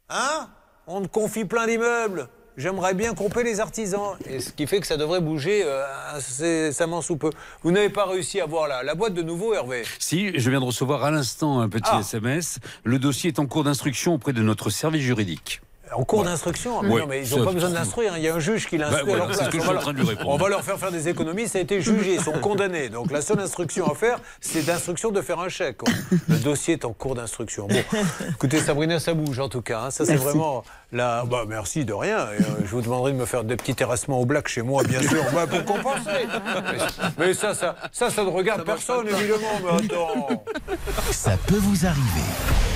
[0.10, 0.48] hein?
[0.88, 2.30] On te confie plein d'immeubles.
[2.56, 4.16] J'aimerais bien couper les artisans.
[4.30, 5.84] Et ce qui fait que ça devrait bouger euh,
[6.16, 7.32] incessamment sous peu.
[7.64, 10.60] Vous n'avez pas réussi à voir la, la boîte de nouveau, Hervé Si, je viens
[10.60, 12.00] de recevoir à l'instant un petit Ah.
[12.02, 12.60] SMS.
[12.84, 15.62] Le dossier est en cours d'instruction auprès de notre service juridique.
[15.96, 17.02] En cours d'instruction Ouais.
[17.02, 18.14] Non, mais ils n'ont pas besoin d'instruire.
[18.14, 18.18] hein.
[18.18, 19.52] Il y a un juge qui l'instruit Bah, voilà, à leur c'est place.
[19.52, 20.30] ce que je On suis va en train de leur- lui répondre.
[20.34, 21.48] On va leur faire faire des économies.
[21.48, 22.16] Ça a été jugé.
[22.16, 22.90] Ils sont condamnés.
[22.90, 25.80] Donc la seule instruction à faire, c'est d'instruction de faire un chèque.
[26.30, 27.68] Le dossier est en cours d'instruction.
[27.68, 27.76] Bon,
[28.30, 29.82] écoutez, Sabrina, ça bouge en tout cas.
[29.82, 29.92] hein.
[29.92, 30.26] Ça, c'est Merci.
[30.26, 30.64] vraiment
[30.94, 31.26] la.
[31.26, 32.28] Bah, merci de rien.
[32.32, 34.84] Et, euh, je vous demanderai de me faire des petits terrassements au black chez moi,
[34.84, 36.26] bien sûr, bah, pour compenser.
[36.26, 36.78] Mais,
[37.28, 39.60] mais ça, ça, ça, ça ne regarde personne, évidemment.
[39.64, 40.44] Mais attends.
[41.12, 42.73] Ça peut vous arriver.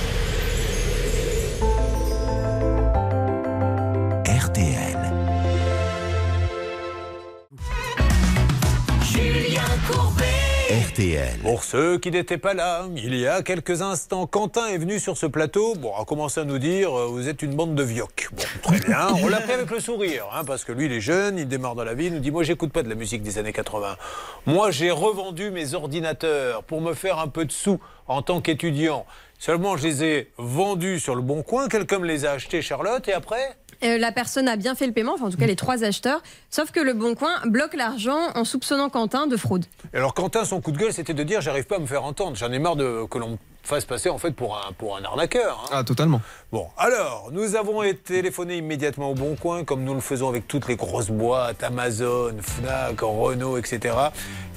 [9.88, 11.38] RTL.
[11.42, 15.16] Pour ceux qui n'étaient pas là, il y a quelques instants, Quentin est venu sur
[15.16, 18.28] ce plateau, bon, a commencé à nous dire euh, vous êtes une bande de vioques.
[18.32, 21.00] Bon, très bien, on l'a pris avec le sourire, hein, parce que lui, il est
[21.00, 23.22] jeune, il démarre dans la vie, il nous dit moi, j'écoute pas de la musique
[23.22, 23.96] des années 80.
[24.44, 29.06] Moi, j'ai revendu mes ordinateurs pour me faire un peu de sous en tant qu'étudiant.
[29.38, 33.08] Seulement, je les ai vendus sur le bon coin, quelqu'un me les a achetés, Charlotte,
[33.08, 33.56] et après?
[33.82, 36.70] La personne a bien fait le paiement, enfin en tout cas les trois acheteurs, sauf
[36.70, 39.64] que le Bon Coin bloque l'argent en soupçonnant Quentin de fraude.
[39.94, 42.36] Alors Quentin, son coup de gueule, c'était de dire j'arrive pas à me faire entendre.
[42.36, 45.04] J'en ai marre de, que l'on me fasse passer en fait pour un, pour un
[45.04, 45.62] arnaqueur.
[45.66, 45.68] hein.
[45.72, 46.20] Ah, totalement.
[46.52, 50.48] Bon, alors, nous avons été téléphoné immédiatement au Bon Coin, comme nous le faisons avec
[50.48, 53.94] toutes les grosses boîtes, Amazon, Fnac, Renault, etc.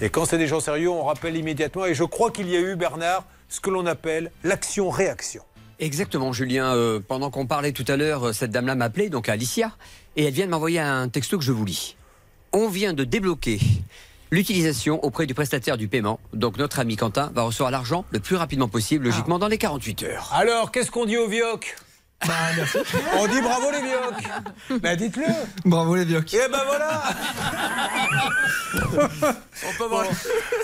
[0.01, 1.85] Et quand c'est des gens sérieux, on rappelle immédiatement.
[1.85, 5.43] Et je crois qu'il y a eu, Bernard, ce que l'on appelle l'action-réaction.
[5.81, 6.75] Exactement, Julien.
[6.75, 9.71] Euh, pendant qu'on parlait tout à l'heure, euh, cette dame-là m'a appelé, donc Alicia,
[10.15, 11.97] et elle vient de m'envoyer un texto que je vous lis.
[12.53, 13.59] On vient de débloquer
[14.29, 16.19] l'utilisation auprès du prestataire du paiement.
[16.33, 20.03] Donc notre ami Quentin va recevoir l'argent le plus rapidement possible, logiquement dans les 48
[20.03, 20.29] heures.
[20.33, 21.75] Alors, qu'est-ce qu'on dit aux Vioc?
[23.17, 25.23] On dit bravo les Vioc Ben dites-le
[25.65, 26.33] Bravo les Vioc.
[26.33, 27.01] Et ben voilà
[29.79, 30.01] bon.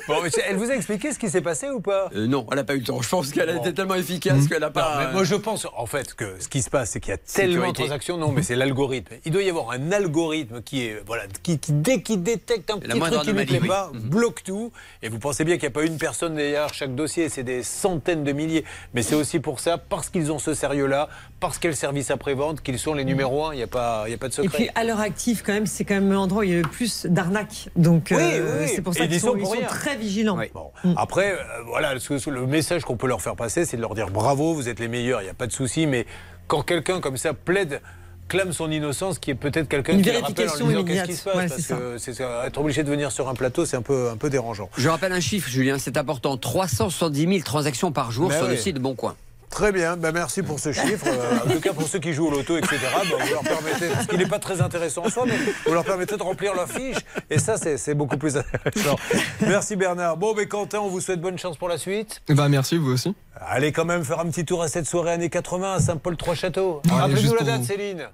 [0.08, 2.10] Bon, mais elle vous a expliqué ce qui s'est passé ou pas?
[2.16, 3.02] Euh, non, elle n'a pas eu le temps.
[3.02, 4.98] Je pense qu'elle a été tellement efficace qu'elle n'a Non, pas.
[5.08, 7.18] mais moi je pense en fait que ce qui se passe, c'est qu'il y a
[7.18, 8.18] tellement de transactions.
[8.18, 9.16] Non, mais c'est l'algorithme.
[9.26, 12.78] Il doit y avoir un algorithme qui est voilà, qui, qui- dès qu'il détecte un
[12.80, 13.68] petit truc qui ne plaît oui.
[13.68, 14.72] Pas, bloque tout.
[15.02, 17.64] Et vous pensez bien qu'il n'y a pas une personne derrière chaque dossier, c'est des
[17.64, 18.64] centaines de milliers.
[18.94, 21.10] Mais c'est aussi pour ça, parce qu'ils ont ce sérieux-là,
[21.40, 23.53] parce a le service après-vente, qu'ils sont les numéros un.
[23.53, 24.57] Il n'y a pas, y a pas de Et secret.
[24.57, 26.68] puis à l'heure active, quand même, c'est quand même l'endroit où il y a le
[26.68, 27.69] plus d'arnaques.
[27.76, 29.36] Donc Oui, euh, oui, c'est pour Et ça ils qu'ils sont,
[29.68, 30.38] très vigilants.
[30.53, 30.72] Bon.
[30.95, 34.53] Après, euh, voilà, le message qu'on peut leur faire passer, c'est de leur dire bravo,
[34.53, 35.88] vous êtes les meilleurs, il n'y a pas de souci.
[35.88, 36.06] Mais
[36.48, 37.82] quand quelqu'un comme ça plaide,
[38.28, 41.07] clame son innocence, qui est peut-être quelqu'un Une qui le rappelle en disant qu'est-ce immédiate.
[41.07, 41.76] qui se passe, Ouais, parce c'est ça.
[41.76, 44.30] que c'est ça, être obligé de venir sur un plateau, c'est un peu, un peu
[44.30, 44.69] dérangeant.
[44.78, 46.36] Je rappelle un chiffre, Julien, c'est important.
[46.36, 49.15] 370 000 transactions par jour Ben sur le site de Boncoin.
[49.49, 51.07] Très bien, ben merci pour ce chiffre.
[51.07, 53.88] Euh, en tout cas, pour ceux qui jouent au loto, etc., ben, vous leur permettez,
[53.88, 56.69] parce qu'il n'est pas très intéressant en soi, mais vous leur permettez de remplir leur
[56.69, 56.98] fiche.
[57.30, 58.98] Et ça, c'est beaucoup plus intéressant.
[59.41, 60.18] Merci Bernard.
[60.18, 62.22] Bon, mais Quentin, on vous souhaite bonne chance pour la suite.
[62.28, 63.15] Eh ben, merci, vous aussi.
[63.40, 66.82] Allez quand même faire un petit tour à cette soirée années 80 à Saint-Paul-Trois-Châteaux.
[66.90, 67.65] Rappelez-nous la date, vous.
[67.65, 68.10] Céline.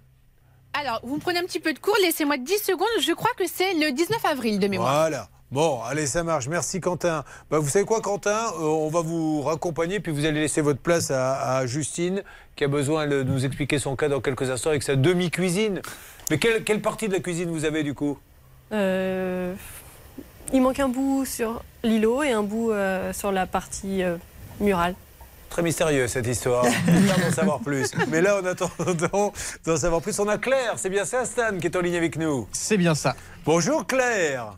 [0.74, 2.88] Alors, vous me prenez un petit peu de cours, laissez-moi 10 secondes.
[3.02, 4.94] Je crois que c'est le 19 avril de mémoire.
[5.02, 5.28] Voilà.
[5.54, 6.48] Bon, allez, ça marche.
[6.48, 7.24] Merci Quentin.
[7.52, 8.48] Bah, vous savez quoi, Quentin?
[8.60, 12.24] Euh, On va vous raccompagner, puis vous allez laisser votre place à, à Justine,
[12.56, 15.84] qui a besoin de nous expliquer son cas dans quelques instants avec sa demi-cuisine.
[16.32, 18.18] Mais quelle, quelle partie de la cuisine vous avez du coup?
[18.72, 19.54] Euh,
[20.52, 24.18] il manque un bout sur l'îlot et un bout euh, sur la partie euh,
[24.60, 24.96] murale.
[25.52, 26.66] Très mystérieux cette histoire.
[26.66, 27.92] J'espère d'en savoir plus.
[28.08, 29.32] Mais là, en attendant
[29.64, 30.74] d'en savoir plus, on a Claire.
[30.78, 32.48] C'est bien ça, Stan, qui est en ligne avec nous.
[32.52, 33.16] C'est bien ça.
[33.46, 34.58] Bonjour Claire.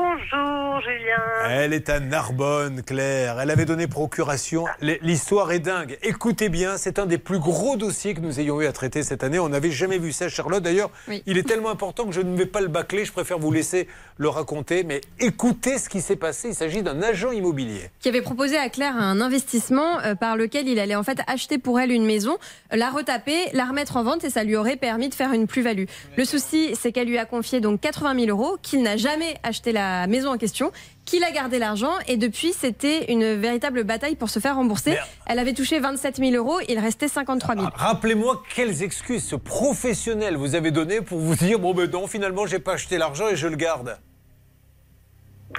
[0.00, 1.48] Bonjour Julien.
[1.48, 3.40] Elle est à Narbonne, Claire.
[3.40, 4.66] Elle avait donné procuration.
[4.82, 5.96] L'histoire est dingue.
[6.02, 9.24] Écoutez bien, c'est un des plus gros dossiers que nous ayons eu à traiter cette
[9.24, 9.38] année.
[9.38, 10.62] On n'avait jamais vu ça, Charlotte.
[10.62, 11.22] D'ailleurs, Oui.
[11.24, 13.06] il est tellement important que je ne vais pas le bâcler.
[13.06, 14.84] Je préfère vous laisser le raconter.
[14.84, 16.48] Mais écoutez ce qui s'est passé.
[16.48, 17.88] Il s'agit d'un agent immobilier.
[18.00, 21.56] qui avait proposé à Claire un investissement euh, par lequel il allait en fait acheter
[21.56, 22.36] pour elle une maison,
[22.70, 25.84] la retaper, la remettre en vente et ça lui aurait permis de faire une plus-value.
[26.18, 29.72] Le souci, c'est qu'elle lui a confié donc 80 000 euros, qu'il n'a jamais acheté
[29.72, 30.72] la maison en question,
[31.04, 34.96] qu'il a gardé l'argent et depuis c'était une véritable bataille pour se faire rembourser.
[35.26, 37.66] Elle avait touché 27 000 euros, il restait 53 000.
[37.74, 42.46] Rappelez-moi quelles excuses ce professionnel vous avez donné pour vous dire bon ben non finalement
[42.46, 43.98] j'ai pas acheté l'argent et je le garde.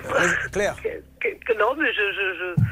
[0.05, 0.75] Euh, Claire.
[1.57, 2.01] Non, mais je.
[2.13, 2.63] je, je-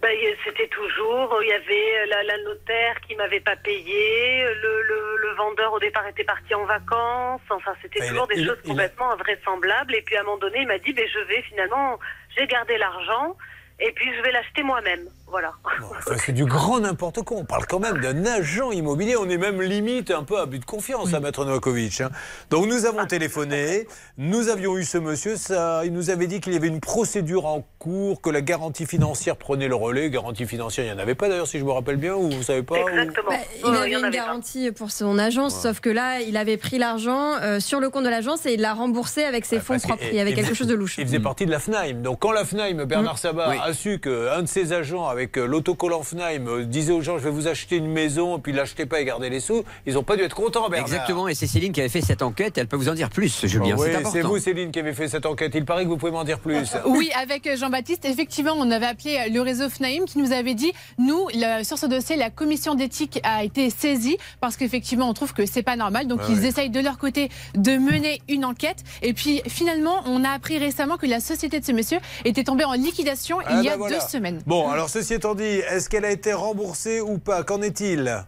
[0.00, 1.38] ben, c'était toujours.
[1.42, 4.44] Il y avait la, la notaire qui m'avait pas payé.
[4.44, 7.42] Le, le, le vendeur, au départ, était parti en vacances.
[7.50, 9.94] Enfin, c'était toujours des il- choses il complètement invraisemblables.
[9.94, 11.98] Et puis, à un moment donné, il m'a dit ben, je vais finalement.
[12.36, 13.36] J'ai gardé l'argent.
[13.78, 15.08] Et puis, je vais l'acheter moi-même.
[15.30, 15.52] Voilà.
[15.98, 17.36] Enfin, c'est du grand n'importe quoi.
[17.38, 19.16] On parle quand même d'un agent immobilier.
[19.16, 22.00] On est même limite un peu à but de confiance à Maître Novakovic.
[22.00, 22.10] hein.
[22.50, 23.86] Donc nous avons téléphoné,
[24.18, 27.46] nous avions eu ce monsieur, ça, il nous avait dit qu'il y avait une procédure
[27.46, 30.10] en cours, que la garantie financière prenait le relais.
[30.10, 32.42] Garantie financière, il n'y en avait pas d'ailleurs, si je me rappelle bien, ou vous
[32.42, 33.30] savez pas ou- Exactement.
[33.30, 34.24] Bah, il Ouais, avait y en une avait pas.
[34.24, 38.04] garantie pour son agence, sauf que là, il avait pris l'argent euh, sur le compte
[38.04, 40.02] de l'agence et il l'a remboursé avec ses fonds propres.
[40.10, 40.98] Il y avait quelque chose de louche.
[40.98, 42.02] Il faisait partie de la FNAIM.
[42.02, 43.56] Donc quand la FNAIM, Bernard Sabat, Oui.
[43.62, 47.24] a su qu'un de ses agents avec euh, l'autocollant FNAIM euh, disait aux gens je
[47.24, 50.02] vais vous acheter une maison, et puis l'achetez pas et gardez les sous, ils n'ont
[50.02, 50.88] pas dû être contents, Bernard.
[50.88, 53.46] Exactement, et c'est Céline qui avait fait cette enquête, elle peut vous en dire plus,
[53.46, 55.52] Julien, oui, c'est vous, Céline, qui avez fait cette enquête.
[55.54, 56.74] Il paraît que vous pouvez m'en dire plus.
[56.86, 60.54] Oui, avec euh, Jean-Baptiste, effectivement, on avait appelé euh, le réseau FNAIM qui nous avait
[60.54, 65.12] dit, nous, le- sur ce dossier, la commission d'éthique a été saisie parce qu'effectivement, on
[65.14, 66.06] trouve que c'est pas normal.
[66.06, 66.46] Donc, Ouais, ils ouais.
[66.48, 68.78] essayent de leur côté de mener une enquête.
[69.02, 72.64] Et puis, finalement, on a appris récemment que la société de ce monsieur était tombée
[72.64, 73.98] en liquidation Ah il y a ben voilà.
[73.98, 74.40] deux semaines.
[74.46, 77.42] Bon, alors ceci étant dit, est-ce qu'elle a été remboursée ou pas?
[77.42, 78.24] Qu'en est-il?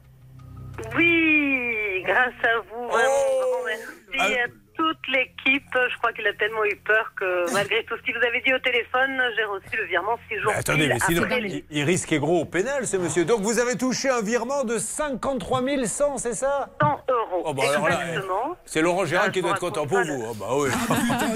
[0.97, 3.09] Oui, grâce à vous, vraiment,
[3.41, 3.65] grand
[4.13, 5.65] merci à toute l'équipe.
[5.91, 8.53] Je crois qu'il a tellement eu peur que, malgré tout ce qu'il vous avait dit
[8.55, 11.85] au téléphone, j'ai reçu le virement six jours Mais Attendez, mais sinon, après les- il,
[11.85, 13.25] risquait gros au pénal, ce monsieur.
[13.25, 16.71] Donc vous avez touché un virement de 53 100, c'est ça?
[16.81, 17.43] 100 euros.
[17.45, 18.57] Oh, bah, exactement.
[18.65, 20.25] C'est Laurent Gérard Ah, qui doit être content pour vous.
[20.31, 20.71] Ah, bah oui.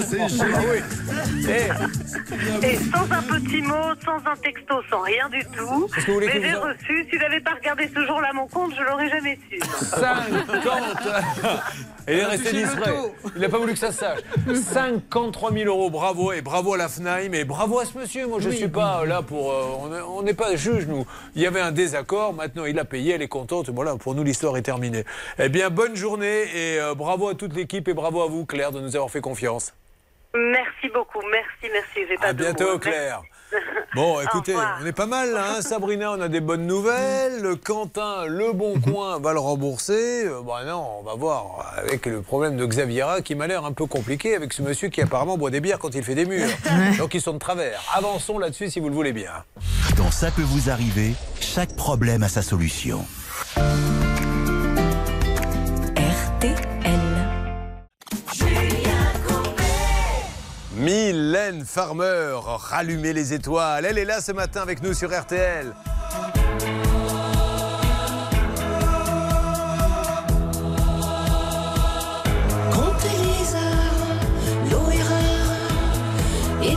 [0.00, 0.80] c'est Ah, bah oui.
[2.62, 5.88] Eh, Et sans un petit mot, sans un texto, sans rien du tout.
[5.88, 7.06] Que vous voulez Mais j'ai en- reçu.
[7.10, 9.58] Si j'avais pas regardé ce jour-là mon compte, je l'aurais jamais su.
[9.60, 10.74] 50
[12.08, 12.94] Et il est resté discret.
[13.34, 14.20] Il n'a pas voulu que ça se sache.
[14.72, 16.32] 53 000 euros, bravo.
[16.32, 18.26] Et bravo à la FNAIM et bravo à ce monsieur.
[18.26, 18.58] Moi, je ne Oui.
[18.58, 19.52] suis pas là pour.
[19.52, 21.04] euh, on n'est pas juge, nous.
[21.34, 22.32] Il y avait un désaccord.
[22.34, 23.14] Maintenant, il a payé.
[23.14, 23.70] Elle est contente.
[23.70, 25.04] Voilà, pour nous, l'histoire est terminée.
[25.38, 28.72] Eh bien, bonne journée et euh, bravo à toute l'équipe et bravo à vous, Claire,
[28.72, 29.72] de nous avoir fait confiance.
[30.36, 31.20] Merci beaucoup.
[31.30, 32.16] Merci, merci.
[32.20, 32.78] Pas À de bientôt, mots.
[32.78, 33.22] Claire.
[33.94, 37.40] Bon, écoutez, on est pas mal, là, hein, Sabrina, on a des bonnes nouvelles.
[37.40, 40.26] Le Quentin, le Bon Coin va le rembourser.
[40.26, 43.72] Euh, Bon, non, on va voir avec le problème de Xaviera qui m'a l'air un
[43.72, 46.48] peu compliqué avec ce monsieur qui apparemment boit des bières quand il fait des murs.
[46.98, 47.80] Donc ils sont de travers.
[47.94, 49.32] Avançons là-dessus si vous le voulez bien.
[49.96, 53.04] Dans Ça peut vous arriver, chaque problème a sa solution.
[60.76, 63.86] Mylène Farmer, rallumer les étoiles.
[63.86, 65.72] Elle est là ce matin avec nous sur RTL.
[72.70, 74.90] Compter les heures, l'eau
[76.62, 76.76] et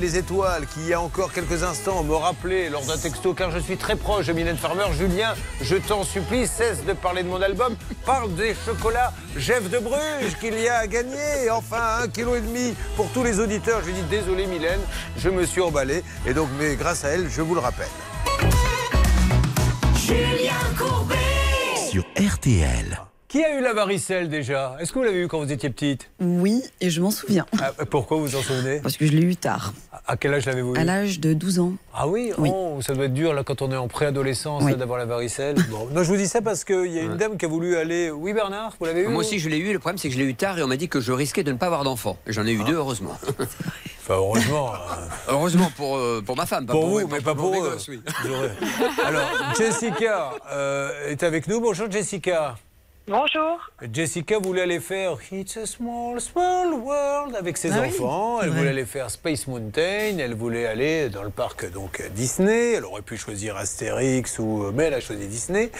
[0.00, 3.50] les étoiles, qui il y a encore quelques instants me rappelait lors d'un texto, car
[3.50, 4.84] je suis très proche de Mylène Farmer.
[4.96, 7.76] Julien, je t'en supplie, cesse de parler de mon album.
[8.04, 11.50] Parle des chocolats Jeff de Bruges qu'il y a à gagner.
[11.50, 13.80] Enfin, un kilo et demi pour tous les auditeurs.
[13.82, 14.80] Je lui dis désolé Mylène,
[15.16, 16.02] je me suis emballé.
[16.26, 17.88] Et donc, mais grâce à elle, je vous le rappelle.
[19.96, 21.14] Julien Courbet
[21.90, 22.98] Sur RTL.
[23.28, 24.74] Qui a eu la varicelle déjà?
[24.80, 26.08] Est-ce que vous l'avez eu quand vous étiez petite?
[26.18, 27.44] Oui, et je m'en souviens.
[27.60, 28.80] Ah, Pourquoi vous vous en souvenez?
[28.80, 29.74] Parce que je l'ai eu tard,
[30.06, 30.78] À quel âge l'avez-vous eu?
[30.78, 31.72] À l'âge de 12 ans.
[31.92, 32.48] Ah oui, Oui.
[32.50, 34.74] Oh, ça doit être dur là quand on est en préadolescence Oui.
[34.76, 35.56] d'avoir la varicelle.
[35.70, 37.76] Bon, non, je vous dis ça parce qu'il y a une dame qui a voulu
[37.76, 38.10] aller.
[38.10, 39.74] Oui, Bernard, vous l'avez eu Moi aussi, je l'ai eu.
[39.74, 41.42] Le problème, c'est que je l'ai eu tard et on m'a dit que je risquais
[41.42, 42.16] de ne pas avoir d'enfant.
[42.28, 43.18] J'en ai eu deux, heureusement.
[44.10, 44.72] Enfin, heureusement.
[45.28, 47.72] heureusement pour, euh, pour ma femme, pas pour pour, vous, moi, mais pas pour eux.
[47.72, 48.00] gosses, oui.
[48.26, 48.52] J'aurais-
[49.04, 49.28] Alors,
[49.58, 51.60] Jessica euh, est avec nous.
[51.60, 52.54] Bonjour, Jessica.
[53.08, 53.58] Bonjour.
[53.90, 58.42] Jessica voulait aller faire It's a small, small world avec ses Ah oui, enfants.
[58.42, 60.18] Elle voulait aller faire Space Mountain.
[60.18, 62.74] Elle voulait aller dans le parc donc Disney.
[62.74, 65.70] Elle aurait pu choisir Astérix ou mais elle a choisi Disney.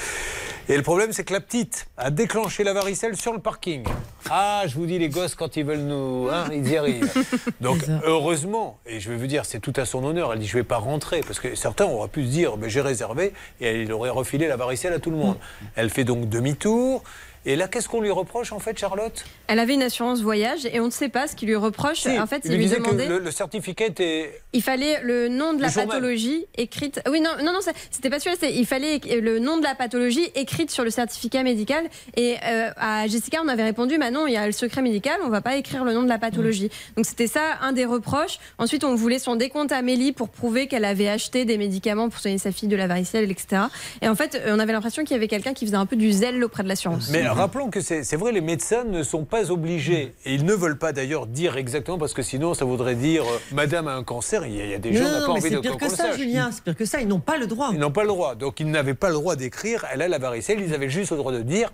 [0.71, 3.85] Et le problème, c'est que la petite a déclenché la varicelle sur le parking.
[4.29, 7.11] Ah, je vous dis, les gosses, quand ils veulent nous, hein, ils y arrivent.
[7.63, 10.31] Donc, heureusement, et je vais vous dire, c'est tout à son honneur.
[10.31, 12.83] Elle dit, je vais pas rentrer parce que certains auraient pu se dire, mais j'ai
[12.83, 13.33] réservé
[13.63, 15.39] et elle aurait refilé la varicelle à tout le monde.
[15.75, 17.03] Elle fait donc demi-tour.
[17.49, 19.25] Et là, qu'est-ce qu'on lui reproche en fait, Charlotte?
[19.47, 22.01] Elle avait une assurance voyage et on ne sait pas ce qu'il lui reproche.
[22.01, 23.09] Si, en fait, il il lui lui disait que demandait.
[23.09, 24.43] le, le certificat était.
[24.53, 27.01] Il fallait le nom de la pathologie écrite.
[27.11, 27.61] Oui, non, non, non,
[27.91, 28.51] c'était pas celui-là.
[28.51, 31.89] Il fallait le nom de la pathologie écrite sur le certificat médical.
[32.19, 35.19] Et euh, à Jessica, on avait répondu, bah non, il y a le secret médical,
[35.25, 36.69] on va pas écrire le nom de la pathologie.
[36.97, 38.41] Donc c'était ça un des reproches.
[38.59, 42.37] Ensuite, on voulait son décompte Amélie pour prouver qu'elle avait acheté des médicaments pour soigner
[42.37, 43.63] sa fille de la varicelle, etc.
[44.03, 46.13] Et en fait, on avait l'impression qu'il y avait quelqu'un qui faisait un peu du
[46.13, 47.09] zèle auprès de l'assurance.
[47.11, 50.15] Mais rappelons que c'est vrai, les médecins ne sont pas obligés.
[50.25, 53.39] Et ils ne veulent pas d'ailleurs dire exactement, parce que sinon, ça voudrait dire euh,
[53.53, 54.45] Madame a un cancer.
[54.47, 55.51] Il y a, il y a des gens qui Non, n'ont non, pas mais envie
[55.51, 56.17] de c'est pire que ça.
[56.17, 56.51] Julien.
[56.53, 57.01] C'est pire que ça.
[57.01, 57.71] Ils n'ont pas le droit.
[57.73, 58.35] Ils n'ont pas le droit.
[58.35, 60.61] Donc ils n'avaient pas le droit d'écrire elle a la varicelle.
[60.61, 61.71] Ils avaient juste le droit de dire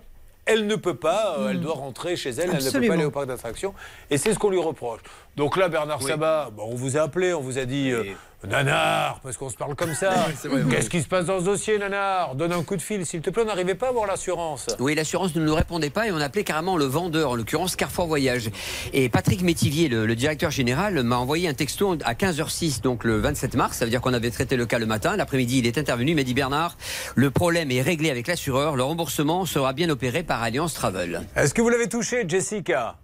[0.47, 3.05] elle ne peut pas, euh, elle doit rentrer chez elle, elle ne peut pas aller
[3.07, 3.73] au parc d'attractions.
[4.11, 5.01] Et c'est ce qu'on lui reproche.
[5.37, 8.05] Donc là, Bernard Sabat, bon, on vous a appelé, on vous a dit euh,
[8.47, 10.13] Nanar, parce qu'on se parle comme ça.
[10.45, 10.61] Oui.
[10.71, 12.35] Qu'est-ce qui se passe dans ce dossier, Nanar?
[12.37, 13.43] Donne un coup de fil, s'il te plaît.
[13.43, 14.67] On n'arrivait pas à avoir l'assurance.
[14.79, 18.07] Oui, l'assurance ne nous répondait pas et on appelait carrément le vendeur, en l'occurrence Carrefour
[18.07, 18.51] Voyage.
[18.93, 23.19] Et Patrick Métivier, le, le directeur général, m'a envoyé un texto à 15h06, donc le
[23.19, 23.79] 27 mars.
[23.79, 25.17] Ça veut dire qu'on avait traité le cas le matin.
[25.17, 26.77] L'après-midi, il est intervenu, il m'a dit Bernard,
[27.17, 28.77] le problème est réglé avec l'assureur.
[28.77, 31.23] Le remboursement sera bien opéré par Alliance Travel.
[31.35, 32.97] Est-ce que vous l'avez touché, Jessica?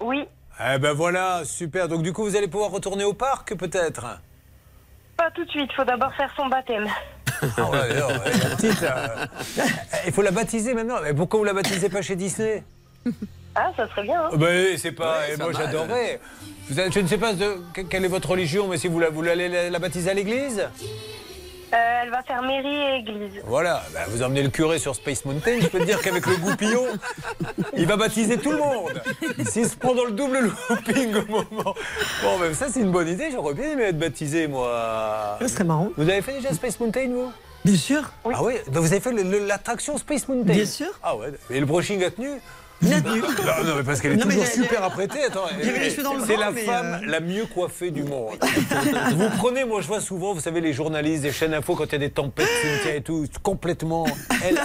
[0.00, 0.24] Oui.
[0.60, 1.88] Eh ben voilà, super.
[1.88, 4.04] Donc du coup, vous allez pouvoir retourner au parc, peut-être?
[5.16, 6.86] Pas tout de suite, faut d'abord faire son baptême.
[7.56, 9.26] Ah ouais, alors, la petite, euh,
[10.06, 10.96] Il faut la baptiser maintenant.
[11.02, 12.64] Mais pourquoi vous la baptisez pas chez Disney?
[13.54, 14.24] Ah, ça serait bien.
[14.24, 15.18] Hein Ben, c'est pas.
[15.20, 16.20] Ouais, et moi, j'adorerais.
[16.68, 17.58] Vous avez- je ne sais pas de,
[17.88, 20.68] quelle est votre religion, mais si vous, la, vous allez la, la baptiser à l'église?
[21.72, 23.42] Euh, elle va faire mairie et église.
[23.44, 26.36] Voilà, ben, vous emmenez le curé sur Space Mountain, je peux te dire qu'avec le
[26.36, 26.86] goupillon,
[27.76, 29.02] il va baptiser tout le monde.
[29.46, 31.74] S'il se prend dans le double looping au moment.
[32.22, 35.36] Bon, ben, ça, c'est une bonne idée, j'aurais bien aimé être baptisé, moi.
[35.40, 35.90] Ça serait marrant.
[35.96, 37.32] Vous avez fait déjà Space Mountain, vous?
[37.64, 38.02] Bien sûr.
[38.24, 40.88] Ah oui Ben, Vous avez fait l'attraction Space Mountain Bien sûr.
[41.02, 42.30] Ah ouais, et le brushing a tenu
[42.80, 45.18] Non, non, mais parce qu'elle est Non, toujours super apprêtée.
[46.26, 48.36] C'est la femme euh, la mieux coiffée du monde.
[49.14, 51.92] vous prenez, moi je vois souvent, vous savez, les journalistes des chaînes info quand il
[51.92, 52.46] y a des tempêtes,
[52.88, 54.06] et tout, complètement.
[54.44, 54.58] Elle,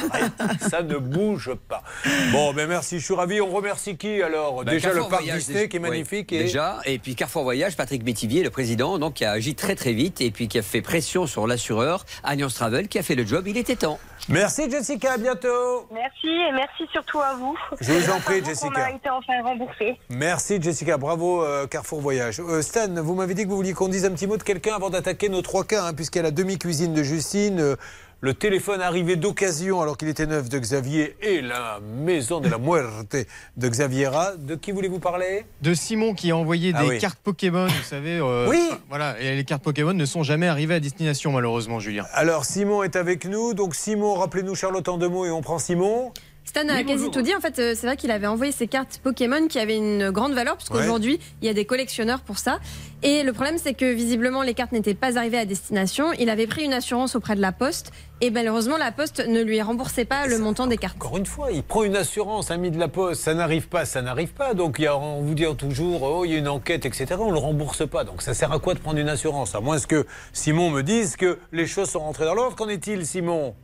[0.59, 1.83] ça ne bouge pas.
[2.31, 3.41] Bon, ben merci, je suis ravi.
[3.41, 4.63] On remercie qui alors?
[4.63, 6.31] Bah, Déjà le parc Voyage, Disney qui est oui, magnifique.
[6.31, 6.43] et...
[6.43, 9.93] Déjà, et puis Carrefour Voyage, Patrick Métivier, le président, donc qui a agi très très
[9.93, 13.25] vite et puis qui a fait pression sur l'assureur Alliance Travel, qui a fait le
[13.25, 13.47] job.
[13.47, 13.99] Il était temps.
[14.29, 15.87] Merci Jessica, à bientôt.
[15.91, 17.57] Merci et merci surtout à vous.
[17.81, 18.69] Je vous en prie, Jessica.
[18.69, 19.97] qu'on a été enfin remboursé.
[20.09, 22.39] Merci Jessica, bravo euh, Carrefour Voyage.
[22.39, 24.75] Euh, Stan, vous m'avez dit que vous vouliez qu'on dise un petit mot de quelqu'un
[24.75, 27.75] avant d'attaquer nos trois cas, hein, puisqu'il y a la demi-cuisine de Justine, euh,
[28.21, 32.57] le téléphone arrivé d'occasion alors qu'il était neuf de Xavier et la maison de la
[32.57, 33.17] muerte
[33.57, 34.31] de Xaviera.
[34.37, 35.45] De qui voulez-vous parler?
[35.61, 36.99] De Simon qui a envoyé Ah des oui.
[36.99, 38.19] cartes Pokémon, vous savez.
[38.19, 38.69] euh, Oui.
[38.87, 42.05] Voilà, et les cartes Pokémon ne sont jamais arrivées à destination, malheureusement, Julien.
[42.13, 45.59] Alors Simon est avec nous, donc Simon, rappelez-nous Charlotte en deux mots et on prend
[45.59, 46.13] Simon.
[46.45, 47.33] Stan a quasi tout dit.
[47.33, 50.33] En fait, euh, c'est vrai qu'il avait envoyé ses cartes Pokémon qui avaient une grande
[50.33, 52.59] valeur, puisqu'aujourd'hui, il y a des collectionneurs pour ça.
[53.01, 56.13] Et le problème, c'est que visiblement, les cartes n'étaient pas arrivées à destination.
[56.19, 57.91] Il avait pris une assurance auprès de la Poste.
[58.21, 60.95] Et malheureusement, la Poste ne lui remboursait pas le montant des cartes.
[60.97, 64.01] Encore une fois, il prend une assurance, ami de la poste, ça n'arrive pas, ça
[64.01, 64.53] n'arrive pas.
[64.53, 67.15] Donc il y a, on vous dit toujours, oh, il y a une enquête, etc.
[67.19, 68.03] On ne le rembourse pas.
[68.03, 69.55] Donc ça sert à quoi de prendre une assurance?
[69.55, 72.55] À moins que Simon me dise que les choses sont rentrées dans l'ordre.
[72.55, 73.55] Qu'en est-il, Simon?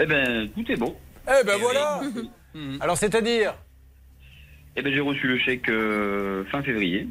[0.00, 0.94] Eh ben, tout est bon.
[1.28, 2.00] Eh ben voilà
[2.80, 3.54] Alors c'est-à-dire
[4.76, 7.06] Eh ben, j'ai reçu le chèque euh, fin février.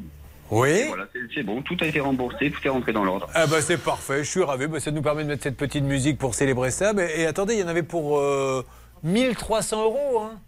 [0.50, 0.84] Oui.
[0.88, 3.28] Voilà, c'est- c'est bon, tout a été remboursé, tout est rentré dans l'ordre.
[3.34, 4.66] Ah bah c'est parfait, je suis ravi.
[4.68, 6.92] Bah, ça nous permet de mettre cette petite musique pour célébrer ça.
[6.92, 8.64] Mais, et attendez, il y en avait pour euh,
[9.02, 10.20] 1300 euros.
[10.20, 10.38] Hein.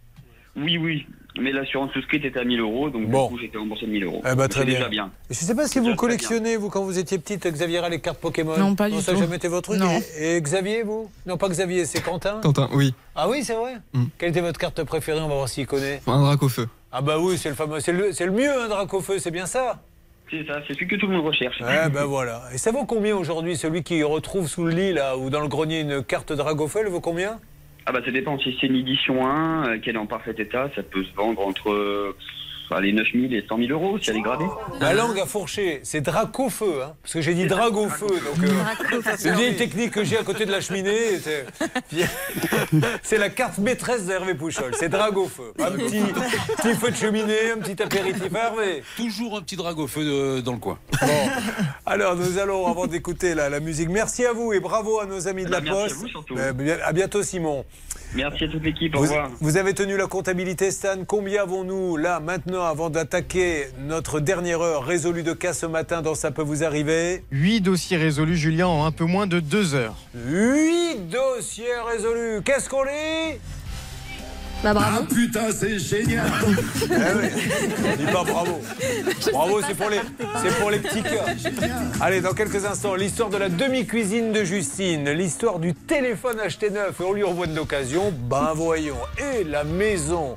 [0.56, 1.06] Oui, oui.
[1.40, 3.26] Mais l'assurance souscrite était à 1000 euros, donc Bon.
[3.28, 4.22] du coup, j'ai été remboursé de 1000 euros.
[4.30, 4.74] Eh ben, très bien.
[4.74, 5.10] déjà bien.
[5.30, 8.18] Je ne sais pas si vous collectionnez, vous, quand vous étiez petite, Xavier, les cartes
[8.18, 8.56] Pokémon.
[8.58, 9.18] Non, pas du Ça tout.
[9.18, 9.80] n'a jamais été votre truc.
[9.80, 10.00] Non.
[10.18, 11.10] Et, et Xavier, vous?
[11.26, 12.94] Non, pas Xavier, c'est Quentin Quentin, oui.
[13.14, 13.74] Ah oui, c'est vrai?
[13.94, 14.04] Mm.
[14.18, 15.20] Quelle était votre carte préférée?
[15.20, 16.00] On va voir s'il connaît.
[16.06, 16.68] Un drac au feu.
[16.90, 19.18] Ah bah oui, c'est le fameux, c'est le, c'est le mieux, un drac au feu,
[19.18, 19.78] c'est bien ça
[20.30, 21.60] C'est ça, c'est celui que tout le monde recherche.
[21.60, 22.42] Eh ben voilà.
[22.54, 23.56] Et ça vaut combien aujourd'hui?
[23.56, 26.66] Celui qui retrouve sous le lit, là, ou dans le grenier, une carte drac au
[26.66, 27.38] feu, elle vaut combien?
[27.90, 30.70] Ah bah ça dépend, si c'est une édition 1, euh, qu'elle est en parfait état,
[30.74, 31.70] ça peut se vendre entre
[32.72, 34.44] euh, allez, 9000 et 100 000 euros si elle est gradée.
[34.80, 37.88] Ma langue a fourché, c'est drac au feu, hein, parce que j'ai dit drag au
[37.88, 38.06] feu.
[38.08, 41.18] Donc, euh, c'est une vieille technique que j'ai à côté de la cheminée.
[41.22, 41.46] c'est-
[43.02, 45.52] C'est la carte maîtresse d'Hervé Pouchol, c'est drag au feu.
[45.58, 46.00] Un petit,
[46.62, 48.82] petit feu de cheminée, un petit apéritif à Hervé.
[48.96, 50.78] Toujours un petit drague au feu de- dans le coin.
[51.00, 51.28] Bon,
[51.86, 55.28] alors nous allons, avant d'écouter la, la musique, merci à vous et bravo à nos
[55.28, 55.96] amis de la Merci à Poste.
[55.96, 56.34] vous, surtout.
[56.38, 56.52] Euh,
[56.84, 57.64] à bientôt Simon.
[58.14, 59.30] Merci à toute l'équipe, au Vous, revoir.
[59.40, 61.04] vous avez tenu la comptabilité Stan.
[61.06, 66.14] Combien avons-nous là maintenant avant d'attaquer notre dernière heure résolue de cas ce matin dans
[66.14, 67.22] Ça peut vous arriver?
[67.30, 69.94] Huit dossiers résolus, Julien, en un peu moins de deux heures.
[70.14, 72.42] 8 dossiers résolus.
[72.44, 73.38] Qu'est-ce qu'on lit?
[74.62, 74.98] Bah bravo.
[75.02, 76.26] Ah putain, c'est génial.
[76.82, 77.28] Eh oui.
[77.98, 78.60] Dis pas bravo.
[79.32, 80.00] Bravo, c'est pour les,
[80.42, 81.26] c'est pour les petits cœurs.
[82.00, 87.00] Allez, dans quelques instants, l'histoire de la demi-cuisine de Justine, l'histoire du téléphone acheté neuf
[87.00, 88.12] et on lui envoie de l'occasion.
[88.28, 88.96] Ben voyons.
[89.18, 90.36] Et la maison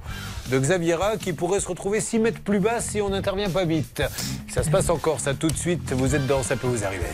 [0.52, 4.03] de Xaviera qui pourrait se retrouver 6 mètres plus bas si on n'intervient pas vite.
[4.49, 5.93] Ça se passe encore, ça tout de suite.
[5.93, 7.06] Vous êtes dans, ça peut vous arriver.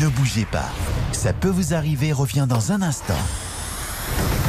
[0.00, 0.68] Ne bougez pas.
[1.12, 3.14] Ça peut vous arriver revient dans un instant.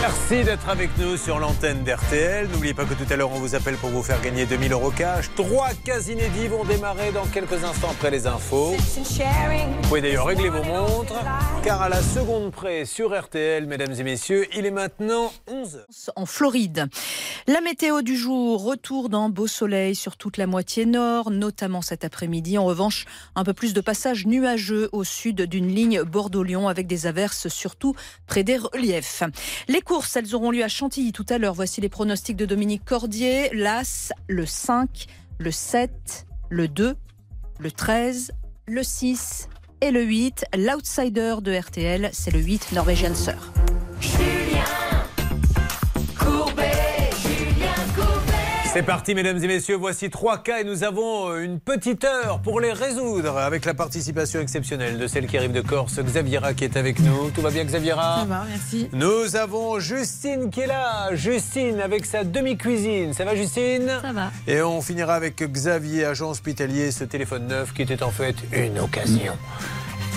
[0.00, 2.46] Merci d'être avec nous sur l'antenne d'RTL.
[2.52, 4.92] N'oubliez pas que tout à l'heure, on vous appelle pour vous faire gagner 2000 euros
[4.92, 5.28] cash.
[5.34, 8.76] Trois cas inédits vont démarrer dans quelques instants après les infos.
[8.76, 11.20] Vous pouvez d'ailleurs régler vos montres,
[11.64, 16.10] car à la seconde près sur RTL, mesdames et messieurs, il est maintenant 11h.
[16.14, 16.86] en Floride.
[17.48, 22.04] La météo du jour, retour d'un beau soleil sur toute la moitié nord, notamment cet
[22.04, 22.56] après-midi.
[22.56, 27.06] En revanche, un peu plus de passages nuageux au sud d'une ligne Bordeaux-Lyon avec des
[27.06, 27.96] averses surtout
[28.26, 29.24] près des reliefs.
[29.88, 31.54] Courses, elles auront lieu à Chantilly tout à l'heure.
[31.54, 33.48] Voici les pronostics de Dominique Cordier.
[33.54, 35.06] L'As, le 5,
[35.38, 36.94] le 7, le 2,
[37.58, 38.32] le 13,
[38.66, 39.48] le 6
[39.80, 40.44] et le 8.
[40.58, 43.50] L'outsider de RTL, c'est le 8 Norwegian Sœur.
[48.78, 49.74] C'est parti, mesdames et messieurs.
[49.74, 53.74] Voici trois cas et nous avons euh, une petite heure pour les résoudre avec la
[53.74, 57.32] participation exceptionnelle de celle qui arrive de Corse, Xaviera, qui est avec nous.
[57.34, 58.20] Tout va bien, Xaviera?
[58.20, 58.88] Ça va, merci.
[58.92, 61.12] Nous avons Justine qui est là.
[61.16, 63.14] Justine avec sa demi-cuisine.
[63.14, 63.90] Ça va, Justine?
[64.00, 64.30] Ça va.
[64.46, 68.78] Et on finira avec Xavier, agent hospitalier, ce téléphone neuf qui était en fait une
[68.78, 69.32] occasion.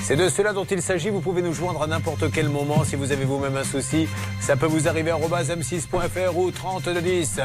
[0.04, 1.10] C'est de cela dont il s'agit.
[1.10, 4.08] Vous pouvez nous joindre à n'importe quel moment si vous avez vous-même un souci.
[4.42, 7.40] Ça peut vous arriver à m6.fr ou 3210.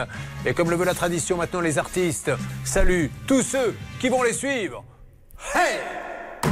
[0.46, 2.30] Et comme le veut la tradition, maintenant les artistes
[2.64, 4.84] saluent tous ceux qui vont les suivre.
[5.54, 5.78] Hey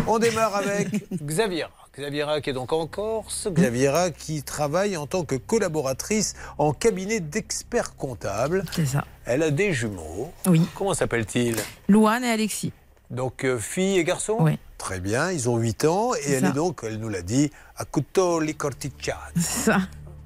[0.06, 0.88] On démarre avec
[1.22, 1.70] Xaviera.
[1.98, 3.48] Xaviera qui est donc en Corse.
[3.50, 8.64] Xaviera qui travaille en tant que collaboratrice en cabinet d'experts comptables.
[8.72, 9.04] C'est ça.
[9.24, 10.30] Elle a des jumeaux.
[10.46, 10.62] Oui.
[10.74, 11.56] Comment s'appelle-t-il?
[11.88, 12.72] Louane et Alexis.
[13.10, 14.58] Donc euh, fille et garçon Oui.
[14.78, 16.48] Très bien, ils ont 8 ans et elle ça.
[16.48, 19.20] est donc, elle nous l'a dit, à Cutoli Corticciati.
[19.40, 19.78] C'est ça.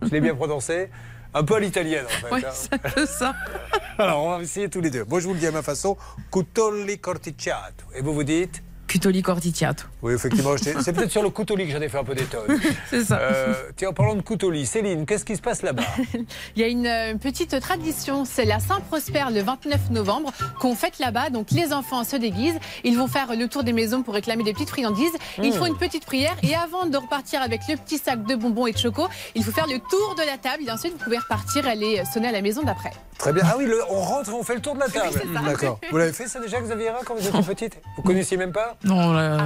[0.03, 0.91] Je l'ai bien prononcé
[1.35, 2.35] Un peu à l'italienne en fait.
[2.35, 2.51] Oui, hein.
[2.97, 3.35] c'est ça.
[3.99, 5.05] Alors on va essayer tous les deux.
[5.05, 5.97] Moi je vous le dis à ma façon,
[6.33, 7.85] Cutoli Corticciato.
[7.95, 9.85] Et vous vous dites Cutoli Corticiato.
[10.03, 12.59] Oui, effectivement, c'est peut-être sur le Cutoli que j'en ai fait un peu des tonnes.
[12.91, 13.19] C'est ça.
[13.19, 15.83] Euh, tiens, en parlant de Cutoli, Céline, qu'est-ce qui se passe là-bas?
[16.57, 20.99] Il y a une euh, petite tradition, c'est la Saint-Prosper le 29 novembre qu'on fête
[20.99, 21.31] là-bas.
[21.31, 24.53] Donc les enfants se déguisent, ils vont faire le tour des maisons pour réclamer des
[24.55, 25.13] petites friandises.
[25.43, 25.53] Ils Mmh.
[25.53, 28.73] font une petite prière et avant de repartir avec le petit sac de bonbons et
[28.73, 31.67] de choco, il faut faire le tour de la table et ensuite vous pouvez repartir
[31.67, 32.93] et aller sonner à la maison d'après.
[33.19, 33.43] Très bien.
[33.47, 35.21] Ah oui, le- on rentre et on fait le tour de la table.
[35.45, 35.81] D'accord.
[35.91, 37.81] Vous l'avez fait ça déjà, Xaviera, quand vous étiez petite?
[37.97, 38.77] Vous connaissiez même pas?
[38.85, 39.39] Non, euh,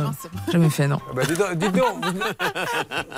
[0.53, 0.99] jamais fait, non.
[1.09, 2.20] Ah bah, dites donc, dites donc, vous-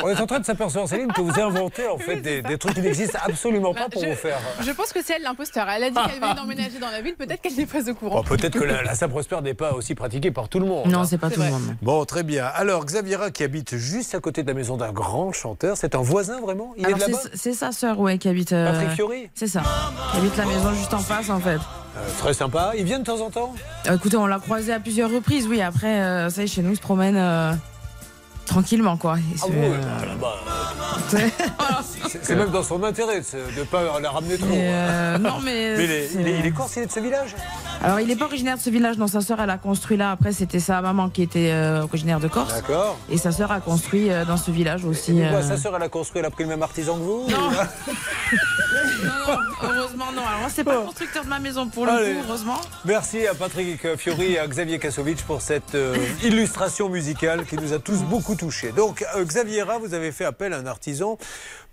[0.05, 2.75] on est en train de s'apercevoir, Céline, que vous inventez en fait des, des trucs
[2.75, 4.39] qui n'existent absolument pas pour je, vous faire.
[4.61, 5.69] je pense que c'est elle l'imposteur.
[5.69, 8.17] Elle a dit qu'elle venait d'emménager dans la ville, peut-être qu'elle n'est pas au courant.
[8.17, 10.87] Bon, Peut-être que la, la Saint-Prosper n'est pas aussi pratiquée par tout le monde.
[10.87, 11.05] Non, hein.
[11.05, 11.63] c'est pas tout le monde.
[11.67, 11.75] non.
[11.83, 12.45] Bon, très bien.
[12.55, 16.03] Alors, Xaviera, qui habite juste à côté de la maison d'un grand chanteur, c'est un
[16.03, 16.75] voisin vraiment?
[16.77, 17.23] Il Alors, est de là-bas?
[17.35, 18.53] c'est- sa sœur, ouais, qui habite.
[18.53, 19.31] euh, Patrick Fiori?
[19.35, 19.63] C'est ça.
[20.13, 21.59] Qui habite la maison juste en face, en fait.
[21.97, 22.73] Euh, Très sympa.
[22.77, 23.55] Il vient de temps en temps?
[23.93, 25.61] Écoutez, on l'a croisé à plusieurs reprises, oui.
[25.63, 27.53] Après, euh, ça y est, chez nous, il se promène euh,
[28.47, 29.17] tranquillement, quoi.
[29.43, 30.35] Ah euh, là-bas.
[32.23, 34.47] C'est même dans son intérêt de ne pas la ramener trop.
[34.49, 37.01] Mais, euh, non, mais il, est, il est- il est corse, il est de ce
[37.01, 37.35] village
[37.83, 39.07] Alors, il n'est pas originaire de ce village, non.
[39.09, 40.13] Sa sœur, elle a construit là.
[40.13, 42.55] Après, c'était sa maman qui était euh, originaire de Corse.
[42.55, 42.99] D'accord.
[43.11, 45.13] Et sa sœur a construit euh, dans ce village aussi.
[45.15, 47.27] Quoi, euh, Sa sœur, elle a construit, elle a pris le même artisan que vous
[47.29, 47.51] Non.
[49.05, 50.23] non, heureusement, non.
[50.27, 52.13] Alors, moi, c'est pas le constructeur de ma maison pour le Allez.
[52.15, 52.61] coup, heureusement.
[52.85, 57.73] Merci à Patrick Fiori et à Xavier Kasovic pour cette euh, illustration musicale qui nous
[57.73, 58.34] a tous beaucoup
[58.77, 61.19] Donc, euh, Xaviera, vous avez fait appel à un artisan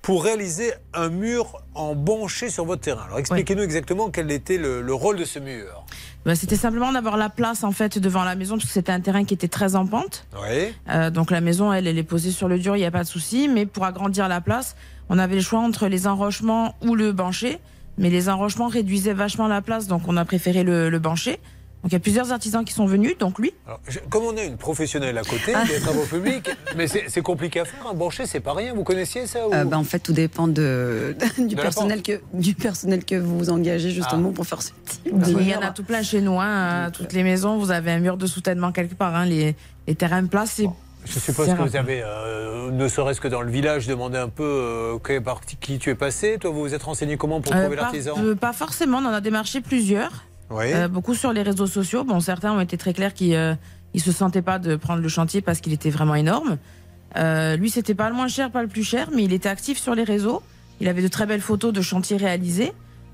[0.01, 3.03] pour réaliser un mur en banché sur votre terrain.
[3.05, 5.85] Alors, expliquez-nous exactement quel était le, le rôle de ce mur.
[6.25, 8.99] Bah, c'était simplement d'avoir la place en fait devant la maison parce que c'était un
[9.01, 10.27] terrain qui était très en pente.
[10.41, 10.73] Oui.
[10.89, 13.03] Euh, donc la maison, elle, elle est posée sur le dur, il n'y a pas
[13.03, 13.47] de souci.
[13.47, 14.75] Mais pour agrandir la place,
[15.09, 17.59] on avait le choix entre les enrochements ou le bancher.
[17.97, 21.39] Mais les enrochements réduisaient vachement la place, donc on a préféré le, le bancher.
[21.83, 23.53] Donc il y a plusieurs artisans qui sont venus, donc lui.
[23.65, 25.63] Alors, je- comme on a une professionnelle à côté Ah.
[25.65, 27.87] des travaux publics, mais c'est compliqué à faire.
[27.87, 28.73] Un bancher, c'est pas rien.
[28.75, 29.53] Vous connaissiez ça ou...
[29.53, 33.49] Euh, bah, en fait, tout dépend de, du, De personnel que, du personnel que vous
[33.49, 36.39] engagez justement pour faire ce type de Il y en a tout plein chez nous,
[36.39, 37.57] hein, toutes les maisons.
[37.57, 39.15] Vous avez un mur de soutènement quelque part.
[39.15, 39.55] hein, les,
[39.87, 40.67] les terrains plats, c'est.
[41.03, 44.43] Je suppose que vous avez, euh, ne serait-ce que dans le village, demandé un peu
[44.43, 46.37] euh, que- par qui tu es passé.
[46.39, 48.13] Toi, vous vous êtes renseigné comment pour Euh, trouver l'artisan?
[48.19, 50.25] euh, pas forcément, on en a démarché plusieurs.
[50.59, 52.03] Euh, beaucoup sur les réseaux sociaux.
[52.03, 53.55] Bon, certains ont été très clairs qui, euh,
[53.93, 56.57] Il se sentait pas de prendre le chantier parce qu'il était vraiment énorme.
[57.17, 59.77] Euh, lui, c'était pas le moins cher, pas le plus cher, mais il était actif
[59.77, 60.41] sur les réseaux.
[60.79, 62.71] Il avait de très belles photos de chantiers réalisés.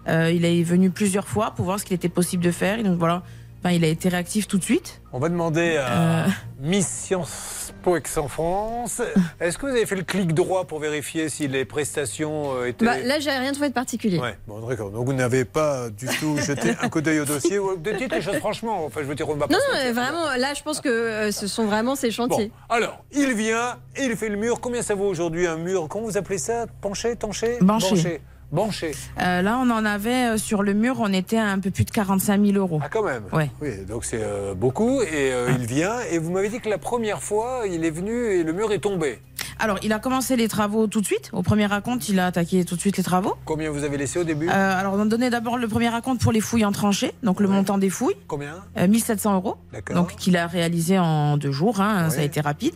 [0.07, 2.79] Il est venu plusieurs fois pour voir ce qu'il était possible de faire.
[2.79, 3.23] Et donc voilà,
[3.59, 5.01] enfin, il a été réactif tout de suite.
[5.13, 6.27] On va demander à Euh.
[6.59, 9.01] Miss Sciences Po Aix-en-France.
[9.39, 12.85] Est-ce que vous avez fait le clic droit pour vérifier si les prestations euh, étaient.
[12.85, 14.19] Bah, là, j'ai rien trouvé de particulier.
[14.19, 14.89] Ouais, bon, d'accord.
[14.91, 17.59] Donc vous n'avez pas du tout jeté un coup d'œil au dossier.
[17.59, 18.83] ou- Dites les choses franchement.
[18.85, 21.31] Enfin, je veux dire, on va pas Non, non, vraiment, là, je pense que euh,
[21.31, 22.47] ce sont vraiment ces chantiers.
[22.47, 24.59] Bon, alors, il vient et il fait le mur.
[24.59, 25.87] Combien ça vaut aujourd'hui un mur?
[25.89, 26.65] Comment vous appelez ça?
[26.81, 28.21] Penché, tanché Banché.
[28.51, 28.91] Banché.
[29.21, 31.83] Euh, là, on en avait euh, sur le mur, on était à un peu plus
[31.83, 32.79] de 45 000 euros.
[32.81, 33.51] Ah, quand même Ouais.
[33.61, 35.01] Oui, donc c'est euh, beaucoup.
[35.01, 35.95] Et euh, il vient.
[36.11, 38.79] Et vous m'avez dit que la première fois, il est venu et le mur est
[38.79, 39.19] tombé.
[39.59, 41.29] Alors, il a commencé les travaux tout de suite.
[41.33, 43.35] Au premier raconte, il a attaqué tout de suite les travaux.
[43.43, 44.47] Combien vous avez laissé au début?
[44.47, 47.39] Euh, alors, on a donné d'abord le premier raconte pour les fouilles en tranchée, donc
[47.39, 48.15] le montant des fouilles.
[48.27, 48.53] Combien?
[48.77, 49.55] Euh, 1700 euros.
[49.73, 49.95] D'accord.
[49.95, 51.81] Donc, qu'il a réalisé en deux jours.
[51.81, 52.75] hein, Ça a été rapide.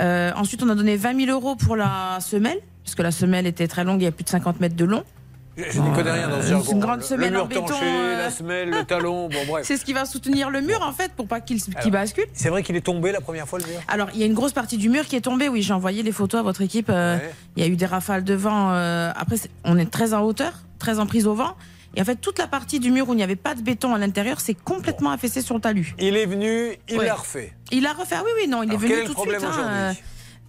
[0.00, 3.66] Euh, ensuite, on a donné 20 000 euros pour la semelle, puisque la semelle était
[3.66, 5.02] très longue, il y a plus de 50 mètres de long.
[5.56, 6.64] Je, n'y connais rien dans ce Euh, jargon.
[6.66, 8.18] c'est une grande Le- semelle le mur en béton, tanché, euh.
[8.18, 9.64] la semelle, le talon, bon bref.
[9.68, 12.24] C'est ce qui va soutenir le mur, en fait, pour pas qu'il Alors, bascule.
[12.32, 14.34] C'est vrai qu'il est tombé la première fois le mur Alors, il y a une
[14.34, 15.48] grosse partie du mur qui est tombée.
[15.48, 16.90] Oui, j'ai envoyé les photos à votre équipe.
[16.90, 17.18] euh,
[17.56, 18.72] Il y a eu des rafales de vent.
[18.72, 21.54] euh, après, on est très en hauteur, très en prise au vent.
[21.94, 23.94] Et en fait, toute la partie du mur où il n'y avait pas de béton
[23.94, 25.94] à l'intérieur, c'est complètement affaissé sur le talus.
[26.00, 27.06] Il est venu, il Ouais.
[27.06, 27.52] l'a refait.
[27.70, 28.16] Il a refait.
[28.18, 29.48] Ah oui, oui, non, il Alors, est venu quel est tout le de suite.
[29.56, 29.92] hein,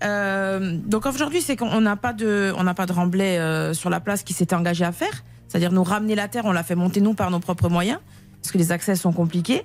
[0.03, 3.89] euh, donc aujourd'hui, c'est qu'on n'a pas de, on n'a pas de remblai euh, sur
[3.89, 5.23] la place qui s'était engagé à faire.
[5.47, 7.99] C'est-à-dire nous ramener la terre, on l'a fait monter nous par nos propres moyens,
[8.41, 9.63] parce que les accès sont compliqués.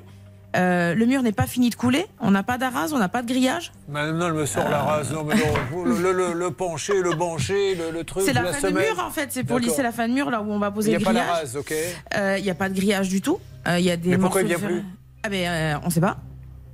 [0.56, 2.06] Euh, le mur n'est pas fini de couler.
[2.20, 3.70] On n'a pas d'arras, on n'a pas de grillage.
[3.88, 5.02] Maintenant, elle me sort la.
[5.12, 8.42] Non, mais non, le, le, le, le penché, le banché, le, le truc, C'est la,
[8.42, 9.28] la fin de mur en fait.
[9.30, 10.98] C'est pour lisser la fin de mur là où on va Il poser n'y a
[10.98, 11.38] le pas la grillage.
[11.38, 11.74] rase, ok
[12.38, 13.38] Il n'y a pas de grillage du tout.
[13.66, 14.82] Il y a des Mais pourquoi il de fer- plus
[15.22, 16.18] Ah euh, on sait pas.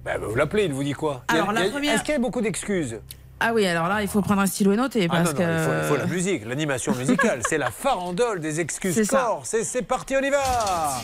[0.05, 1.95] Bah, bah, Vous l'appelez, il vous dit quoi Il a- Alors, la il a- première-
[1.97, 2.99] Est-ce qu'il y a beaucoup d'excuses?
[3.41, 5.53] Ah oui, alors là il faut prendre un stylo et noter Ah parce non, non,
[5.53, 7.41] il faut, il faut que la musique, l'animation musicale.
[7.49, 9.19] C'est la farandole des excuses C'est ça.
[9.19, 9.43] corps.
[9.45, 11.03] C'est parti, on y va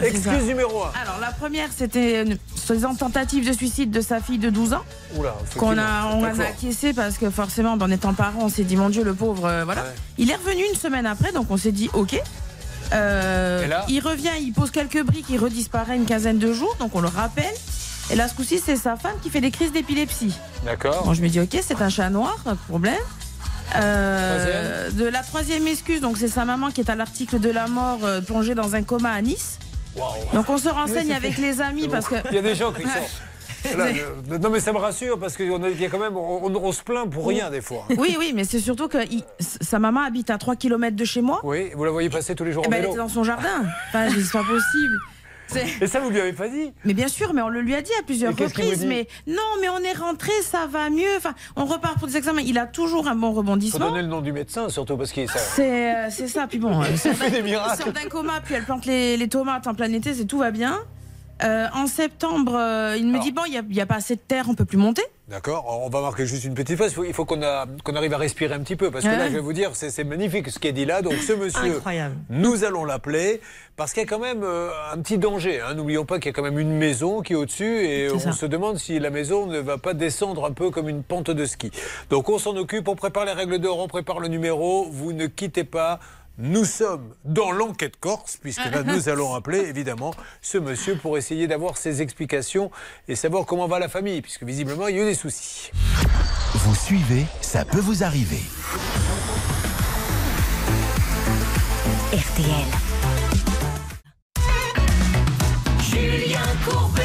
[0.00, 0.92] Excuse numéro 1.
[1.00, 4.84] Alors la première c'était une soi-disant tentative de suicide de sa fille de 12 ans.
[5.56, 8.76] Qu'on a, on a acquiescé parce que forcément, ben, en étant parent, on s'est dit
[8.76, 9.84] mon Dieu, le pauvre, euh, voilà.
[10.18, 12.20] Il est revenu une semaine après, donc on s'est dit ok.
[12.92, 17.00] Euh, il revient, il pose quelques briques, il redisparaît une quinzaine de jours, donc on
[17.00, 17.54] le rappelle.
[18.10, 20.34] Et là, ce coup-ci, c'est sa femme qui fait des crises d'épilepsie.
[20.64, 21.04] D'accord.
[21.04, 22.94] Bon, je me dis ok, c'est un chat noir, pas de problème.
[23.76, 27.66] Euh, de la troisième excuse, donc c'est sa maman qui est à l'article de la
[27.66, 29.58] mort, euh, plongée dans un coma à Nice.
[30.32, 32.72] Donc on se renseigne Oui, avec les amis parce que Il y a des gens
[32.72, 32.88] qui sont.
[33.78, 33.86] Là,
[34.38, 35.44] non mais ça me rassure parce y
[35.84, 37.86] a quand même on, on- on se plaint pour rien des fois.
[37.96, 41.22] Oui, oui, mais c'est surtout que il- sa maman habite à 3 km de chez
[41.22, 41.40] moi.
[41.44, 43.24] Oui, vous la voyez passer tous les jours Eh en ben, elle était dans son
[43.24, 43.62] jardin.
[43.88, 44.98] Enfin, c'est pas possible.
[45.80, 47.82] Et ça vous lui avez pas dit Mais bien sûr, mais on le lui a
[47.82, 48.84] dit à plusieurs Et reprises.
[48.84, 51.16] Mais non, mais on est rentré, ça va mieux.
[51.16, 52.42] Enfin, on repart pour des examens.
[52.42, 53.90] Il a toujours un bon Faut rebondissement.
[53.90, 55.38] donner le nom du médecin surtout parce qu'il ça.
[55.38, 56.46] C'est euh, c'est ça.
[56.46, 59.92] Puis bon, euh, Il sort d'un coma, puis elle plante les, les tomates en plein
[59.92, 60.78] été, c'est tout va bien.
[61.44, 64.20] Euh, en septembre, euh, il me dit bon, il n'y a, a pas assez de
[64.20, 65.02] terre, on peut plus monter.
[65.28, 66.94] D'accord, on va marquer juste une petite phrase.
[67.06, 68.90] Il faut, qu'on arrive à respirer un petit peu.
[68.90, 71.00] Parce que là, je vais vous dire, c'est magnifique ce qui est dit là.
[71.00, 72.14] Donc, ce monsieur, Incroyable.
[72.28, 73.40] nous allons l'appeler
[73.76, 75.60] parce qu'il y a quand même euh, un petit danger.
[75.62, 75.74] hein.
[75.74, 78.32] N'oublions pas qu'il y a quand même une maison qui est au-dessus et on ça.
[78.32, 81.46] se demande si la maison ne va pas descendre un peu comme une pente de
[81.46, 81.70] ski.
[82.10, 84.86] Donc, on s'en occupe, on prépare les règles d'or, on prépare le numéro.
[84.90, 86.00] Vous ne quittez pas.
[86.36, 90.12] Nous sommes dans l'enquête corse, puisque là, nous allons appeler évidemment
[90.42, 92.72] ce monsieur pour essayer d'avoir ses explications
[93.06, 95.70] et savoir comment va la famille, puisque visiblement, il y a eu des soucis.
[96.54, 98.42] Vous suivez, ça peut vous arriver.
[102.12, 102.66] RTL.
[105.80, 107.03] Julien Courbet.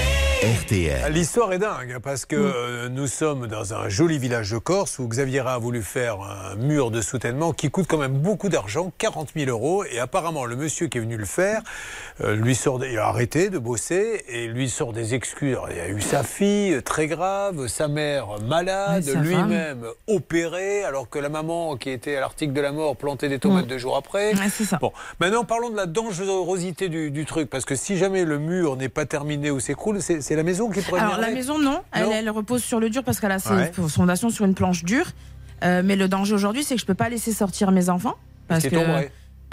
[0.74, 1.12] RTL.
[1.12, 5.08] L'histoire est dingue parce que euh, nous sommes dans un joli village de Corse où
[5.08, 9.30] Xavier a voulu faire un mur de soutènement qui coûte quand même beaucoup d'argent, 40
[9.36, 9.84] 000 euros.
[9.86, 11.64] Et apparemment, le monsieur qui est venu le faire,
[12.22, 15.54] euh, lui sort, des- il a arrêté de bosser et lui sort des excuses.
[15.54, 20.84] Alors, il y a eu sa fille euh, très grave, sa mère malade, lui-même opéré,
[20.84, 23.80] alors que la maman qui était à l'article de la mort plantait des tomates deux
[23.80, 24.34] jours après.
[24.52, 24.78] C'est ça.
[24.80, 28.76] Bon, maintenant parlons de la dangerosité du, du truc, parce que si jamais le mur
[28.76, 32.04] n'est pas terminé ou s'écroule, c'est la maison qui pourrait Alors la maison non, elle,
[32.06, 32.12] Non.
[32.14, 33.72] elle repose sur le dur parce qu'elle a ses Ouais.
[33.88, 35.06] fondations sur une planche dure.
[35.64, 38.16] Euh, mais le danger aujourd'hui, c'est que je peux pas laisser sortir mes enfants
[38.48, 38.78] parce que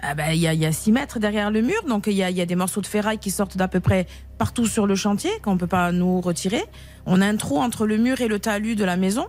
[0.03, 2.13] ah bah, il y a, il y a 6 mètres derrière le mur, donc il
[2.13, 4.07] y y a des morceaux de ferraille qui sortent d'à peu près
[4.37, 6.63] partout sur le chantier qu'on peut pas nous retirer.
[7.07, 9.27] On a un trou entre le mur et le talus de la maison.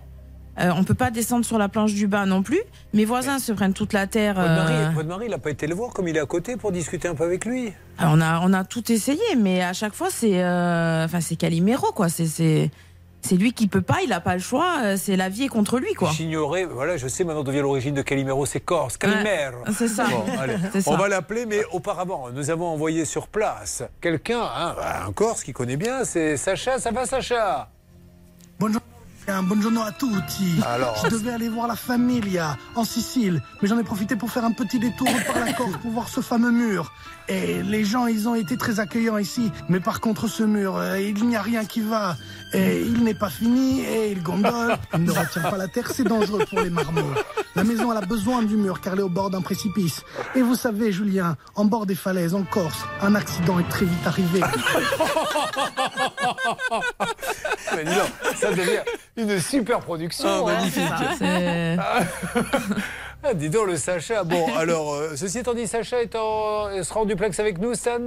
[0.60, 2.60] Euh, on peut pas descendre sur la planche du bas non plus.
[2.92, 4.34] Mes voisins se prennent toute la terre.
[4.34, 6.26] Votre mari, euh, votre mari, il n'a pas été le voir comme il est à
[6.26, 7.72] côté pour discuter un peu avec lui.
[7.98, 11.36] alors, on a on a tout essayé, mais à chaque fois c'est euh, enfin c'est
[11.36, 12.08] Calimero quoi.
[12.08, 12.70] C'est c'est
[13.20, 14.76] c'est lui qui peut pas, il a pas le choix.
[14.82, 16.10] euh, C'est la vie est contre lui quoi.
[16.12, 18.96] J'ignorais, voilà, je sais maintenant d'où vient l'origine de Calimero, c'est Corse.
[18.96, 19.58] Calimero.
[19.64, 20.06] Ouais, c'est ça.
[20.08, 20.90] Bon, allez, C'est ça.
[20.92, 24.74] On va l'appeler, mais auparavant, nous avons envoyé sur place quelqu'un, hein,
[25.06, 26.78] un Corse qui connaît bien, c'est Sacha.
[26.78, 27.68] Ça va, Sacha?
[28.60, 28.80] Bonjour.
[29.28, 30.58] Buongiorno a tutti.
[30.64, 34.42] Alors Je devais aller voir la Familia en Sicile, mais j'en ai profité pour faire
[34.46, 36.94] un petit détour par la Corse pour voir ce fameux mur.
[37.28, 39.52] Et les gens, ils ont été très accueillants ici.
[39.68, 42.16] Mais par contre, ce mur, euh, il n'y a rien qui va.
[42.54, 44.76] Et il n'est pas fini et il gondole.
[44.94, 47.14] Il ne retient pas la terre, c'est dangereux pour les marmots.
[47.54, 50.02] La maison, elle a besoin du mur car elle est au bord d'un précipice.
[50.34, 54.06] Et vous savez, Julien, en bord des falaises, en Corse, un accident est très vite
[54.06, 54.40] arrivé.
[57.76, 58.80] Mais dis donc, ça devient
[59.16, 60.26] une super production.
[60.28, 60.54] Ah, hein.
[60.54, 60.84] magnifique.
[61.78, 62.00] Ah,
[63.24, 64.22] Ah, dis donc, le Sacha.
[64.22, 66.70] Bon, alors, euh, ceci étant dit, Sacha est en...
[66.70, 67.98] il sera en duplex avec nous, Stan?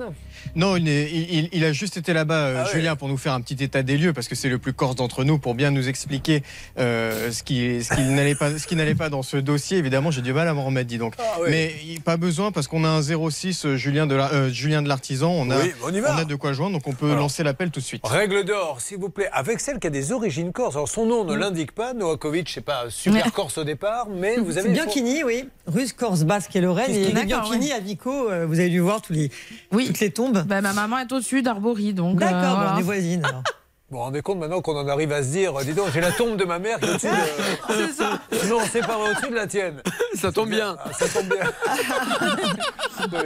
[0.55, 2.71] Non, il, est- il- il- il a juste été là-bas, euh, Ah ouais.
[2.73, 4.95] Julien, pour nous faire un petit état des lieux, parce que c'est le plus corse
[4.95, 6.43] d'entre nous, pour bien nous expliquer
[6.77, 9.77] euh, ce qui, ce qui n'allait pas, ce qui n'allait pas dans ce dossier.
[9.77, 11.13] Évidemment, j'ai du mal à m'en remettre, dis donc.
[11.19, 11.49] Ah ouais.
[11.49, 14.87] Mais pas besoin, parce qu'on a un 06 euh, Julien de la- euh, Julien de
[14.87, 15.31] l'artisan.
[15.31, 16.15] On a, Oui, on y va.
[16.15, 17.19] a de quoi joindre, donc on peut Alors.
[17.19, 18.01] lancer l'appel tout de suite.
[18.05, 20.75] Règle d'or, s'il vous plaît, avec celle qui a des origines corse.
[20.75, 24.57] Alors, son nom ne l'indique pas, Novakovic, c'est pas super corse au départ, mais vous
[24.57, 24.67] avez.
[24.69, 25.47] C'est Bianchini, oui.
[25.67, 26.93] Russe, Corse, Basque et Lorraine.
[26.93, 27.71] Et Bianchini ouais.
[27.73, 29.29] à Vico, euh, vous avez dû voir tous les,
[29.71, 29.87] Oui.
[29.87, 30.30] toutes les tombes.
[30.45, 32.17] Ben, ma maman est au-dessus d'Arbory, donc.
[32.21, 32.69] euh, D'accord, voilà.
[32.71, 33.25] bon, on est voisines.
[33.25, 33.43] alors.
[33.91, 36.13] Vous vous rendez compte maintenant qu'on en arrive à se dire, dis donc, j'ai la
[36.13, 37.73] tombe de ma mère qui est au-dessus de.
[37.75, 38.19] C'est ça.
[38.47, 39.81] Non, c'est pas au-dessus de la tienne.
[40.15, 40.77] Ça tombe bien.
[40.79, 41.43] Ah, ça tombe bien.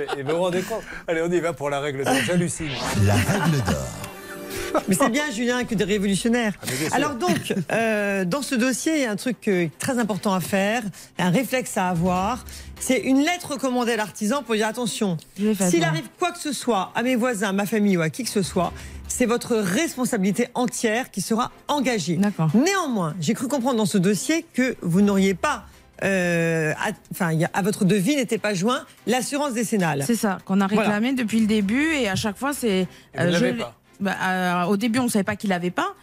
[0.18, 2.15] Et vous vous rendez compte Allez, on y va pour la règle d'or.
[2.26, 2.69] J'hallucine.
[3.06, 4.82] La règle d'or.
[4.88, 6.53] Mais c'est bien, Julien, que des révolutionnaires.
[6.64, 6.95] Ah.
[6.95, 10.40] Alors donc, euh, dans ce dossier, il y a un truc euh, très important à
[10.41, 10.82] faire,
[11.19, 12.44] un réflexe à avoir.
[12.80, 16.52] C'est une lettre recommandée à l'artisan pour dire attention, Je s'il arrive quoi que ce
[16.53, 18.72] soit à mes voisins, à ma famille ou à qui que ce soit,
[19.07, 22.18] c'est votre responsabilité entière qui sera engagée.
[22.18, 22.49] D'accord.
[22.53, 25.65] Néanmoins, j'ai cru comprendre dans ce dossier que vous n'auriez pas,
[26.03, 30.03] euh, à, enfin, à votre devis n'était pas joint l'assurance décennale.
[30.06, 30.81] C'est ça, qu'on a Voilà.
[30.91, 32.88] réclamé depuis le début et à chaque fois c'est.
[33.18, 35.95] L'ai- pas Bah, euh, au début, on ne savait pas qu'il avait pas.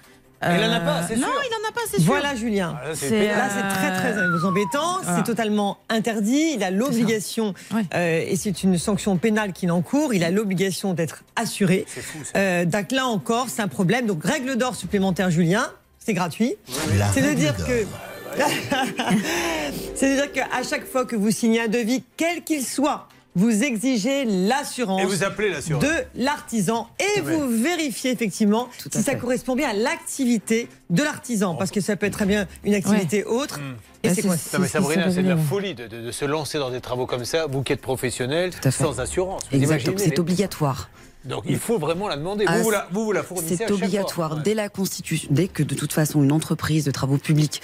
[0.45, 1.43] Il en a pas, c'est Non, sûr.
[1.51, 2.07] il en a pas, c'est sûr.
[2.07, 2.77] Voilà, Julien.
[2.83, 3.33] Ah, là, c'est C'est, pénible.
[3.37, 5.01] Là, c'est très, très Euh, embêtant.
[5.03, 5.17] voilà.
[5.19, 6.53] C'est totalement interdit.
[6.57, 7.83] Il a l'obligation, Ouais.
[7.95, 11.85] euh, et c'est une sanction pénale qu'il encourt, il a l'obligation d'être assuré.
[11.87, 12.39] C'est fou, ça.
[12.39, 14.07] Euh, donc là encore, c'est un problème.
[14.07, 15.67] Donc, règle d'or supplémentaire, Julien,
[15.99, 16.57] c'est gratuit.
[16.99, 17.67] La C'est de dire d'or.
[17.67, 17.87] que.
[19.95, 23.63] c'est de dire qu'à chaque fois que vous signez un devis, quel qu'il soit, vous
[23.65, 31.03] exigez l'assurance de l'artisan et vous vérifiez effectivement si ça correspond bien à l'activité de
[31.03, 33.59] l'artisan parce que ça peut être très bien une activité autre.
[33.59, 33.75] Mm.
[34.05, 36.11] Et Bah, c'est quoi Non, mais c'est- Sabrina, c'est de la folie de, de- de
[36.11, 39.43] se lancer dans des travaux comme ça, vous qui êtes professionnel, sans assurance.
[39.53, 40.91] Vous c'est les- obligatoire.
[41.25, 42.45] Donc il faut vraiment la demander.
[42.49, 43.77] Ah, vous, vous, la, vous, vous la fournissez C'est fois.
[43.77, 44.37] obligatoire.
[44.43, 47.63] Dès la constitution, dès que de toute façon une entreprise de travaux publics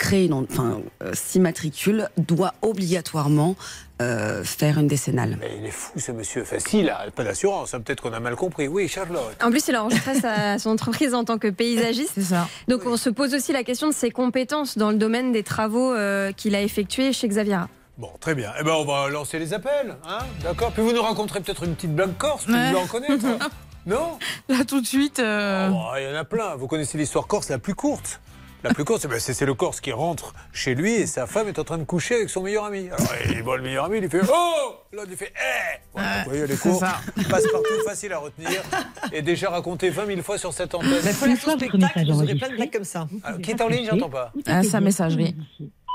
[0.00, 3.54] crée, une, en- enfin, euh, s'immatricule, doit obligatoirement
[4.00, 5.36] euh, faire une décennale.
[5.40, 6.42] Mais il est fou ce monsieur.
[6.42, 8.66] Enfin, s'il a pas d'assurance, hein, peut-être qu'on a mal compris.
[8.66, 9.36] Oui, Charlotte.
[9.42, 12.12] En plus, il a enregistré sa, son entreprise en tant que paysagiste.
[12.14, 12.48] C'est ça.
[12.66, 15.92] Donc, on se pose aussi la question de ses compétences dans le domaine des travaux
[15.92, 17.68] euh, qu'il a effectués chez Xaviera.
[17.98, 18.50] Bon, très bien.
[18.58, 20.72] Eh ben, on va lancer les appels, hein D'accord.
[20.72, 22.70] Puis vous nous raconterez peut-être une petite blague corse, vous Ouais.
[22.70, 23.26] devez en connaître.
[23.86, 24.18] non?
[24.48, 25.18] Là, tout de suite.
[25.18, 26.54] euh, Oh, Il y en a plein.
[26.56, 28.20] Vous connaissez l'histoire corse la plus courte.
[28.62, 31.48] La plus courte, ben, c'est c'est le Corse qui rentre chez lui et sa femme
[31.48, 32.88] est en train de coucher avec son meilleur ami.
[32.90, 36.22] Alors, il voit le meilleur ami, il lui fait Oh L'autre, il fait Eh Voilà,
[36.24, 37.00] Vous voyez, les c'est cours, ça.
[37.30, 38.50] passe partout, facile à retenir.
[39.12, 40.90] Et déjà raconté 20 000 fois sur cette antenne.
[41.04, 43.08] Mais pour votre spectacle, vous aurez plein de blagues comme ça.
[43.22, 44.32] Alors, qui est en ligne J'entends pas.
[44.46, 45.36] à sa messagerie.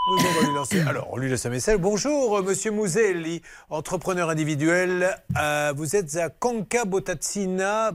[0.07, 0.81] Oui, bon, on va lui lancer.
[0.81, 1.77] Alors, on lui laisse un message.
[1.79, 3.41] Bonjour, euh, monsieur Mouzelli,
[3.71, 5.17] entrepreneur individuel.
[5.35, 7.91] Euh, vous êtes à Conca Botazzina.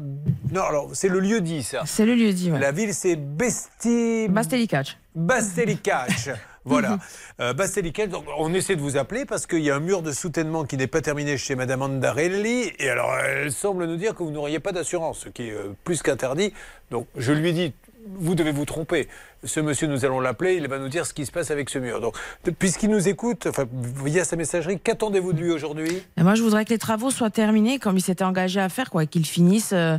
[0.51, 1.83] Non, alors, c'est le lieu dit, ça.
[1.87, 2.51] C'est le lieu dit.
[2.51, 2.59] Ouais.
[2.59, 4.27] La ville, c'est Besti...
[4.29, 4.99] Bastelicac.
[5.15, 6.31] Bastelicac.
[6.65, 6.99] Voilà.
[7.41, 10.13] Euh, Bastelicac, donc on essaie de vous appeler parce qu'il y a un mur de
[10.13, 12.71] soutènement qui n'est pas terminé chez Madame Andarelli.
[12.79, 15.75] Et alors, elle semble nous dire que vous n'auriez pas d'assurance, ce qui est euh,
[15.85, 16.53] plus qu'interdit.
[16.91, 17.73] Donc, je lui ai dit,
[18.07, 19.09] vous devez vous tromper.
[19.45, 21.79] Ce monsieur, nous allons l'appeler, il va nous dire ce qui se passe avec ce
[21.79, 22.01] mur.
[22.01, 22.17] Donc,
[22.59, 23.65] puisqu'il nous écoute, enfin,
[24.05, 26.03] via sa messagerie, qu'attendez-vous de lui aujourd'hui?
[26.17, 29.07] Moi, je voudrais que les travaux soient terminés comme il s'était engagé à faire, quoi,
[29.07, 29.99] qu'ils finissent, euh,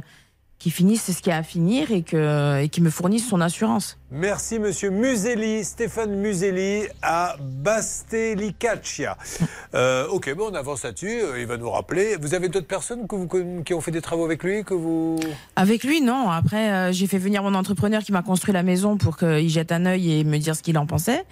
[0.61, 3.41] qu'il finisse ce qu'il y a à finir et que et qu'il me fournisse son
[3.41, 3.97] assurance.
[4.11, 9.17] Merci Monsieur Muselli, Stéphane Muselli à Bastelicaccia.
[9.73, 11.21] Euh, ok, bon, on avance là-dessus.
[11.21, 12.17] euh, Il va nous rappeler.
[12.19, 14.73] Vous avez d'autres personnes que vous, conna- qui ont fait des travaux avec lui que
[14.73, 15.17] vous
[15.55, 16.29] Avec lui, non.
[16.29, 19.71] Après, euh, j'ai fait venir mon entrepreneur qui m'a construit la maison pour qu'il jette
[19.71, 21.23] un œil et me dire ce qu'il en pensait.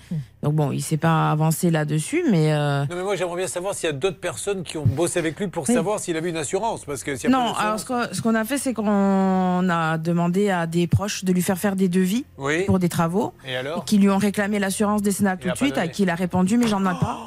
[0.42, 3.74] Donc bon, il s'est pas avancé là-dessus, mais euh, Non, mais moi j'aimerais bien savoir
[3.74, 6.38] s'il y a d'autres personnes qui ont bossé avec lui pour savoir s'il avait une
[6.38, 6.86] assurance.
[6.86, 7.54] Parce que s'il y a pas non.
[7.56, 11.58] Alors ce qu'on a fait, c'est qu'on a demandé à des proches de lui faire
[11.58, 12.64] faire des devis Oui.
[12.64, 13.34] pour des travaux.
[13.46, 16.10] Et alors qui lui ont réclamé l'assurance décennale Il tout de suite, à qui il
[16.10, 17.18] a répondu, mais j'en ai pas.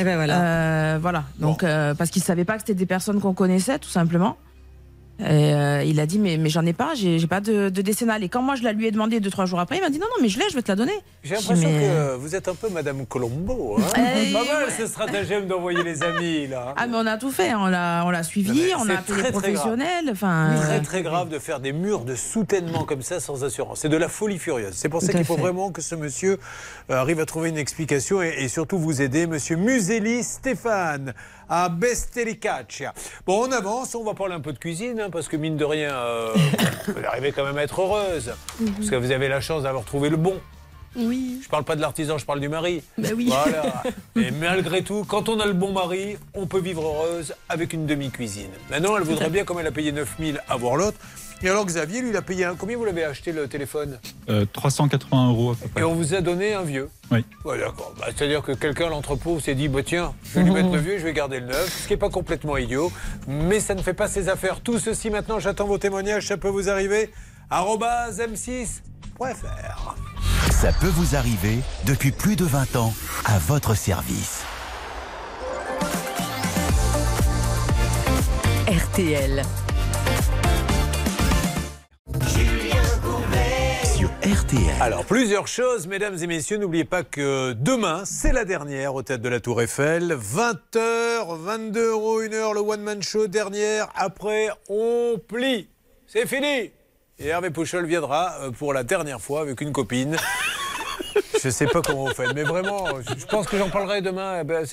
[0.00, 0.42] Et ben voilà.
[0.42, 1.24] Euh, voilà.
[1.38, 4.36] Donc euh, parce qu'il savait pas que c'était des personnes qu'on connaissait, tout simplement.
[5.22, 8.22] Euh, il a dit mais, mais j'en ai pas, j'ai j'ai pas de, de décennale.
[8.22, 9.98] Et quand moi je la lui ai demandé deux trois jours après, il m'a dit
[9.98, 10.92] non non mais je l'ai, je vais te la donner.
[11.24, 13.78] J'ai l'impression mais- que vous êtes un peu Madame Colombo.
[13.78, 16.74] Hein Eh, pas mal ce stratagème d'envoyer les amis là.
[16.76, 19.30] Ah mais on a tout fait, on l'a on l'a suivi, on a appelé les
[19.32, 20.08] professionnels.
[20.10, 20.54] Enfin.
[20.60, 23.80] Très euh, très grave de faire des murs de soutènement comme ça sans assurance.
[23.80, 24.74] C'est de la folie furieuse.
[24.74, 25.40] C'est pour ça qu'il faut fait.
[25.40, 26.38] vraiment que ce monsieur
[26.90, 31.14] euh, arrive à trouver une explication et, et surtout vous aider, monsieur Muselli Stéphane
[31.48, 32.92] à Bestelicaccia.
[33.26, 35.64] Bon, on avance, on va parler un peu de cuisine hein, parce que mine de
[35.64, 36.34] rien, euh,
[36.88, 38.32] vous arrivez quand même à être heureuse
[38.76, 40.40] parce que vous avez la chance d'avoir trouvé le bon.
[40.96, 41.40] Oui.
[41.42, 42.82] Je parle pas de l'artisan, je parle du mari.
[42.98, 43.26] Bah oui.
[43.28, 43.82] Voilà.
[44.16, 47.86] Et malgré tout, quand on a le bon mari, on peut vivre heureuse avec une
[47.86, 48.50] demi-cuisine.
[48.70, 50.98] Maintenant, elle voudrait bien, comme elle a payé 9000, avoir l'autre.
[51.42, 52.54] Et alors Xavier, lui, il a payé un...
[52.54, 53.98] Combien vous l'avez acheté le téléphone?
[54.30, 55.80] Euh, 380 euros à peu près.
[55.82, 57.26] Et on vous a donné un vieux Oui.
[57.44, 57.92] Ouais, d'accord.
[58.00, 60.54] Bah, c'est-à-dire que quelqu'un, l'entrepôt, s'est dit, bah, tiens, je vais lui oh.
[60.54, 62.90] mettre le vieux et je vais garder le neuf, ce qui n'est pas complètement idiot,
[63.28, 64.60] mais ça ne fait pas ses affaires.
[64.60, 67.10] Tout ceci maintenant, j'attends vos témoignages, ça peut vous arriver.
[67.50, 68.80] m6
[70.50, 72.92] ça peut vous arriver depuis plus de 20 ans
[73.24, 74.42] à votre service.
[78.68, 79.42] RTL.
[84.22, 84.74] RTL.
[84.80, 86.58] Alors, plusieurs choses, mesdames et messieurs.
[86.58, 90.12] N'oubliez pas que demain, c'est la dernière au tête de la Tour Eiffel.
[90.12, 93.88] 20h, 22 euros, 1h, le One Man Show, dernière.
[93.94, 95.68] Après, on plie.
[96.06, 96.70] C'est fini
[97.18, 100.18] et Hervé Pouchol viendra euh, pour la dernière fois avec une copine.
[101.46, 102.86] Je sais pas comment vous faites, mais vraiment,
[103.16, 104.38] je pense que j'en parlerai demain.
[104.40, 104.66] Eh ben,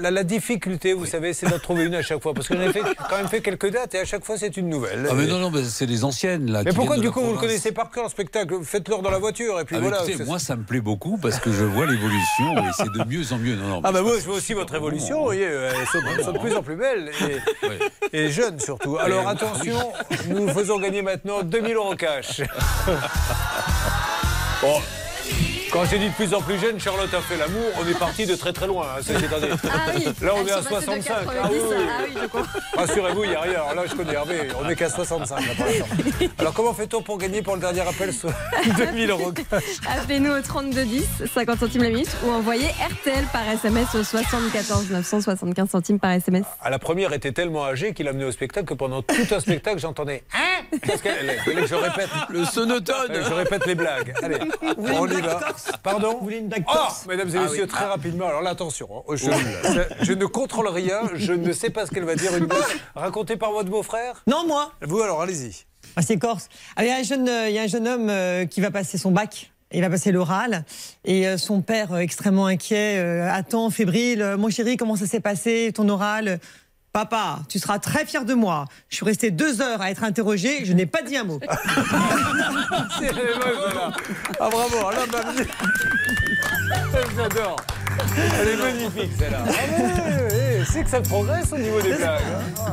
[0.00, 2.34] la, la difficulté, vous savez, c'est d'en trouver une à chaque fois.
[2.34, 4.56] Parce que j'en ai fait, quand même fait quelques dates et à chaque fois, c'est
[4.56, 5.08] une nouvelle.
[5.10, 6.62] Ah mais Et- non, non, c'est les anciennes là.
[6.64, 8.54] mais pourquoi du coup vous le connaissez par cœur le spectacle?
[8.62, 10.04] Faites-le dans la voiture et puis Ah, voilà.
[10.06, 13.32] écoutez, moi, ça me plaît beaucoup parce que je vois l'évolution et c'est de mieux
[13.32, 13.56] en mieux.
[13.56, 16.24] Non, non, Ah bah moi je vois aussi votre évolution, vous voyez, elles sont, elles
[16.24, 17.10] sont de plus en plus belles
[18.12, 18.98] et, et jeunes surtout.
[18.98, 19.32] Alors oui.
[19.32, 19.92] attention,
[20.28, 22.40] nous faisons gagner maintenant 2000 euros cash.
[24.62, 24.80] Bon,
[25.72, 28.26] quand j'ai dit de plus en plus jeune, Charlotte a fait l'amour, on est parti
[28.26, 28.86] de très très loin.
[28.96, 29.46] hein, étant dit.
[29.70, 30.04] Ah oui.
[30.20, 31.24] Là on Elles est à sont passées de 65.
[31.24, 31.74] 90, Ah oui, oui.
[31.88, 32.60] ah oui, comprends.
[32.76, 33.60] Rassurez-vous, il n'y a rien.
[33.62, 35.86] Alors Là je connais Hervé, on n'est qu'à 65 là, pour l'instant.
[36.38, 38.32] Alors comment fait-on pour gagner pour le dernier appel soit
[38.76, 39.32] 2000 euros
[39.88, 45.68] Appelez-nous au 3210, 50 centimes la minute, ou envoyez RTL par SMS au 74 975
[45.70, 46.44] centimes par SMS.
[46.62, 49.40] Ah, la première était tellement âgée qu'il a mené au spectacle que pendant tout un
[49.40, 50.78] spectacle, j'entendais Hein?
[50.86, 51.08] Parce que
[51.66, 54.14] je répète Le sonotone Je répète les blagues.
[54.22, 54.38] Allez,
[54.78, 55.40] on y va.
[55.82, 58.26] Pardon Vous voulez une Oh, mesdames et messieurs, très rapidement.
[58.28, 58.88] Alors là, attention.
[58.92, 61.00] hein, Je, je- je ne contrôle rien.
[61.14, 62.36] Je ne sais pas ce qu'elle va dire.
[62.36, 62.60] Une blague
[62.94, 64.72] racontée par votre beau-frère Non, moi.
[64.82, 65.64] Vous, alors, allez-y.
[65.96, 66.48] Ah, c'est corse.
[66.76, 68.60] Ah, il, y a un jeune, euh, il y a un jeune homme euh, qui
[68.60, 69.50] va passer son bac.
[69.72, 70.64] Il va passer l'oral
[71.04, 74.34] et euh, son père, euh, extrêmement inquiet, euh, attend, fébrile.
[74.36, 76.40] Mon chéri, comment ça s'est passé ton oral?
[76.92, 78.64] Papa, tu seras très fier de moi.
[78.88, 81.38] Je suis resté deux heures à être interrogé, je n'ai pas dit un mot.
[82.98, 83.92] C'est voilà.
[84.40, 84.76] Ah, bravo.
[84.88, 85.22] Alors, bah,
[87.16, 87.56] J'adore.
[88.40, 89.44] Elle est magnifique, celle-là.
[89.46, 89.52] Ah.
[90.72, 92.20] C'est que ça progresse au niveau des blagues.
[92.58, 92.64] hein.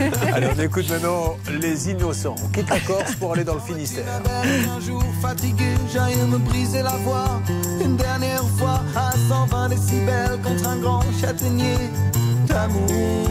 [0.00, 0.06] Ah.
[0.34, 2.34] Allez, on écoute maintenant Les Innocents.
[2.44, 4.04] On quitte la Corse pour aller dans le Finistère.
[4.44, 7.40] Un jour fatigué, j'aille me briser la voix.
[7.82, 11.76] Une dernière fois à 120 décibels contre un grand châtaignier
[12.52, 13.26] d'amour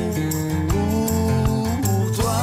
[1.83, 2.39] pour toi.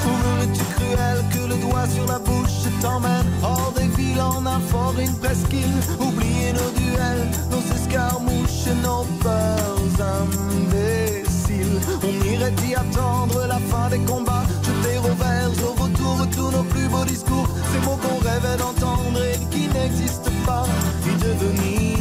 [0.00, 3.26] Trouverais-tu cruel que le doigt sur la bouche t'emmène?
[3.42, 5.78] Hors des villes en un fort, une presqu'île.
[6.00, 11.78] Oublier nos duels, nos escarmouches nos peurs imbéciles.
[12.02, 14.46] On irait y attendre la fin des combats
[16.12, 17.48] au retour tous nos plus beaux discours.
[17.72, 20.64] Ces mots qu'on rêvait d'entendre et qui n'existent pas.
[21.06, 21.91] Y devenir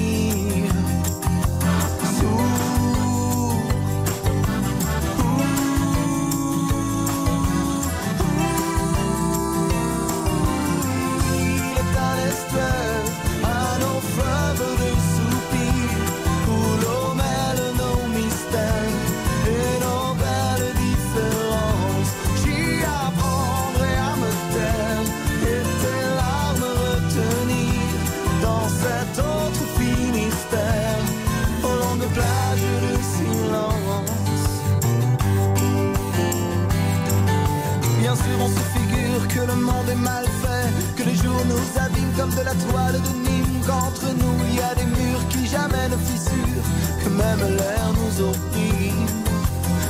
[42.43, 46.67] la toile de Nîmes, qu'entre nous il y a des murs qui jamais ne fissurent,
[47.03, 49.05] que même l'air nous opprime.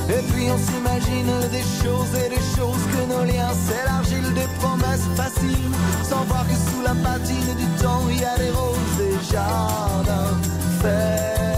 [0.10, 5.08] Et puis on s'imagine des choses et des choses que nos liens s'élargissent, des promesses
[5.16, 5.72] faciles,
[6.04, 10.38] sans voir que sous la patine du temps il y a des roses et jardins
[10.82, 11.51] fertiles.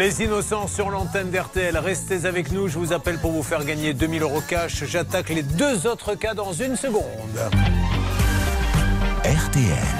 [0.00, 2.68] Les innocents sur l'antenne d'RTL, restez avec nous.
[2.68, 4.84] Je vous appelle pour vous faire gagner 2000 euros cash.
[4.86, 7.04] J'attaque les deux autres cas dans une seconde.
[9.22, 9.99] RTL.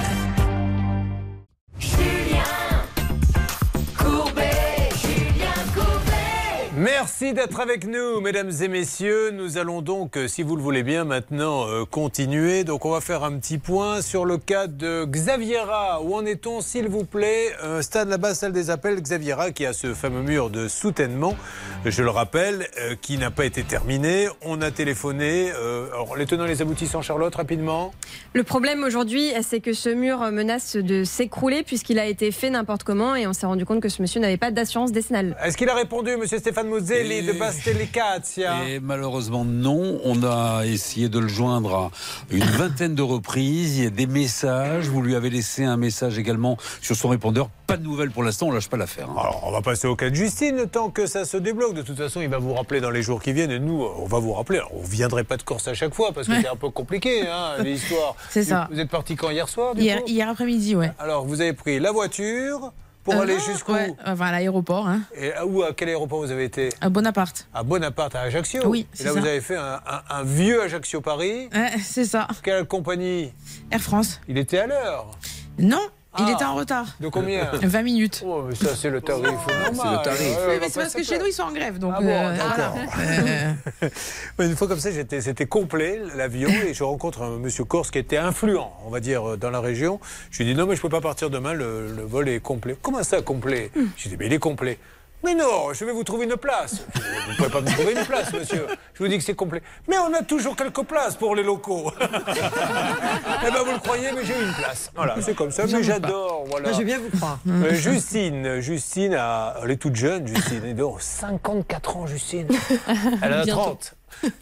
[7.12, 9.32] Merci d'être avec nous, mesdames et messieurs.
[9.32, 12.62] Nous allons donc, euh, si vous le voulez bien, maintenant euh, continuer.
[12.62, 16.00] Donc, on va faire un petit point sur le cas de Xaviera.
[16.02, 17.48] Où en est-on, s'il vous plaît?
[17.64, 19.00] Un Stade là-bas, salle des appels.
[19.02, 21.36] Xaviera qui a ce fameux mur de soutènement,
[21.84, 24.28] je le rappelle, euh, qui n'a pas été terminé.
[24.42, 25.50] On a téléphoné.
[25.50, 27.92] euh, alors, les tenants les aboutissants, Charlotte, rapidement.
[28.34, 32.84] Le problème aujourd'hui, c'est que ce mur menace de s'écrouler puisqu'il a été fait n'importe
[32.84, 35.36] comment et on s'est rendu compte que ce monsieur n'avait pas d'assurance décennale.
[35.44, 36.68] Est-ce qu'il a répondu, monsieur Stéphane
[37.04, 41.90] De Bastelicazia Et malheureusement non, on a essayé de le joindre à
[42.30, 46.18] une vingtaine de reprises, il y a des messages, vous lui avez laissé un message
[46.18, 49.08] également sur son répondeur, pas de nouvelles pour l'instant, on lâche pas l'affaire.
[49.10, 49.16] hein.
[49.18, 51.74] Alors, on va passer au cas de Justine, temps que ça se débloque.
[51.74, 53.50] De toute façon, il va vous rappeler dans les jours qui viennent.
[53.50, 54.58] Et nous, on va vous rappeler.
[54.58, 56.40] Alors, on ne viendrait pas de course à chaque fois parce que Ouais.
[56.42, 58.14] c'est un peu compliqué, hein, l'histoire.
[58.28, 58.68] C'est ça.
[58.72, 60.90] Vous êtes parti quand hier soir du Hier, coup hier après-midi, ouais.
[60.98, 62.72] Alors, vous avez pris la voiture
[63.10, 65.00] pour Euh, aller jusqu'où ouais, Enfin, à l'aéroport, hein.
[65.16, 67.46] Et à- où, à quel aéroport vous avez été À Bonaparte.
[67.54, 69.20] À Bonaparte, à Ajaccio Oui, Et là, ça.
[69.20, 71.48] vous avez fait un, un- un vieux Ajaccio-Paris.
[71.54, 72.28] Ouais, c'est ça.
[72.42, 73.32] Quelle compagnie
[73.70, 74.20] Air France.
[74.28, 75.10] Il était à l'heure
[75.58, 75.80] Non,
[76.18, 76.32] il Ah.
[76.32, 76.86] était en retard.
[77.00, 78.22] De combien 20 minutes.
[78.26, 79.54] Oh, mais ça, c'est le tarif c'est
[79.90, 80.20] le tarif.
[80.20, 81.78] Oui, mais pas c'est parce que chez nous, ils sont en grève.
[81.78, 83.90] Donc, Ah bon, euh, voilà.
[84.50, 87.98] Une fois comme ça, j'étais- c'était complet l'avion et je rencontre un monsieur Corse qui
[87.98, 90.00] était influent, on va dire, dans la région.
[90.30, 92.76] Je lui dis non, mais je peux pas partir demain, le, le vol est complet.
[92.80, 93.70] Comment ça, complet?
[93.74, 94.78] Je lui dis mais il est complet.
[95.22, 96.82] Mais non, je vais vous trouver une place.
[96.94, 98.66] Vous ne pouvez pas me trouver une place, monsieur.
[98.94, 99.62] Je vous dis que c'est complet.
[99.86, 101.92] Mais on a toujours quelques places pour les locaux.
[102.00, 104.90] eh ben vous le croyez, mais j'ai une place.
[104.94, 105.64] Voilà, c'est comme ça.
[105.66, 106.44] Mais j'adore.
[106.48, 106.68] Voilà.
[106.68, 107.38] Moi, je vais bien vous croire.
[107.48, 110.62] Euh, Justine, Justine, a- elle est toute jeune, Justine.
[110.64, 112.48] Elle a 54 ans, Justine.
[113.22, 113.60] Elle a Bientôt.
[113.60, 113.94] 30.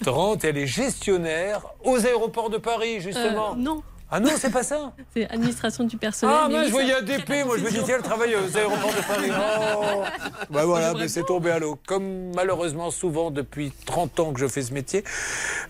[0.04, 3.52] 30, et elle est gestionnaire aux aéroports de Paris, justement.
[3.52, 6.36] Euh, non, Ah non, c'est pas ça c'est administration du personnel.
[6.38, 9.06] Ah, mais je voyais ADP, moi je me dis, tiens, elle travaille aux aéroports de
[9.06, 9.30] Paris.
[9.80, 10.02] Oh.
[10.50, 11.78] Bah voilà, mais c'est tombé à l'eau.
[11.86, 15.04] Comme malheureusement souvent depuis 30 ans que je fais ce métier,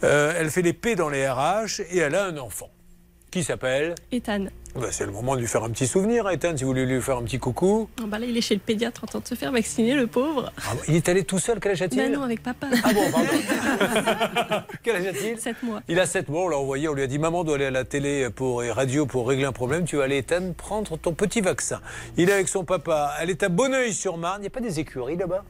[0.04, 2.70] euh, elle fait les P dans les RH et elle a un enfant
[3.30, 3.94] qui s'appelle.
[4.12, 4.46] Ethan.
[4.74, 6.86] Bah, c'est le moment de lui faire un petit souvenir, à Ethan, si vous voulez
[6.86, 7.88] lui faire un petit coucou.
[8.06, 10.52] Bah là, il est chez le pédiatre en train de se faire vacciner, le pauvre.
[10.58, 12.02] Ah, il est allé tout seul, quel âge a-t-il?
[12.02, 12.68] Bah non, avec papa.
[12.84, 13.28] Ah bon, pardon.
[14.82, 15.38] Quel âge a-t-il?
[15.38, 15.82] 7 mois.
[15.88, 17.70] Il a 7 mois, on l'a envoyé, on lui a dit Maman doit aller à
[17.70, 21.12] la télé pour, et radio pour régler un problème, tu vas aller, Ethan, prendre ton
[21.12, 21.80] petit vaccin.
[22.16, 25.16] Il est avec son papa, elle est à Bonneuil-sur-Marne, il n'y a pas des écuries
[25.16, 25.44] là-bas?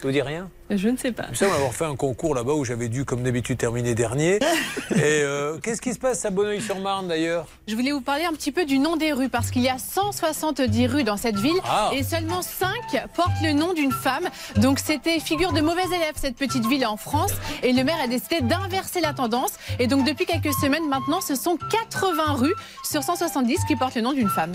[0.00, 0.50] Ça vous dit rien?
[0.70, 1.24] Je ne sais pas.
[1.28, 4.36] Il me semble avoir fait un concours là-bas où j'avais dû, comme d'habitude, terminer dernier.
[4.96, 7.46] Et euh, qu'est-ce qui se passe à Bonneuil-sur-Marne d'ailleurs?
[7.68, 9.76] Je voulais vous parler un petit peu du nom des rues parce qu'il y a
[9.78, 11.90] 170 rues dans cette ville Ah.
[11.94, 12.68] et seulement 5
[13.14, 14.28] portent le nom d'une femme.
[14.56, 17.32] Donc c'était figure de mauvais élève cette petite ville en France
[17.62, 21.34] et le maire a décidé d'inverser la tendance et donc depuis quelques semaines maintenant ce
[21.34, 21.58] sont
[21.90, 22.54] 80 rues
[22.84, 24.52] sur 170 qui portent le nom d'une femme.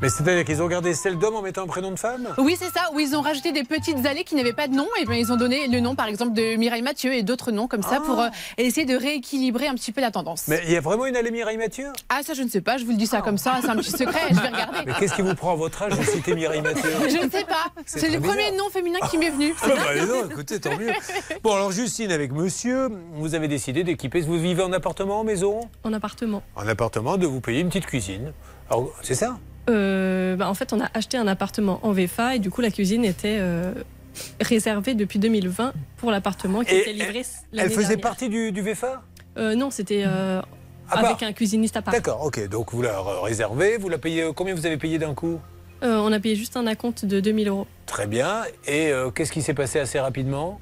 [0.00, 2.28] Mais c'est-à-dire qu'ils ont gardé celle d'homme en mettant un prénom de femme?
[2.38, 4.86] Oui c'est ça, où ils ont rajouté des petites allées qui n'avaient pas de nom
[5.00, 7.68] et bien ils ont donné le nom par exemple de Mireille Mathieu et d'autres noms
[7.68, 10.48] comme ça pour euh, essayer de rééquilibrer un petit peu la tendance.
[10.48, 11.86] Mais il y a vraiment une allée Mireille Mathieu?
[12.08, 13.76] Ah ça je ne sais pas, je vous le dis ça comme ça, c'est un
[13.76, 14.78] petit secret, je vais regarder.
[14.86, 16.90] Mais qu'est-ce qui vous prend à votre âge de citer Mireille Mathieu?
[17.08, 17.66] Je ne sais pas.
[17.86, 19.54] C'est le premier nom féminin qui m'est venu.
[19.62, 20.90] Ah bah, dis donc, écoutez, tant mieux.
[21.42, 24.20] Bon, alors Justine, avec monsieur, vous avez décidé d'équiper.
[24.20, 25.60] Vous vivez en appartement, en maison?
[25.84, 26.42] En appartement.
[26.56, 28.32] En appartement, de vous payer une petite cuisine.
[28.70, 29.38] Alors, c'est ça?
[29.70, 32.70] Euh, bah, en fait, on a acheté un appartement en VFA et du coup, la
[32.70, 33.72] cuisine était euh,
[34.40, 37.22] réservée depuis 2020 pour l'appartement qui Et était livré.
[37.56, 38.00] Elle faisait dernière.
[38.00, 39.02] partie du, du VFA
[39.38, 40.40] Euh, Non, c'était euh,
[40.90, 41.04] part.
[41.04, 41.94] avec un cuisiniste à part.
[41.94, 42.48] D'accord, ok.
[42.48, 44.30] Donc vous la réservez, vous la payez.
[44.34, 45.40] Combien vous avez payé d'un coup?
[45.82, 47.66] Euh, on a payé juste un acompte de 2000 euros.
[47.86, 48.42] Très bien.
[48.68, 50.60] Et qu'est-ce qui s'est passé assez rapidement?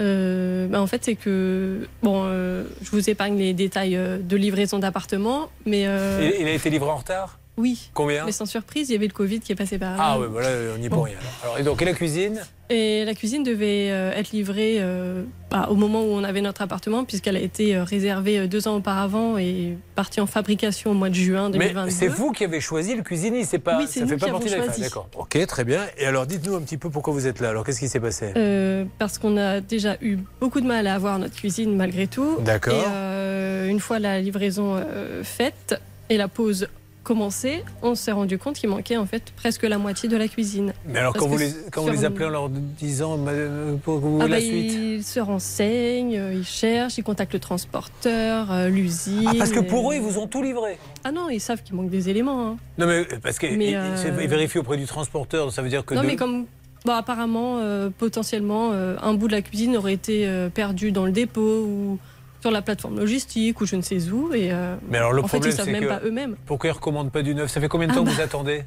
[0.00, 4.78] Euh, bah, en fait, c'est que bon, euh, je vous épargne les détails de livraison
[4.80, 7.38] d'appartement, mais euh, il, il a été livré en retard?
[7.56, 7.90] Oui.
[7.94, 9.96] Combien Mais sans surprise, il y avait le Covid qui est passé par là.
[10.00, 11.02] Ah oui, voilà, on n'y peut Bon.
[11.02, 11.14] rien.
[11.42, 11.58] Alors.
[11.58, 12.40] Et donc, et la cuisine?
[12.70, 16.62] Et la cuisine devait euh, être livrée euh, bah, au moment où on avait notre
[16.62, 21.10] appartement, puisqu'elle a été euh, réservée deux ans auparavant et partie en fabrication au mois
[21.10, 21.84] de juin 2022.
[21.86, 24.30] Mais c'est vous qui avez choisi le cuisinier, c'est pas, Oui, ça nous fait pas
[24.30, 24.66] partie de la.
[24.66, 25.08] D'accord.
[25.16, 25.82] Ok, très bien.
[25.98, 27.50] Et alors, dites-nous un petit peu pourquoi vous êtes là.
[27.50, 28.32] Alors, qu'est-ce qui s'est passé?
[28.36, 32.38] Euh, parce qu'on a déjà eu beaucoup de mal à avoir notre cuisine malgré tout.
[32.40, 32.74] D'accord.
[32.88, 34.82] Euh, une fois la livraison
[35.22, 36.66] faite et la pause
[37.04, 40.72] commencée, on s'est rendu compte qu'il manquait en fait presque la moitié de la cuisine.
[40.88, 43.16] Mais alors, Parce quand vous que les, quand vous sur- les appelez en leur disant
[43.28, 47.34] euh, pour vous Ah la bah, suite Ils se renseignent, euh, ils cherchent, ils contactent
[47.34, 49.28] le transporteur, euh, l'usine.
[49.28, 51.62] Ah, parce que et- pour eux, ils vous ont tout livré Ah non, ils savent
[51.62, 52.48] qu'il manque des éléments.
[52.48, 52.56] hein.
[52.78, 55.94] Non, mais parce qu'ils euh, vérifient auprès du transporteur, ça veut dire que.
[55.94, 56.46] Non, de- mais comme
[56.84, 61.12] bon, apparemment, euh, potentiellement, euh, un bout de la cuisine aurait été perdu dans le
[61.12, 61.98] dépôt ou
[62.44, 64.34] sur la plateforme logistique ou je ne sais où.
[64.34, 65.88] Et, euh, Mais alors, le en fait, problème, ils savent c'est même que.
[65.88, 66.36] pas eux-mêmes.
[66.44, 67.50] Pourquoi ils ne recommandent pas du neuf?
[67.50, 68.14] Ça fait combien de Ah temps que bah.
[68.16, 68.64] vous attendez?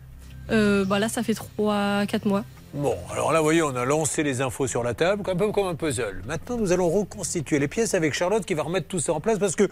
[0.50, 2.44] Euh, bah là, ça fait 3-4 mois.
[2.74, 5.52] Bon, alors là, vous voyez, on a lancé les infos sur la table, un peu
[5.52, 6.24] comme un puzzle.
[6.26, 9.38] Maintenant, nous allons reconstituer les pièces avec Charlotte qui va remettre tout ça en place
[9.38, 9.70] parce que.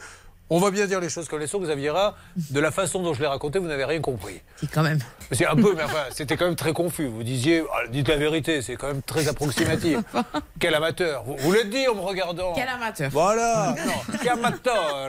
[0.51, 2.13] On va bien dire les choses comme elles sont, vous aviez là,
[2.51, 4.41] de la façon dont je l'ai raconté, vous n'avez rien compris.
[4.57, 4.99] Si, quand même.
[5.31, 7.07] C'est un peu, mais enfin, c'était quand même très confus.
[7.07, 9.97] Vous disiez, ah, dites la vérité, c'est quand même très approximatif.
[10.59, 11.23] Quel amateur.
[11.23, 12.53] Vous, vous l'êtes dit en me regardant.
[12.53, 13.09] Quel amateur.
[13.09, 13.75] Voilà.
[13.85, 15.07] Non, quel amateur.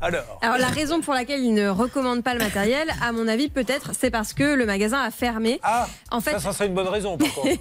[0.00, 0.38] Alors.
[0.42, 3.92] Alors la raison pour laquelle il ne recommande pas le matériel, à mon avis peut-être,
[3.98, 5.60] c'est parce que le magasin a fermé.
[5.62, 7.48] Ah, en fait, ça, ça serait une bonne raison, par contre.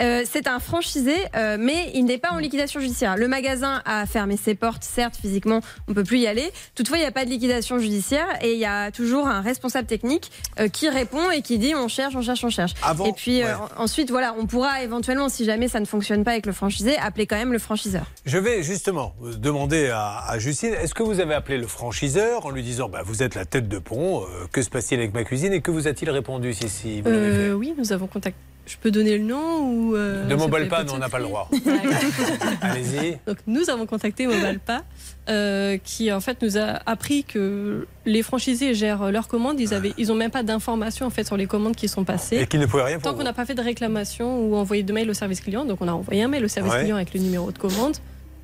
[0.00, 3.16] Euh, c'est un franchisé, euh, mais il n'est pas en liquidation judiciaire.
[3.16, 6.50] Le magasin a fermé ses portes, certes, physiquement, on peut plus y aller.
[6.74, 9.86] Toutefois, il n'y a pas de liquidation judiciaire et il y a toujours un responsable
[9.86, 12.72] technique euh, qui répond et qui dit on cherche, on cherche, on cherche.
[12.82, 13.52] Avant- et puis euh, ouais.
[13.76, 17.26] ensuite, voilà, on pourra éventuellement, si jamais ça ne fonctionne pas avec le franchisé, appeler
[17.26, 18.06] quand même le franchiseur.
[18.24, 22.50] Je vais justement demander à, à Justine, est-ce que vous avez appelé le franchiseur en
[22.50, 25.24] lui disant, bah, vous êtes la tête de pont, euh, que se passe-t-il avec ma
[25.24, 28.38] cuisine et que vous a-t-il répondu si, si vous Euh, oui, nous avons contacté.
[28.66, 30.94] Je peux donner le nom ou euh, Ne ça m'emballe fait pas, pas nous de
[30.94, 31.50] on n'a pas le droit.
[32.60, 33.18] Allez-y.
[33.26, 34.82] Donc nous avons contacté Mobalpa,
[35.28, 39.58] euh, qui en fait nous a appris que les franchisés gèrent leurs commandes.
[39.60, 42.36] Ils avaient, ils ont même pas d'informations en fait sur les commandes qui sont passées.
[42.36, 44.82] Et qu'ils ne pouvaient rien pour Tant qu'on n'a pas fait de réclamation ou envoyé
[44.82, 46.82] de mail au service client, donc on a envoyé un mail au service Ouais.
[46.82, 47.96] client avec le numéro de commande.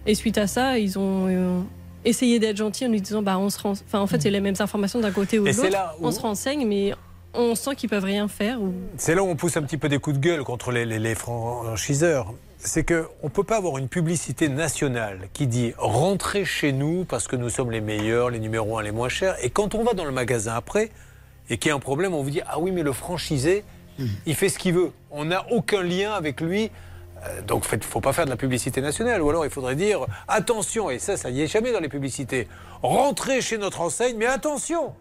[0.06, 1.60] Et suite à ça, ils ont euh,
[2.04, 4.54] essayé d'être gentils en nous disant bah on se enfin en fait c'est les mêmes
[4.58, 5.96] informations d'un côté ou de Et c'est l'autre.
[6.00, 6.94] On se renseigne, mais
[7.34, 8.58] on sent qu'ils peuvent rien faire.
[8.96, 11.14] C'est là où on pousse un petit peu des coups de gueule contre les, les-
[11.14, 12.32] franchiseurs.
[12.58, 17.28] C'est qu'on ne peut pas avoir une publicité nationale qui dit rentrez chez nous parce
[17.28, 19.36] que nous sommes les meilleurs, les numéros un, les moins chers.
[19.44, 20.90] Et quand on va dans le magasin après
[21.50, 23.62] et qu'il y a un problème, on vous dit ah oui, mais le franchisé,
[24.26, 24.90] il fait ce qu'il veut.
[25.10, 26.70] On n'a aucun lien avec lui.
[27.24, 29.22] Euh, Donc, il ne faut pas faire de la publicité nationale.
[29.22, 32.48] Ou alors, il faudrait dire attention, et ça, ça n'y est jamais dans les publicités.
[32.82, 34.92] Rentrez chez notre enseigne, mais attention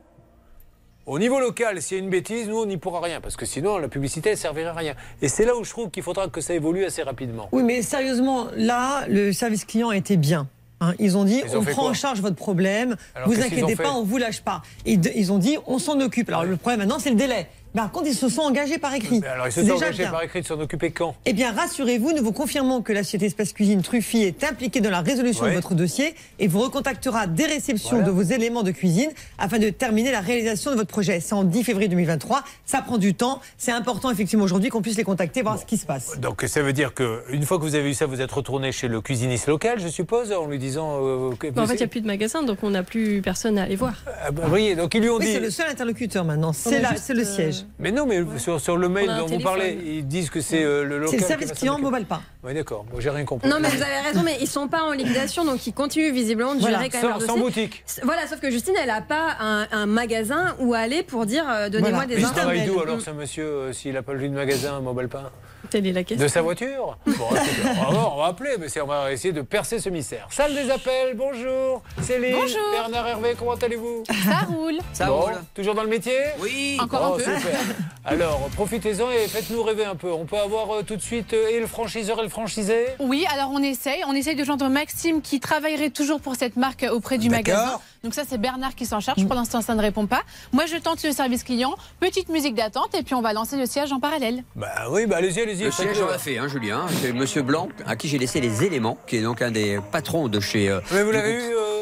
[1.06, 3.46] au niveau local, s'il y a une bêtise, nous, on n'y pourra rien, parce que
[3.46, 4.94] sinon, la publicité, elle servirait à rien.
[5.22, 7.48] Et c'est là où je trouve qu'il faudra que ça évolue assez rapidement.
[7.52, 10.48] Oui, mais sérieusement, là, le service client était bien.
[10.82, 13.76] Hein, ils ont dit, Ils ont on prend en charge votre problème, Alors, vous inquiétez
[13.76, 14.62] pas, on vous lâche pas.
[14.86, 16.28] Et de- ils ont dit, on s'en occupe.
[16.30, 17.48] Alors le problème maintenant, c'est le délai.
[17.76, 19.20] Par contre, ils se sont engagés par écrit.
[19.20, 20.12] Mais alors, ils se sont déjà engagés bien.
[20.12, 21.16] par écrit de s'en occuper quand?
[21.26, 24.90] Eh bien, rassurez-vous, nous vous confirmons que la société Espace Cuisine Truffi est impliquée dans
[24.90, 25.50] la résolution Ouais.
[25.52, 28.06] de votre dossier et vous recontactera des réceptions Voilà.
[28.06, 31.20] de vos éléments de cuisine afin de terminer la réalisation de votre projet.
[31.20, 32.44] C'est en 10 février 2023.
[32.66, 33.42] Ça prend du temps.
[33.58, 36.20] C'est important, effectivement, aujourd'hui qu'on puisse les contacter, voir ce qui se passe.
[36.20, 38.88] Donc, ça veut dire qu'une fois que vous avez eu ça, vous êtes retourné chez
[38.88, 41.00] le cuisiniste local, je suppose, en lui disant.
[41.02, 43.22] euh, que- Bah, en fait, il n'y a plus de magasin, donc on n'a plus
[43.22, 43.96] personne à aller voir.
[44.26, 45.34] Ah bah, oui, donc ils lui ont Oui, dit.
[45.34, 46.54] c'est le seul interlocuteur maintenant.
[46.54, 47.65] C'est le euh, siège.
[47.80, 50.84] Mais non, mais sur, sur le mail dont vous parlez, ils disent que c'est euh,
[50.84, 51.10] le local.
[51.12, 51.80] C'est le qui service s'en client.
[51.80, 52.22] Mobile pas.
[52.44, 52.86] Oui, d'accord.
[52.92, 53.50] Moi, j'ai rien compris.
[53.50, 56.56] Non, mais vous avez raison, mais ils sont pas en liquidation, donc ils continuent visiblement
[56.56, 56.78] de Voilà.
[56.78, 57.84] gérer quand même Sans, leur sans boutique.
[58.04, 61.70] Voilà, sauf que Justine, elle n'a pas un, un magasin où aller pour dire euh,
[61.70, 62.06] donnez-moi Voilà.
[62.08, 64.80] des Mais il travaille d'où alors, ce monsieur, euh, s'il n'a pas le de magasin,
[64.80, 65.30] mobile pain
[65.70, 66.24] Telle est la question.
[66.24, 69.34] De sa voiture Bon, écoutez, on, va voir, on va appeler, mais on va essayer
[69.34, 70.28] de percer ce mystère.
[70.30, 71.82] Salle des appels, bonjour.
[72.02, 72.60] Céline, Bonjour.
[72.72, 74.78] Bernard Hervé, comment allez-vous Ça roule.
[74.94, 75.34] Ça Bon, roule.
[75.54, 76.78] Toujours dans le métier Oui.
[76.82, 77.24] Encore Oh, un peu.
[77.24, 77.60] super.
[78.06, 80.12] Alors, profitez-en et faites-nous rêver un peu.
[80.12, 83.26] On peut avoir euh, tout de suite euh, et le franchiseur et le franchisé Oui,
[83.34, 84.04] alors on essaye.
[84.08, 87.56] On essaye de joindre Maxime qui travaillerait toujours pour cette marque auprès du D'accord.
[87.56, 87.80] magasin.
[88.06, 89.26] Donc ça, c'est Bernard qui s'en charge.
[89.26, 90.22] Pour l'instant, ça ne répond pas.
[90.54, 93.66] Moi, je tente le service client, petite musique d'attente, et puis on va lancer le
[93.66, 94.44] siège en parallèle.
[94.56, 95.64] Bah oui, bah allez-y, allez-y.
[95.64, 96.86] Le siège, on l'a fait, hein, Julien.
[97.02, 100.28] C'est Monsieur Blanc, à qui j'ai laissé les éléments, qui est donc un des patrons
[100.28, 100.70] de chez.
[100.70, 101.82] euh, Mais vous l'avez eu, euh,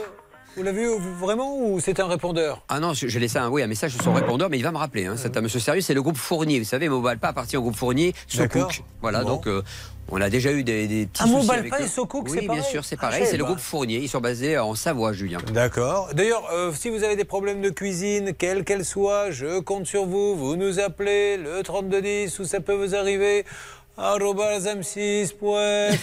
[0.55, 2.63] vous l'avez eu vraiment ou c'est un répondeur?
[2.69, 4.77] Ah non, j'ai laissé un, oui, un message sur son répondeur, mais il va me
[4.77, 5.07] rappeler.
[5.07, 6.57] Hein, c'est un monsieur sérieux, c'est le groupe Fournier.
[6.59, 8.71] Vous savez, Mobile pas appartient au groupe Fournier, D'accord.
[8.71, 8.83] Socook.
[9.01, 9.29] Voilà, Bon.
[9.31, 9.61] donc euh,
[10.11, 12.47] on a déjà eu des, des petits Ah, soucis Mobile avec et Socook, Oui, c'est
[12.47, 13.25] bien sûr, c'est Ah, pareil.
[13.25, 13.59] c'est le groupe.
[13.59, 13.97] Fournier.
[13.99, 15.39] Ils sont basés en Savoie, Julien.
[15.53, 16.09] D'accord.
[16.13, 20.05] D'ailleurs, euh, si vous avez des problèmes de cuisine, quelle qu'elle soit, je compte sur
[20.05, 20.35] vous.
[20.35, 23.45] Vous nous appelez le 3210 où ça peut vous arriver.
[23.97, 25.97] arobase m6.fr.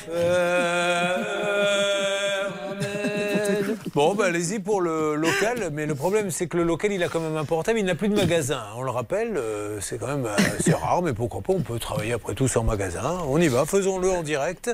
[3.95, 7.09] Bon, bah, allez-y pour le local, mais le problème c'est que le local il a
[7.09, 8.63] quand même un portable, il n'a plus de magasin.
[8.77, 10.29] On le rappelle, euh, c'est quand même
[10.61, 13.19] c'est rare, mais pourquoi pas, on peut travailler après tout sans magasin.
[13.27, 14.71] On y va, faisons-le en direct.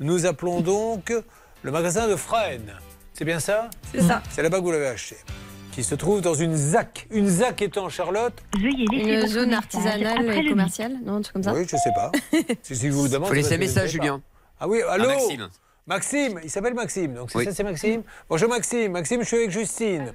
[0.00, 1.12] Nous appelons donc
[1.62, 2.74] le magasin de Fresnes.
[3.12, 3.70] C'est bien ça?
[3.92, 4.22] C'est ça.
[4.30, 5.16] C'est là-bas que vous l'avez acheté.
[5.72, 7.06] Qui se trouve dans une ZAC.
[7.10, 8.34] Une ZAC étant Charlotte.
[8.56, 11.52] Une zone artisanale et commerciale, non, un truc comme ça.
[11.52, 12.12] Oui, je sais pas.
[12.62, 13.28] si, si je vous demande.
[13.28, 13.90] Faut laisser c'est un message.
[13.90, 14.20] Julien.
[14.60, 15.08] Ah oui, allô?
[15.86, 16.32] Maxime.
[16.34, 17.44] Maxime, il s'appelle Maxime, donc c'est Oui.
[17.44, 18.02] ça, c'est Maxime.
[18.30, 20.14] Bonjour Maxime, Maxime, je suis avec Justine.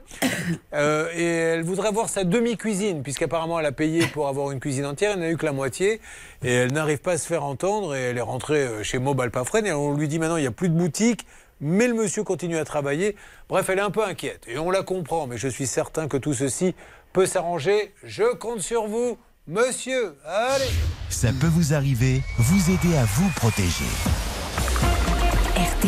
[0.74, 4.86] Euh, et elle voudrait avoir sa demi-cuisine, puisqu'apparemment elle a payé pour avoir une cuisine
[4.88, 6.02] entière, elle n'a eu que la moitié,
[6.44, 9.30] et elle n'arrive pas à se faire entendre, et elle est rentrée euh, chez Mobile
[9.30, 11.28] Pafren, et on lui dit maintenant il n'y a plus de boutique,
[11.62, 13.16] mais le monsieur continue à travailler.
[13.48, 16.18] Bref, elle est un peu inquiète, et on la comprend, mais je suis certain que
[16.18, 16.74] tout ceci
[17.14, 17.94] peut s'arranger.
[18.04, 19.18] Je compte sur vous,
[19.48, 20.16] monsieur.
[20.26, 20.66] Allez
[21.10, 23.86] Ça peut vous arriver, vous aider à vous protéger.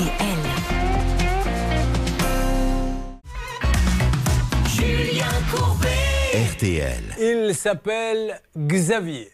[0.01, 0.39] RTL.
[4.65, 5.87] Julien Courbet.
[6.53, 7.03] RTL.
[7.19, 9.29] Il s'appelle Xavier.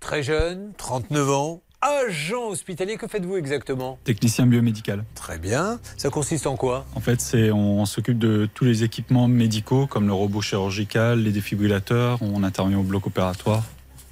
[0.00, 2.96] Très jeune, 39 ans, agent hospitalier.
[2.96, 4.00] Que faites-vous exactement?
[4.02, 5.04] Technicien biomédical.
[5.14, 5.78] Très bien.
[5.96, 6.84] Ça consiste en quoi?
[6.96, 11.30] En fait, c'est on, s'occupe de tous les équipements médicaux comme le robot chirurgical, les
[11.30, 12.18] défibrillateurs.
[12.22, 13.62] On intervient au bloc opératoire.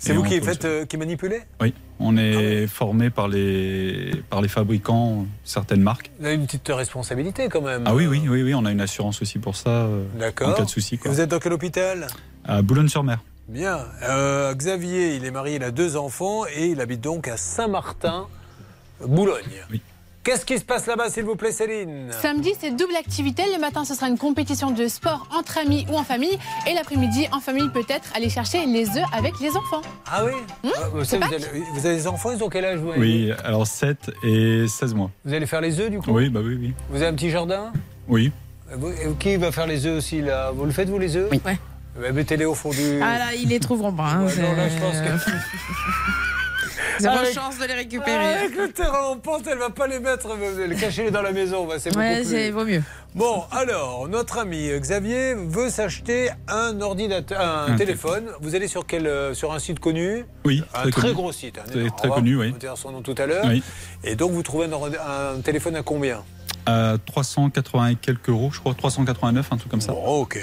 [0.06, 4.40] C'est Et vous qui faites, euh, qui manipulez Oui, on est formé par les par
[4.40, 6.10] les fabricants certaines marques.
[6.20, 7.82] Vous avez une petite responsabilité quand même.
[7.86, 8.54] Ah oui, oui, oui, oui.
[8.54, 9.70] On a une assurance aussi pour ça.
[9.70, 10.50] euh, D'accord.
[10.50, 11.10] En cas de souci, Et quoi.
[11.10, 12.06] Vous êtes dans quel hôpital?
[12.44, 13.18] À Boulogne-sur-Mer.
[13.48, 13.80] Bien.
[14.04, 18.26] Euh, Xavier, il est marié, il a deux enfants et il habite donc à Saint-Martin,
[19.04, 19.42] Boulogne.
[19.72, 19.80] Oui.
[20.26, 23.44] Qu'est-ce qui se passe là-bas, s'il vous plaît, Céline Samedi, c'est double activité.
[23.54, 26.36] Le matin, ce sera une compétition de sport entre amis ou en famille.
[26.68, 29.82] Et l'après-midi, en famille, peut-être aller chercher les œufs avec les enfants.
[30.10, 30.32] Ah oui
[30.64, 33.68] Hmm Ah, vous, savez, avez des enfants, ils ont quel âge vous avez Oui, alors
[33.68, 35.12] 7 et 16 mois.
[35.24, 36.74] Vous allez faire les œufs du coup Oui, bah oui, oui.
[36.90, 37.72] Vous avez un petit jardin
[38.08, 38.32] Oui.
[38.76, 41.28] Vous- et qui va faire les œufs aussi là Vous le faites vous les œufs
[41.30, 41.40] Oui.
[42.12, 43.00] Mettez-les au fond du.
[43.00, 44.02] Ah là, ils les trouveront pas.
[44.08, 45.30] hein, Ouais, non, là, je pense que.
[46.98, 48.34] Zéro Avec- chance de les récupérer.
[48.34, 50.28] Avec le terrain en pente, elle va pas les mettre,
[50.66, 51.66] les cacher dans la maison.
[51.66, 52.82] bah, c'est beaucoup Ouais, plus- c'est vaut mieux.
[53.14, 58.24] Bon, alors, notre ami Xavier veut s'acheter un ordinateur, un, Un téléphone.
[58.40, 60.26] Vous allez sur quel, euh, sur un site connu?
[60.44, 61.14] Oui, Un très très connu.
[61.14, 61.58] gros site.
[61.58, 62.48] hein, Très- connu, oui.
[62.50, 63.44] On va dire son nom tout à l'heure.
[63.46, 63.62] Oui.
[64.04, 66.22] Et donc, vous trouvez un, un téléphone à combien?
[66.66, 69.92] À 380 et quelques euros, je crois, 389, un truc comme ça.
[69.92, 70.38] Bon, ok.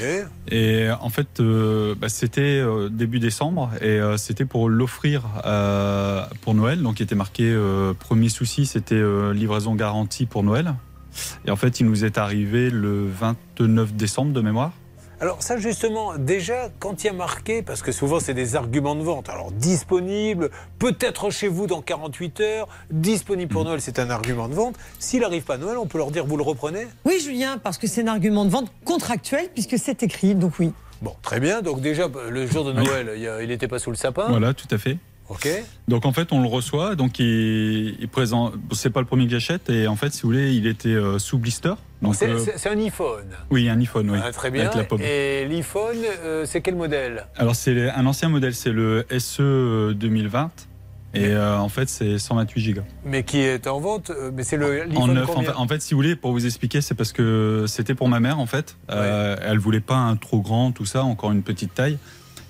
[0.50, 6.26] Et en fait, euh, bah, c'était euh, début décembre et euh, c'était pour l'offrir euh,
[6.42, 6.82] pour Noël.
[6.82, 7.54] Donc, il était marqué
[8.00, 9.02] premier souci, c'était
[9.34, 10.74] livraison garantie pour Noël.
[11.46, 14.72] Et en fait, il nous est arrivé le 29 décembre de mémoire.
[15.22, 18.96] Alors ça justement, déjà, quand il y a marqué, parce que souvent c'est des arguments
[18.96, 20.50] de vente, alors disponible,
[20.80, 23.54] peut-être chez vous dans 48 heures, disponible Mm.
[23.54, 24.76] pour Noël, c'est un argument de vente.
[25.00, 26.88] S'il n'arrive pas à Noël, on peut leur dire, vous le reprenez?
[27.06, 30.72] Oui, Julien, parce que c'est un argument de vente contractuel puisque c'est écrit, donc oui.
[31.02, 31.62] Bon, très bien.
[31.62, 32.72] Donc déjà, le jour de.
[32.72, 34.28] Noël, il y a- il n'était pas sous le sapin.
[34.30, 34.98] Voilà, tout à fait.
[35.30, 35.48] Ok.
[35.88, 36.96] Donc en fait, on le reçoit.
[36.96, 38.54] Donc il, il présente.
[38.74, 39.70] C'est pas le premier que j'achète.
[39.70, 41.74] Et en fait, si vous voulez, il était euh, sous blister.
[42.02, 43.26] Donc C'est euh, c'est- un iPhone.
[43.50, 44.20] oui, un iPhone, oui.
[44.22, 44.64] Ah, très bien.
[44.66, 45.02] Avec la pomme.
[45.02, 45.96] Et l'iPhone,
[46.26, 47.26] euh, c'est quel modèle?
[47.38, 50.52] Alors c'est un ancien modèle, c'est le SE 2020.
[51.16, 52.82] Et euh, en fait, c'est 128 Go.
[53.06, 55.30] Mais qui est en vente Mais c'est le En neuf.
[55.30, 58.10] En fait, en fait, si vous voulez, pour vous expliquer, c'est parce que c'était pour
[58.10, 58.76] ma mère, en fait.
[58.90, 62.00] Euh, elle voulait pas un trop grand, tout ça, encore une petite taille.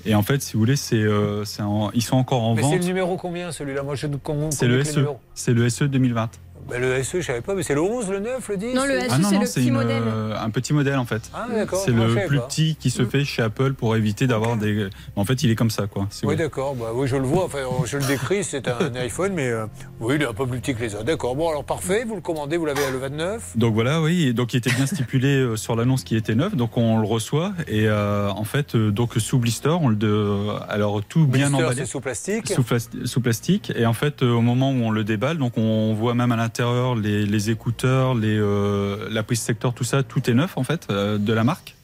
[0.05, 1.63] Et en fait, si vous voulez, c'est, euh, c'est
[1.93, 2.79] ils sont encore en Mais c'est vente.
[2.79, 3.83] le numéro combien celui-là?
[3.83, 4.99] Moi, je ne comprends C'est le SE.
[5.33, 6.29] C'est le SE 2020.
[6.69, 8.85] Ben, le SE, je savais pas, mais c'est le 11, le 9, le 10 Non,
[8.85, 10.03] le Ah non, c'est non, le c'est petit une, modèle.
[10.05, 11.21] euh, un petit modèle en fait.
[11.33, 12.47] Ah, d'accord, C'est le plus pas.
[12.47, 14.87] petit qui se fait chez Apple pour éviter d'avoir des.
[15.15, 16.07] En fait, il est comme ça, quoi.
[16.23, 16.75] Oui, d'accord.
[16.75, 17.45] Bah, oui, je le vois.
[17.45, 18.43] Enfin, je le décris.
[18.43, 19.65] C'est un iPhone, mais euh,
[19.99, 21.03] oui, il est un peu plus petit que les autres.
[21.03, 21.35] D'accord.
[21.35, 22.05] Bon, alors parfait.
[22.07, 22.57] Vous le commandez.
[22.57, 23.57] Vous l'avez à le 29.
[23.57, 24.33] Donc voilà, oui.
[24.33, 26.55] Donc il était bien stipulé euh, sur l'annonce qui était neuf.
[26.55, 31.03] Donc on le reçoit et euh, en fait, donc sous blister, on le de, alors
[31.03, 31.81] tout bien Blister, emballé.
[31.81, 32.47] c'est sous plastique.
[32.49, 33.71] Sous, plas- sous plastique.
[33.75, 36.52] Et en fait, au moment où on le déballe, donc on voit même à l'intérieur
[36.59, 40.87] les, les écouteurs, les, euh, la prise secteur, tout ça, tout est neuf en fait,
[40.89, 41.75] euh, de la marque.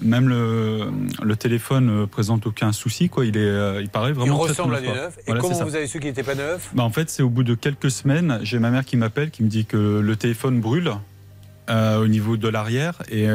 [0.00, 0.88] Même le,
[1.22, 3.24] le téléphone euh, présente aucun souci, quoi.
[3.24, 4.38] Il est, il paraît Il vraiment.
[4.40, 5.16] très ressemble à du neuf.
[5.18, 6.70] Et Voilà, comment vous avez su qu'il n'était pas neuf?
[6.74, 9.42] Bah, en fait, c'est au bout de quelques semaines, j'ai ma mère qui m'appelle, qui
[9.44, 10.90] me dit que le téléphone brûle
[11.70, 13.28] euh, au niveau de l'arrière et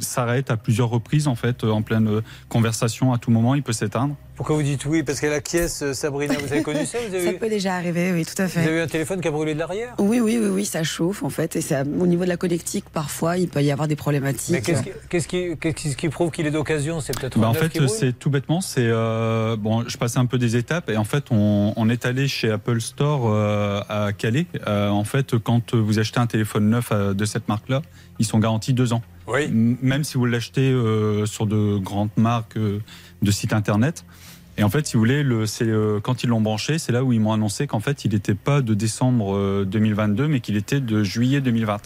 [0.00, 3.12] s'arrête à plusieurs reprises en fait, en pleine conversation.
[3.12, 4.16] À tout moment, il peut s'éteindre.
[4.38, 5.02] Pourquoi vous dites oui?
[5.02, 6.34] Parce qu'elle acquiesce, euh, Sabrina.
[6.38, 6.98] Vous avez connu ça?
[7.06, 8.62] Vous avez, Ça eu- peut déjà arriver, oui, tout à fait.
[8.62, 9.94] vous avez eu un téléphone qui a brûlé de l'arrière?
[9.98, 11.56] Oui, oui, oui, oui, ça chauffe en fait.
[11.56, 14.52] Et ça, au niveau de la connectique, parfois, il peut y avoir des problématiques.
[14.54, 17.00] Mais qu'est-ce qui, qu'est-ce qui, qu'est-ce qui prouve qu'il est d'occasion?
[17.00, 19.84] C'est peut-être Bah, en neuf fait, c'est tout bêtement, c'est euh, bon.
[19.88, 22.80] Je passais un peu des étapes et en fait, on, on est allé chez Apple
[22.80, 24.46] Store euh, à Calais.
[24.68, 27.82] Euh, en fait, quand vous achetez un téléphone neuf euh, de cette marque-là,
[28.20, 29.02] ils sont garantis deux ans.
[29.26, 29.48] Oui.
[29.52, 32.78] Même si vous l'achetez euh, sur de grandes marques euh,
[33.20, 34.04] de sites internet.
[34.58, 37.04] Et en fait, si vous voulez, le, c'est euh, quand ils l'ont branché, c'est là
[37.04, 40.56] où ils m'ont annoncé qu'en fait, il n'était pas de décembre euh, 2022, mais qu'il
[40.56, 41.78] était de juillet 2020.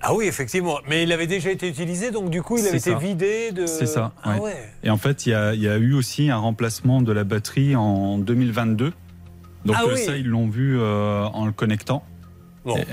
[0.00, 0.78] Ah oui, effectivement.
[0.88, 2.98] Mais il avait déjà été utilisé, donc du coup, il avait été ça.
[2.98, 3.66] vidé de.
[3.66, 4.12] C'est ça.
[4.22, 4.40] Ah ouais.
[4.40, 4.72] ouais.
[4.84, 7.24] Et en fait, il y, a, il y a eu aussi un remplacement de la
[7.24, 8.92] batterie en 2022.
[9.64, 9.98] Donc Ah euh, oui.
[10.04, 12.04] ça, ils l'ont vu euh, en le connectant.
[12.64, 12.76] Bon.
[12.76, 12.84] Et-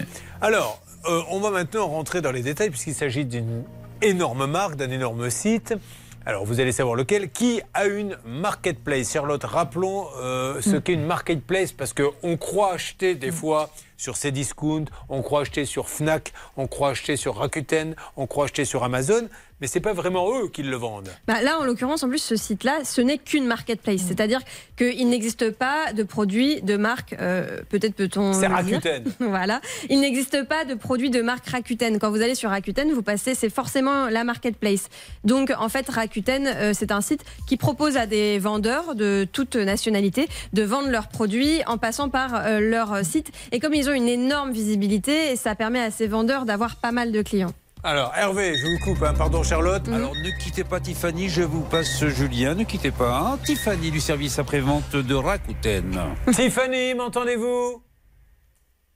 [0.41, 3.63] Alors, euh, on va maintenant rentrer dans les détails puisqu'il s'agit d'une
[4.01, 5.75] énorme marque, d'un énorme site.
[6.23, 7.31] Alors, vous allez savoir lequel.
[7.31, 9.11] Qui a une marketplace?
[9.11, 14.85] Charlotte, rappelons euh, ce qu'est une marketplace parce qu'on croit acheter des fois sur Cdiscount,
[15.09, 19.27] on croit acheter sur Fnac, on croit acheter sur Rakuten, on croit acheter sur Amazon,
[19.61, 21.09] mais c'est pas vraiment eux qui le vendent.
[21.27, 24.01] Bah, là, en l'occurrence, en plus, ce site-là, ce n'est qu'une marketplace.
[24.07, 24.41] C'est-à-dire
[24.75, 28.33] qu'il n'existe pas de produits de marque, euh, peut-être peut-on.
[28.33, 28.47] C'est.
[28.47, 29.03] Rakuten.
[29.19, 29.61] voilà.
[29.89, 31.99] Il n'existe pas de produits de marque Rakuten.
[31.99, 34.89] Quand vous allez sur Rakuten, vous passez, c'est forcément la marketplace.
[35.23, 39.55] Donc, en fait, Rakuten, euh, c'est un site qui propose à des vendeurs de toute
[39.55, 43.31] nationalité de vendre leurs produits en passant par euh, leur site.
[43.51, 47.11] Et comme ils ont une énorme visibilité, ça permet à ces vendeurs d'avoir pas mal
[47.11, 47.53] de clients.
[47.83, 49.13] Alors, Hervé, je vous coupe, hein.
[49.17, 49.87] pardon Charlotte.
[49.89, 53.17] Alors ne quittez pas Tiffany, je vous passe Julien, ne quittez pas.
[53.17, 53.39] hein.
[53.43, 55.99] Tiffany du service après-vente de Rakuten.
[56.31, 57.81] Tiffany, m'entendez-vous?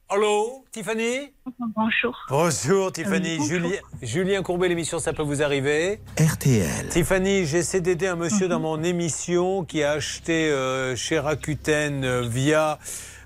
[0.07, 1.33] Allô, Tiffany?
[1.75, 2.15] Bonjour.
[2.29, 3.47] Bonjour Tiffany, bonjour.
[3.57, 5.99] Julien, Julien Courbet, l'émission Ça peut vous arriver.
[6.19, 6.87] RTL.
[6.89, 8.51] Tiffany, j'essaie d'aider un monsieur Mhm.
[8.51, 12.77] dans mon émission qui a acheté euh, chez Rakuten euh, via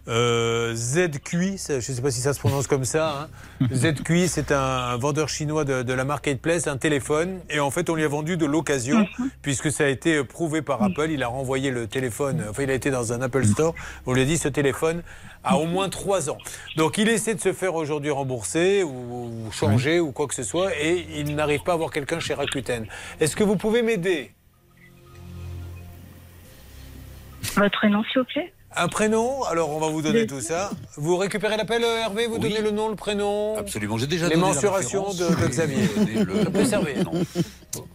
[0.09, 3.27] euh, ZQI, je ne sais pas si ça se prononce comme ça.
[3.61, 3.67] hein.
[3.71, 7.95] ZQI, c'est un, vendeur chinois de, de la marketplace, un téléphone, et en fait on
[7.95, 9.29] lui a vendu de l'occasion, Mhm.
[9.41, 11.09] puisque ça a été prouvé par Apple.
[11.11, 13.75] Il a renvoyé le téléphone, enfin il a été dans un Apple Store,
[14.05, 15.03] on lui a dit ce téléphone
[15.43, 16.37] a au moins 3 ans.
[16.75, 18.89] Donc il essaie de se faire aujourd'hui rembourser ou,
[19.47, 22.33] ou changer ou quoi que ce soit, et il n'arrive pas à avoir quelqu'un chez
[22.33, 22.85] Rakuten.
[23.19, 24.31] Est-ce que vous pouvez m'aider?
[27.55, 28.53] Votre nom, s'il vous plaît?
[28.75, 30.69] Un prénom Alors on va vous donner tout ça.
[30.95, 34.35] Vous récupérez l'appel euh, Hervé Vous donnez le nom, le prénom Absolument, j'ai déjà Les
[34.35, 35.41] donné la mensurations de, référence.
[35.41, 35.77] de Xavier.
[35.97, 36.95] J'ai donné le- Ça peut servir.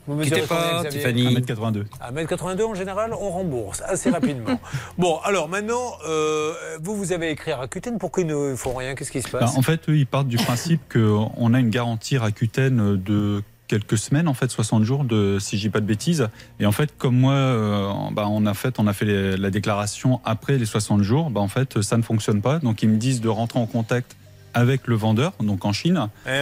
[0.06, 1.34] Vous mesurez Quittez pas, combien, Xavier Tiffany.
[1.36, 1.84] 1m82.
[2.00, 4.58] À 1m82 en général, on rembourse assez rapidement.
[4.98, 6.52] bon, alors maintenant, euh,
[6.82, 8.94] vous, vous avez écrit à Rakuten, pourquoi ils ne font rien?
[8.94, 9.56] Qu'est-ce qui se Ben, passe?
[9.56, 14.28] en fait, eux, ils partent du principe qu'on a une garantie Rakuten de quelques semaines,
[14.28, 16.28] en fait, 60 jours, de, si je dis pas de bêtises.
[16.60, 19.50] Et en fait, comme moi, euh, ben, on a fait, on a fait les- la
[19.50, 22.58] déclaration après les 60 jours, ben, en fait, ça ne fonctionne pas.
[22.58, 24.16] Donc, ils me disent de rentrer en contact
[24.56, 26.08] avec le vendeur, donc en Chine.
[26.26, 26.36] Eh ouais,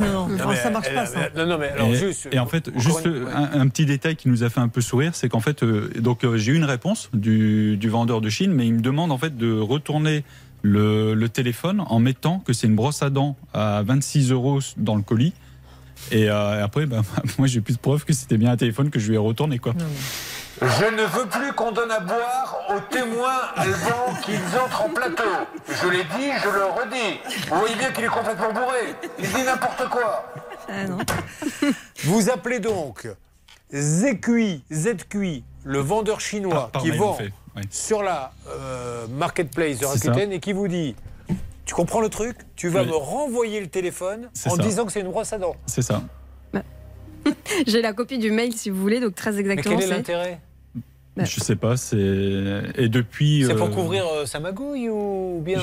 [0.00, 0.06] ouais.
[0.12, 1.28] Non, non, mais ça marche elle- pas, ça.
[1.36, 2.28] Non, non, mais alors et, juste.
[2.32, 4.80] et en fait, juste une- un, un petit détail qui nous a fait un peu
[4.80, 8.28] sourire, c'est qu'en fait, euh, donc euh, j'ai eu une réponse du, du vendeur de
[8.30, 10.24] Chine, mais il me demande en fait de retourner
[10.62, 14.96] le, le téléphone en mettant que c'est une brosse à dents à 26 euros dans
[14.96, 15.32] le colis.
[16.10, 17.02] Et euh, après, ben,
[17.38, 19.58] moi, j'ai plus de preuves que c'était bien un téléphone que je lui ai retourné,
[19.58, 19.74] quoi.
[20.60, 25.22] Je ne veux plus qu'on donne à boire aux témoins avant qu'ils entrent en plateau.
[25.68, 27.18] Je l'ai dit, je le redis.
[27.48, 28.94] Vous voyez bien qu'il est complètement bourré.
[29.18, 30.32] Il dit n'importe quoi.
[32.04, 33.08] Vous appelez donc
[33.74, 37.62] ZQI, ZQI, le vendeur chinois Par- par qui mail, vend on fait, oui.
[37.70, 40.94] sur la euh, marketplace de Rakuten et qui vous dit
[41.64, 42.88] Tu comprends le truc Tu vas Oui.
[42.88, 44.62] me renvoyer le téléphone en ça.
[44.62, 45.56] disant que c'est une brosse à dents.
[45.66, 46.02] C'est ça.
[47.66, 49.76] J'ai la copie du mail si vous voulez, donc très Mais exactement.
[49.76, 50.40] quel est c'est- l'intérêt
[51.18, 51.96] Je sais pas, c'est.
[52.76, 53.44] Et depuis.
[53.46, 55.60] C'est pour euh, couvrir euh, sa magouille ou bien?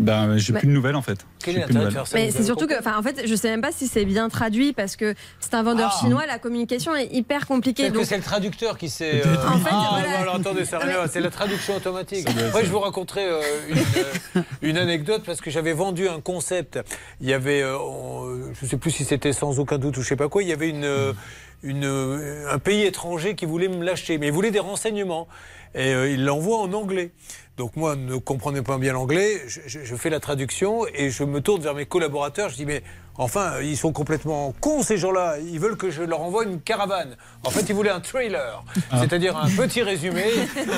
[0.00, 1.24] Ben, j'ai plus de nouvelles en fait.
[1.42, 3.48] Quel est l'intérêt de faire ça Mais c'est surtout que, enfin, en fait, je sais
[3.48, 6.00] même pas si c'est bien traduit parce que c'est un vendeur Ah.
[6.00, 7.90] chinois, la communication est hyper compliquée.
[7.90, 9.22] Donc- c'est le traducteur qui s'est.
[9.24, 10.18] En fait, ah, voilà.
[10.20, 12.28] alors attendez, c'est rien, c'est la traduction automatique.
[12.28, 12.64] Ça ça.
[12.64, 13.78] je vous raconterai euh, une,
[14.36, 16.80] euh, une anecdote parce que j'avais vendu un concept.
[17.20, 17.76] Il y avait, euh,
[18.54, 20.48] je ne sais plus si c'était sans aucun doute ou je sais pas quoi, il
[20.48, 21.12] y avait une, euh,
[21.62, 25.28] une, euh, un pays étranger qui voulait me l'acheter, mais il voulait des renseignements.
[25.76, 27.10] Et euh, il l'envoie en anglais.
[27.56, 31.40] Donc moi, ne comprenais pas bien l'anglais, je, je- fais la traduction et je me
[31.40, 32.48] tourne vers mes collaborateurs.
[32.48, 32.82] Je dis mais
[33.16, 35.36] Enfin, ils sont complètement cons ces gens-là.
[35.38, 37.16] Ils veulent que je leur envoie une caravane.
[37.44, 38.98] En fait, ils voulaient un trailer, Ah.
[39.00, 40.24] c'est-à-dire un petit résumé.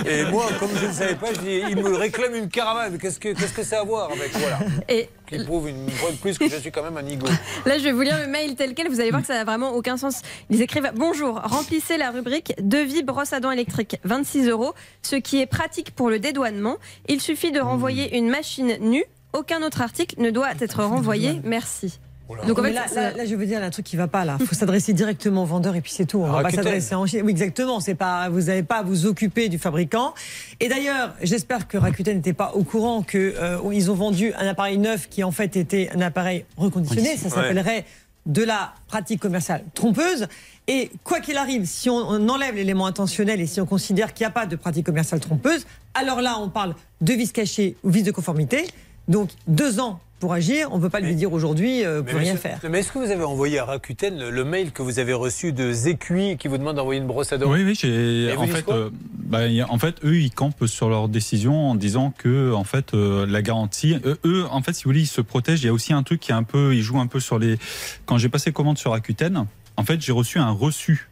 [0.07, 2.99] Et moi, comme je ne savais pas, je dis, ils me réclament une caravane.
[2.99, 4.59] Qu'est-ce que qu'est-ce que ça a à voir avec voilà
[4.89, 7.27] Et Qui prouve une fois de plus que je suis quand même un nigo.
[7.65, 8.89] Là, je vais vous lire le mail tel quel.
[8.89, 10.21] Vous allez voir que ça n'a vraiment aucun sens.
[10.51, 15.41] Ils écrivent Bonjour, remplissez la rubrique devis brosse à dents électrique, 26 euros, ce qui
[15.41, 16.77] est pratique pour le dédouanement.
[17.09, 19.05] Il suffit de renvoyer une machine nue.
[19.33, 21.41] Aucun autre article ne doit être renvoyé.
[21.45, 21.99] Merci.
[22.47, 24.37] Donc en fait, là, là, là, je veux dire un truc qui va pas là.
[24.41, 26.19] Il faut s'adresser directement au vendeur et puis c'est tout.
[26.19, 27.23] On va pas s'adresser en Chine.
[27.25, 27.79] Oui, exactement.
[27.81, 30.13] C'est pas, vous n'avez pas à vous occuper du fabricant.
[30.61, 34.47] Et d'ailleurs, j'espère que Rakuten n'était pas au courant que euh, ils ont vendu un
[34.49, 37.17] appareil neuf qui en fait était un appareil reconditionné.
[37.17, 37.31] Ça Ouais.
[37.31, 37.85] s'appellerait
[38.27, 40.27] de la pratique commerciale trompeuse.
[40.67, 44.25] Et quoi qu'il arrive, si on, on enlève l'élément intentionnel et si on considère qu'il
[44.25, 47.91] n'y a pas de pratique commerciale trompeuse, alors là, on parle de vice caché ou
[47.91, 48.67] vice de conformité.
[49.09, 50.69] Donc deux ans pour agir.
[50.73, 52.59] On ne peut pas lui dire aujourd'hui, euh, pour rien faire.
[52.71, 55.53] Mais est-ce que vous avez envoyé à Rakuten le, le mail que vous avez reçu
[55.53, 58.35] de Zécui qui vous demande d'envoyer une brosse à dents Oui, oui, j'ai.
[58.37, 62.53] En fait, euh, bah, en fait, eux, ils campent sur leur décision en disant que,
[62.53, 65.63] en fait, euh, la garantie, euh, eux, en fait, si vous voulez, ils se protègent.
[65.63, 67.39] Il y a aussi un truc qui est un peu, ils jouent un peu sur
[67.39, 67.59] les.
[68.07, 69.47] Quand j'ai passé commande sur Rakuten,
[69.77, 71.09] en fait, j'ai reçu un reçu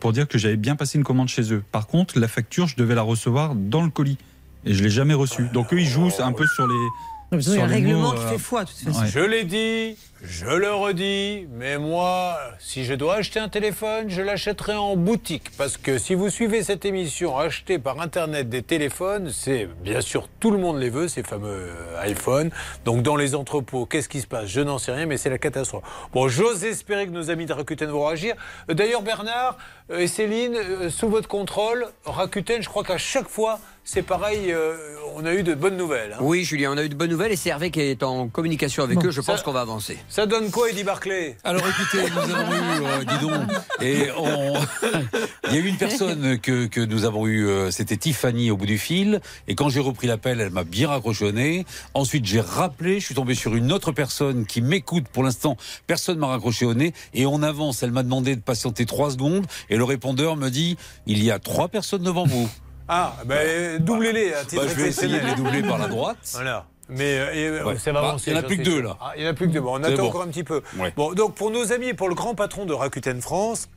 [0.00, 1.62] pour dire que j'avais bien passé une commande chez eux.
[1.70, 4.16] Par contre, la facture, je devais la recevoir dans le colis
[4.64, 5.44] et je l'ai jamais reçue.
[5.52, 6.88] Donc eux, ils jouent un peu sur les.
[7.32, 9.00] Non, mais il y a un règlement mots, qui euh, fait foi, de toute façon.
[9.00, 9.08] ouais.
[9.08, 14.22] Je l'ai dit, je le redis, mais moi, si je dois acheter un téléphone, je
[14.22, 15.50] l'achèterai en boutique.
[15.58, 20.28] Parce que si vous suivez cette émission, acheter par Internet des téléphones, c'est bien sûr
[20.38, 22.50] tout le monde les veut, ces fameux euh, iPhones.
[22.84, 24.46] Donc dans les entrepôts, qu'est-ce qui se passe?
[24.46, 25.82] Je n'en sais rien, mais c'est la catastrophe.
[26.12, 28.34] Bon, j'ose espérer que nos amis de Rakuten vont réagir.
[28.70, 29.58] Euh, D'ailleurs, Bernard
[29.90, 34.50] euh, et Céline, euh, sous votre contrôle, Rakuten, je crois qu'à chaque fois, c'est pareil,
[34.50, 34.76] euh,
[35.14, 36.14] on a eu de bonnes nouvelles.
[36.14, 36.18] hein.
[36.20, 38.82] Oui, Julien, on a eu de bonnes nouvelles et c'est Hervé qui est en communication
[38.82, 39.10] avec Bon, eux.
[39.10, 39.98] Je ça- pense qu'on va avancer.
[40.08, 41.36] Ça donne quoi, Eddie Barclay?
[41.44, 44.54] Alors écoutez, nous avons eu, euh, dis donc, et on-
[45.50, 48.56] il y a eu une personne que, que nous avons eu, euh, c'était Tiffany au
[48.56, 51.66] bout du fil, et quand j'ai repris l'appel, elle m'a bien raccroché au nez.
[51.92, 55.04] Ensuite, j'ai rappelé, je suis tombé sur une autre personne qui m'écoute.
[55.12, 55.56] Pour l'instant,
[55.86, 57.82] personne m'a raccroché au nez, et on avance.
[57.82, 61.38] Elle m'a demandé de patienter trois secondes, et le répondeur me dit, il y a
[61.38, 62.48] trois personnes devant vous.
[62.88, 64.30] Ah, ben doublez-les.
[64.32, 66.18] Bah, je vais essayer de les doubler par la droite.
[66.32, 66.66] Voilà.
[66.88, 67.78] Mais euh, et, euh, Ouais.
[67.78, 68.30] ça va Bah, avancer.
[68.30, 68.96] il y en a plus que deux, là.
[69.00, 69.60] Ah, il y en a plus que deux.
[69.62, 70.08] Bon, on attend bon.
[70.08, 70.60] encore un petit peu.
[70.76, 70.92] Ouais.
[70.96, 73.68] Bon, donc pour nos amis et pour le grand patron de Rakuten France,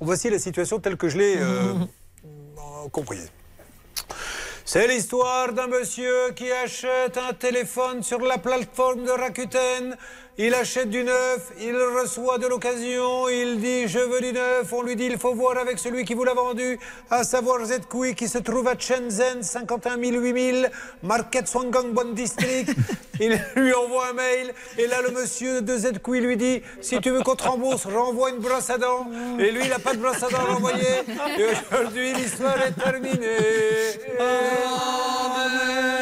[0.00, 1.74] voici la situation telle que je l'ai euh,
[2.24, 3.30] euh, comprise.
[4.64, 9.96] C'est l'histoire d'un monsieur qui achète un téléphone sur la plateforme de Rakuten.
[10.40, 14.82] Il achète du neuf, il reçoit de l'occasion, il dit je veux du neuf, on
[14.82, 16.78] lui dit il faut voir avec celui qui vous l'a vendu,
[17.10, 20.70] à savoir ZQI qui se trouve à Shenzhen, 51 000, 8000,
[21.02, 22.70] Market Swangang Bon District.
[23.20, 27.10] Il lui envoie un mail et là le monsieur de ZQI lui dit si tu
[27.10, 29.08] veux qu'on te rembourse, renvoie une brosse à dents.
[29.40, 31.02] Et lui il n'a pas de brosse à dents à renvoyer.
[31.36, 31.44] Et
[31.74, 33.38] aujourd'hui l'histoire est terminée.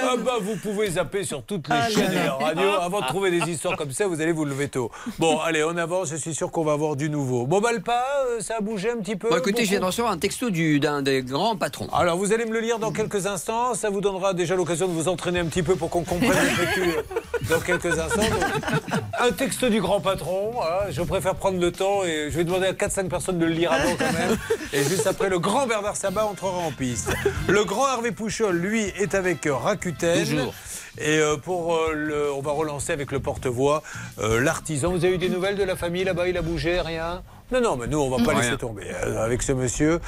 [0.08, 2.36] Ah bah vous pouvez zapper sur toutes les Ah chaînes et là.
[2.38, 2.72] les radios.
[2.82, 4.90] Avant de trouver des histoires comme ça, vous allez vous lever tôt.
[5.18, 6.10] Bon, allez, on avance.
[6.10, 7.46] Je suis sûr qu'on va avoir du nouveau.
[7.46, 9.28] Bon, bah, le pas, euh, ça a bougé un petit peu.
[9.30, 11.88] Bon, écoutez, je viens de beaucoup recevoir un texto du- d'un des grands patrons.
[11.92, 13.74] alors, vous allez me le lire dans quelques instants.
[13.74, 17.02] Ça vous donnera déjà l'occasion de vous entraîner un petit peu pour qu'on comprenne l'écriture
[17.48, 18.22] dans quelques instants.
[18.22, 20.52] Donc, un texte du grand patron.
[20.62, 20.86] hein.
[20.90, 23.72] Je préfère prendre le temps et je vais demander à 4-5 personnes de le lire
[23.72, 24.36] avant quand même.
[24.72, 27.10] Et juste après, le grand Bernard Sabat entrera en piste.
[27.48, 30.18] Le grand Hervé Pouchol, lui, est avec euh, Rakuten.
[30.24, 30.54] Toujours.
[30.98, 33.82] Et euh, pour euh, le, on va relancer avec le porte-voix
[34.18, 34.90] euh, l'artisan.
[34.92, 36.28] Vous avez eu des nouvelles de la famille là-bas?
[36.28, 37.22] Il a bougé, rien?
[37.52, 38.42] Non, non, mais nous, on va pas Rien.
[38.42, 38.88] laisser tomber.
[39.20, 40.00] Avec ce monsieur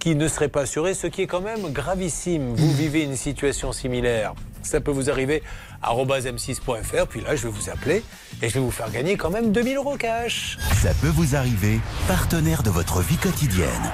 [0.00, 2.54] qui ne serait pas assuré, ce qui est quand même gravissime.
[2.54, 4.34] Vous vivez une situation similaire.
[4.62, 5.42] Ça peut vous arriver
[5.82, 7.06] à m6.fr.
[7.06, 8.02] Puis là, je vais vous appeler
[8.42, 10.58] et je vais vous faire gagner quand même 2000 euros cash.
[10.82, 13.92] Ça peut vous arriver, partenaire de votre vie quotidienne.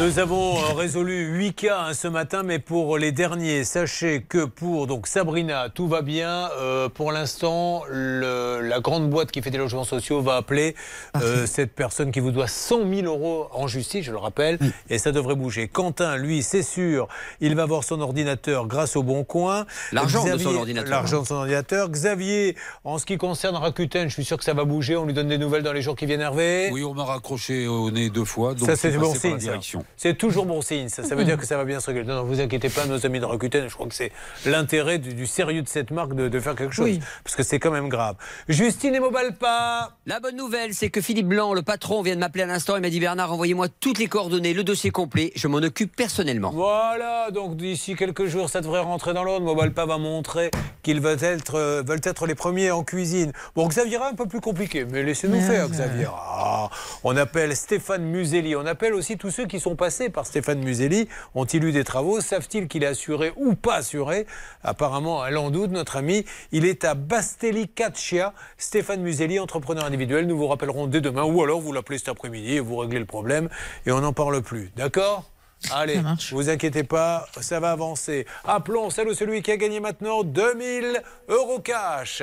[0.00, 4.46] Nous avons euh, résolu 8 cas hein, ce matin, mais pour les derniers, sachez que
[4.46, 6.48] pour donc Sabrina, tout va bien.
[6.58, 10.74] Euh, pour l'instant, la grande boîte qui fait des logements sociaux va appeler
[11.20, 14.58] euh, cette personne qui vous doit 100 000 euros en justice, je le rappelle,
[14.88, 15.68] et ça devrait bouger.
[15.68, 17.06] Quentin, lui, c'est sûr,
[17.42, 19.66] il va avoir son ordinateur grâce au Bon Coin.
[19.92, 20.90] L'argent de son ordinateur.
[20.90, 21.90] L'argent de son ordinateur.
[21.90, 24.96] Xavier, en ce qui concerne Rakuten, je suis sûr que ça va bouger.
[24.96, 26.70] On lui donne des nouvelles dans les jours qui viennent, Hervé.
[26.72, 29.84] Oui, on m'a raccroché au nez deux fois, donc Ça, c'est bon signe, direction.
[29.96, 31.04] C'est toujours bon signe, ça.
[31.04, 32.04] Ça veut dire que ça va bien se régler.
[32.04, 34.12] Non, non, vous inquiétez pas, nos amis de Rakuten, je crois que c'est
[34.46, 36.86] l'intérêt du, du sérieux de cette marque de, de faire quelque chose.
[36.86, 37.00] Oui.
[37.22, 38.16] Parce que c'est quand même grave.
[38.48, 39.96] Justine et Mobalpa.
[40.06, 42.76] La bonne nouvelle, c'est que Philippe Blanc, le patron, vient de m'appeler à l'instant.
[42.76, 45.32] Il m'a dit Bernard, envoyez-moi toutes les coordonnées, le dossier complet.
[45.34, 46.50] Je m'en occupe personnellement.
[46.50, 49.44] Voilà, donc d'ici quelques jours, ça devrait rentrer dans l'ordre.
[49.44, 50.50] Mobalpa va montrer
[50.82, 53.32] qu'ils veulent être, euh, veulent être les premiers en cuisine.
[53.54, 56.06] Bon, Xavier, un peu plus compliqué, mais laissez-nous faire, Xavier.
[56.10, 56.70] Ah,
[57.04, 58.56] on appelle Stéphane Muselli.
[58.56, 61.08] On appelle aussi tous ceux qui sont passés par Stéphane Muselli.
[61.34, 62.20] Ont-ils eu des travaux?
[62.20, 64.26] Savent-ils qu'il est assuré ou pas assuré?
[64.62, 66.26] Apparemment, elle en doute, notre ami.
[66.52, 68.34] Il est à Bastelli-Caccia.
[68.58, 70.26] Stéphane Muselli, entrepreneur individuel.
[70.26, 73.06] Nous vous rappellerons dès demain, ou alors vous l'appelez cet après-midi et vous réglez le
[73.06, 73.48] problème
[73.86, 74.70] et on n'en parle plus.
[74.76, 75.24] D'accord?
[75.72, 76.00] Allez,
[76.32, 78.26] vous inquiétez pas, ça va avancer.
[78.44, 82.22] Appelons celle ou celui qui a gagné maintenant 2000 euros cash.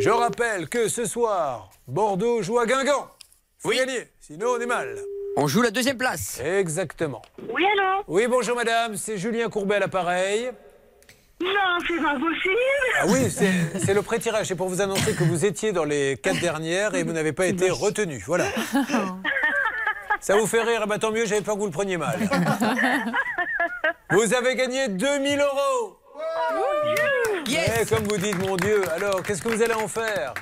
[0.00, 3.08] Je rappelle que ce soir, Bordeaux joue à Guingamp.
[3.58, 4.98] Faut gagner, sinon on est mal.
[5.36, 6.40] On joue la deuxième place.
[6.42, 7.22] Exactement.
[7.52, 8.02] Oui, allô?
[8.08, 10.50] Oui, bonjour madame, c'est Julien Courbet à l'appareil.
[11.42, 11.50] Non,
[11.86, 12.56] c'est pas possible.
[12.98, 14.46] Ah oui, c'est le pré-tirage.
[14.46, 17.46] C'est pour vous annoncer que vous étiez dans les quatre dernières et vous n'avez pas
[17.46, 18.22] été retenu.
[18.26, 18.46] Voilà.
[20.20, 22.18] Ça vous fait rire Eh ben, Tant mieux, j'avais peur que vous le preniez mal.
[24.10, 25.98] Vous avez gagné 2000 euros.
[27.48, 28.82] Eh, comme vous dites, mon Dieu.
[28.94, 30.32] Alors, qu'est-ce que vous allez en faire?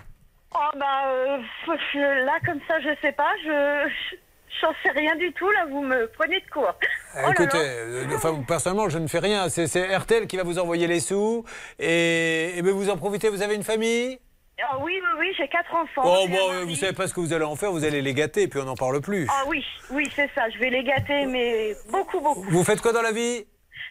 [0.55, 4.17] Oh bah euh, là comme ça je sais pas, je-
[4.61, 6.75] j'en sais rien du tout là, vous me prenez de court.
[7.17, 9.49] Oh là Écoutez, euh, enfin, personnellement, je ne fais rien.
[9.49, 11.45] C'est RTL qui va vous envoyer les sous.
[11.79, 13.29] Et, et ben, vous en profitez.
[13.29, 14.19] Vous avez une famille?
[14.63, 16.03] Ah oui oui oui, j'ai quatre enfants.
[16.05, 17.73] Oh, bon, vous savez pas ce que vous allez en faire.
[17.73, 19.27] Vous allez les gâter, puis on n'en parle plus.
[19.29, 22.45] Ah oui, oui c'est ça, je vais les gâter mais beaucoup beaucoup.
[22.51, 23.45] Vous faites quoi dans la vie?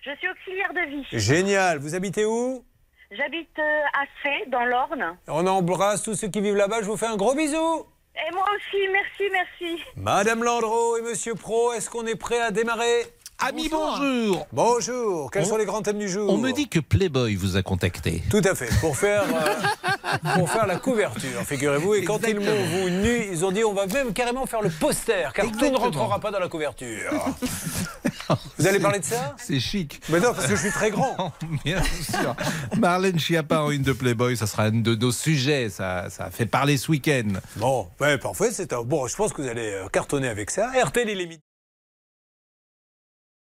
[0.05, 1.05] Je suis auxiliaire de vie.
[1.11, 1.79] Génial.
[1.79, 2.63] Vous habitez où?
[3.11, 5.17] J'habite euh, à Fay dans l'Orne.
[5.27, 6.81] On embrasse tous ceux qui vivent là-bas.
[6.81, 7.85] Je vous fais un gros bisou.
[8.15, 9.83] Et moi aussi, merci merci.
[9.97, 13.05] Madame Landreau et Monsieur Pro, est-ce qu'on est prêt à démarrer
[13.39, 14.47] Ami, bonjour.
[14.53, 15.31] Bonjour.
[15.31, 17.63] Quels On- sont les grands thèmes du jour On me dit que Playboy vous a
[17.63, 18.21] contacté.
[18.29, 21.95] Tout à fait, pour faire, euh, pour faire la couverture, figurez-vous.
[21.95, 24.69] Et quand ils m'ont vu nu, ils ont dit on va même carrément faire le
[24.69, 27.11] poster, car tout ne rentrera pas dans la couverture.
[28.57, 30.01] Vous allez parler de ça C'est chic.
[30.09, 31.33] Mais non, parce que je suis très grand.
[31.65, 32.35] Bien sûr.
[32.77, 35.69] Marlène Schiappa en une de Playboy, ça sera un de nos sujets.
[35.69, 37.33] Ça, ça a fait parler ce week-end.
[37.57, 38.51] Bon, ouais, parfait.
[38.51, 38.83] C'est un...
[38.83, 40.71] Bon, je pense que vous allez euh, cartonner avec ça.
[40.83, 41.52] RTL, il est.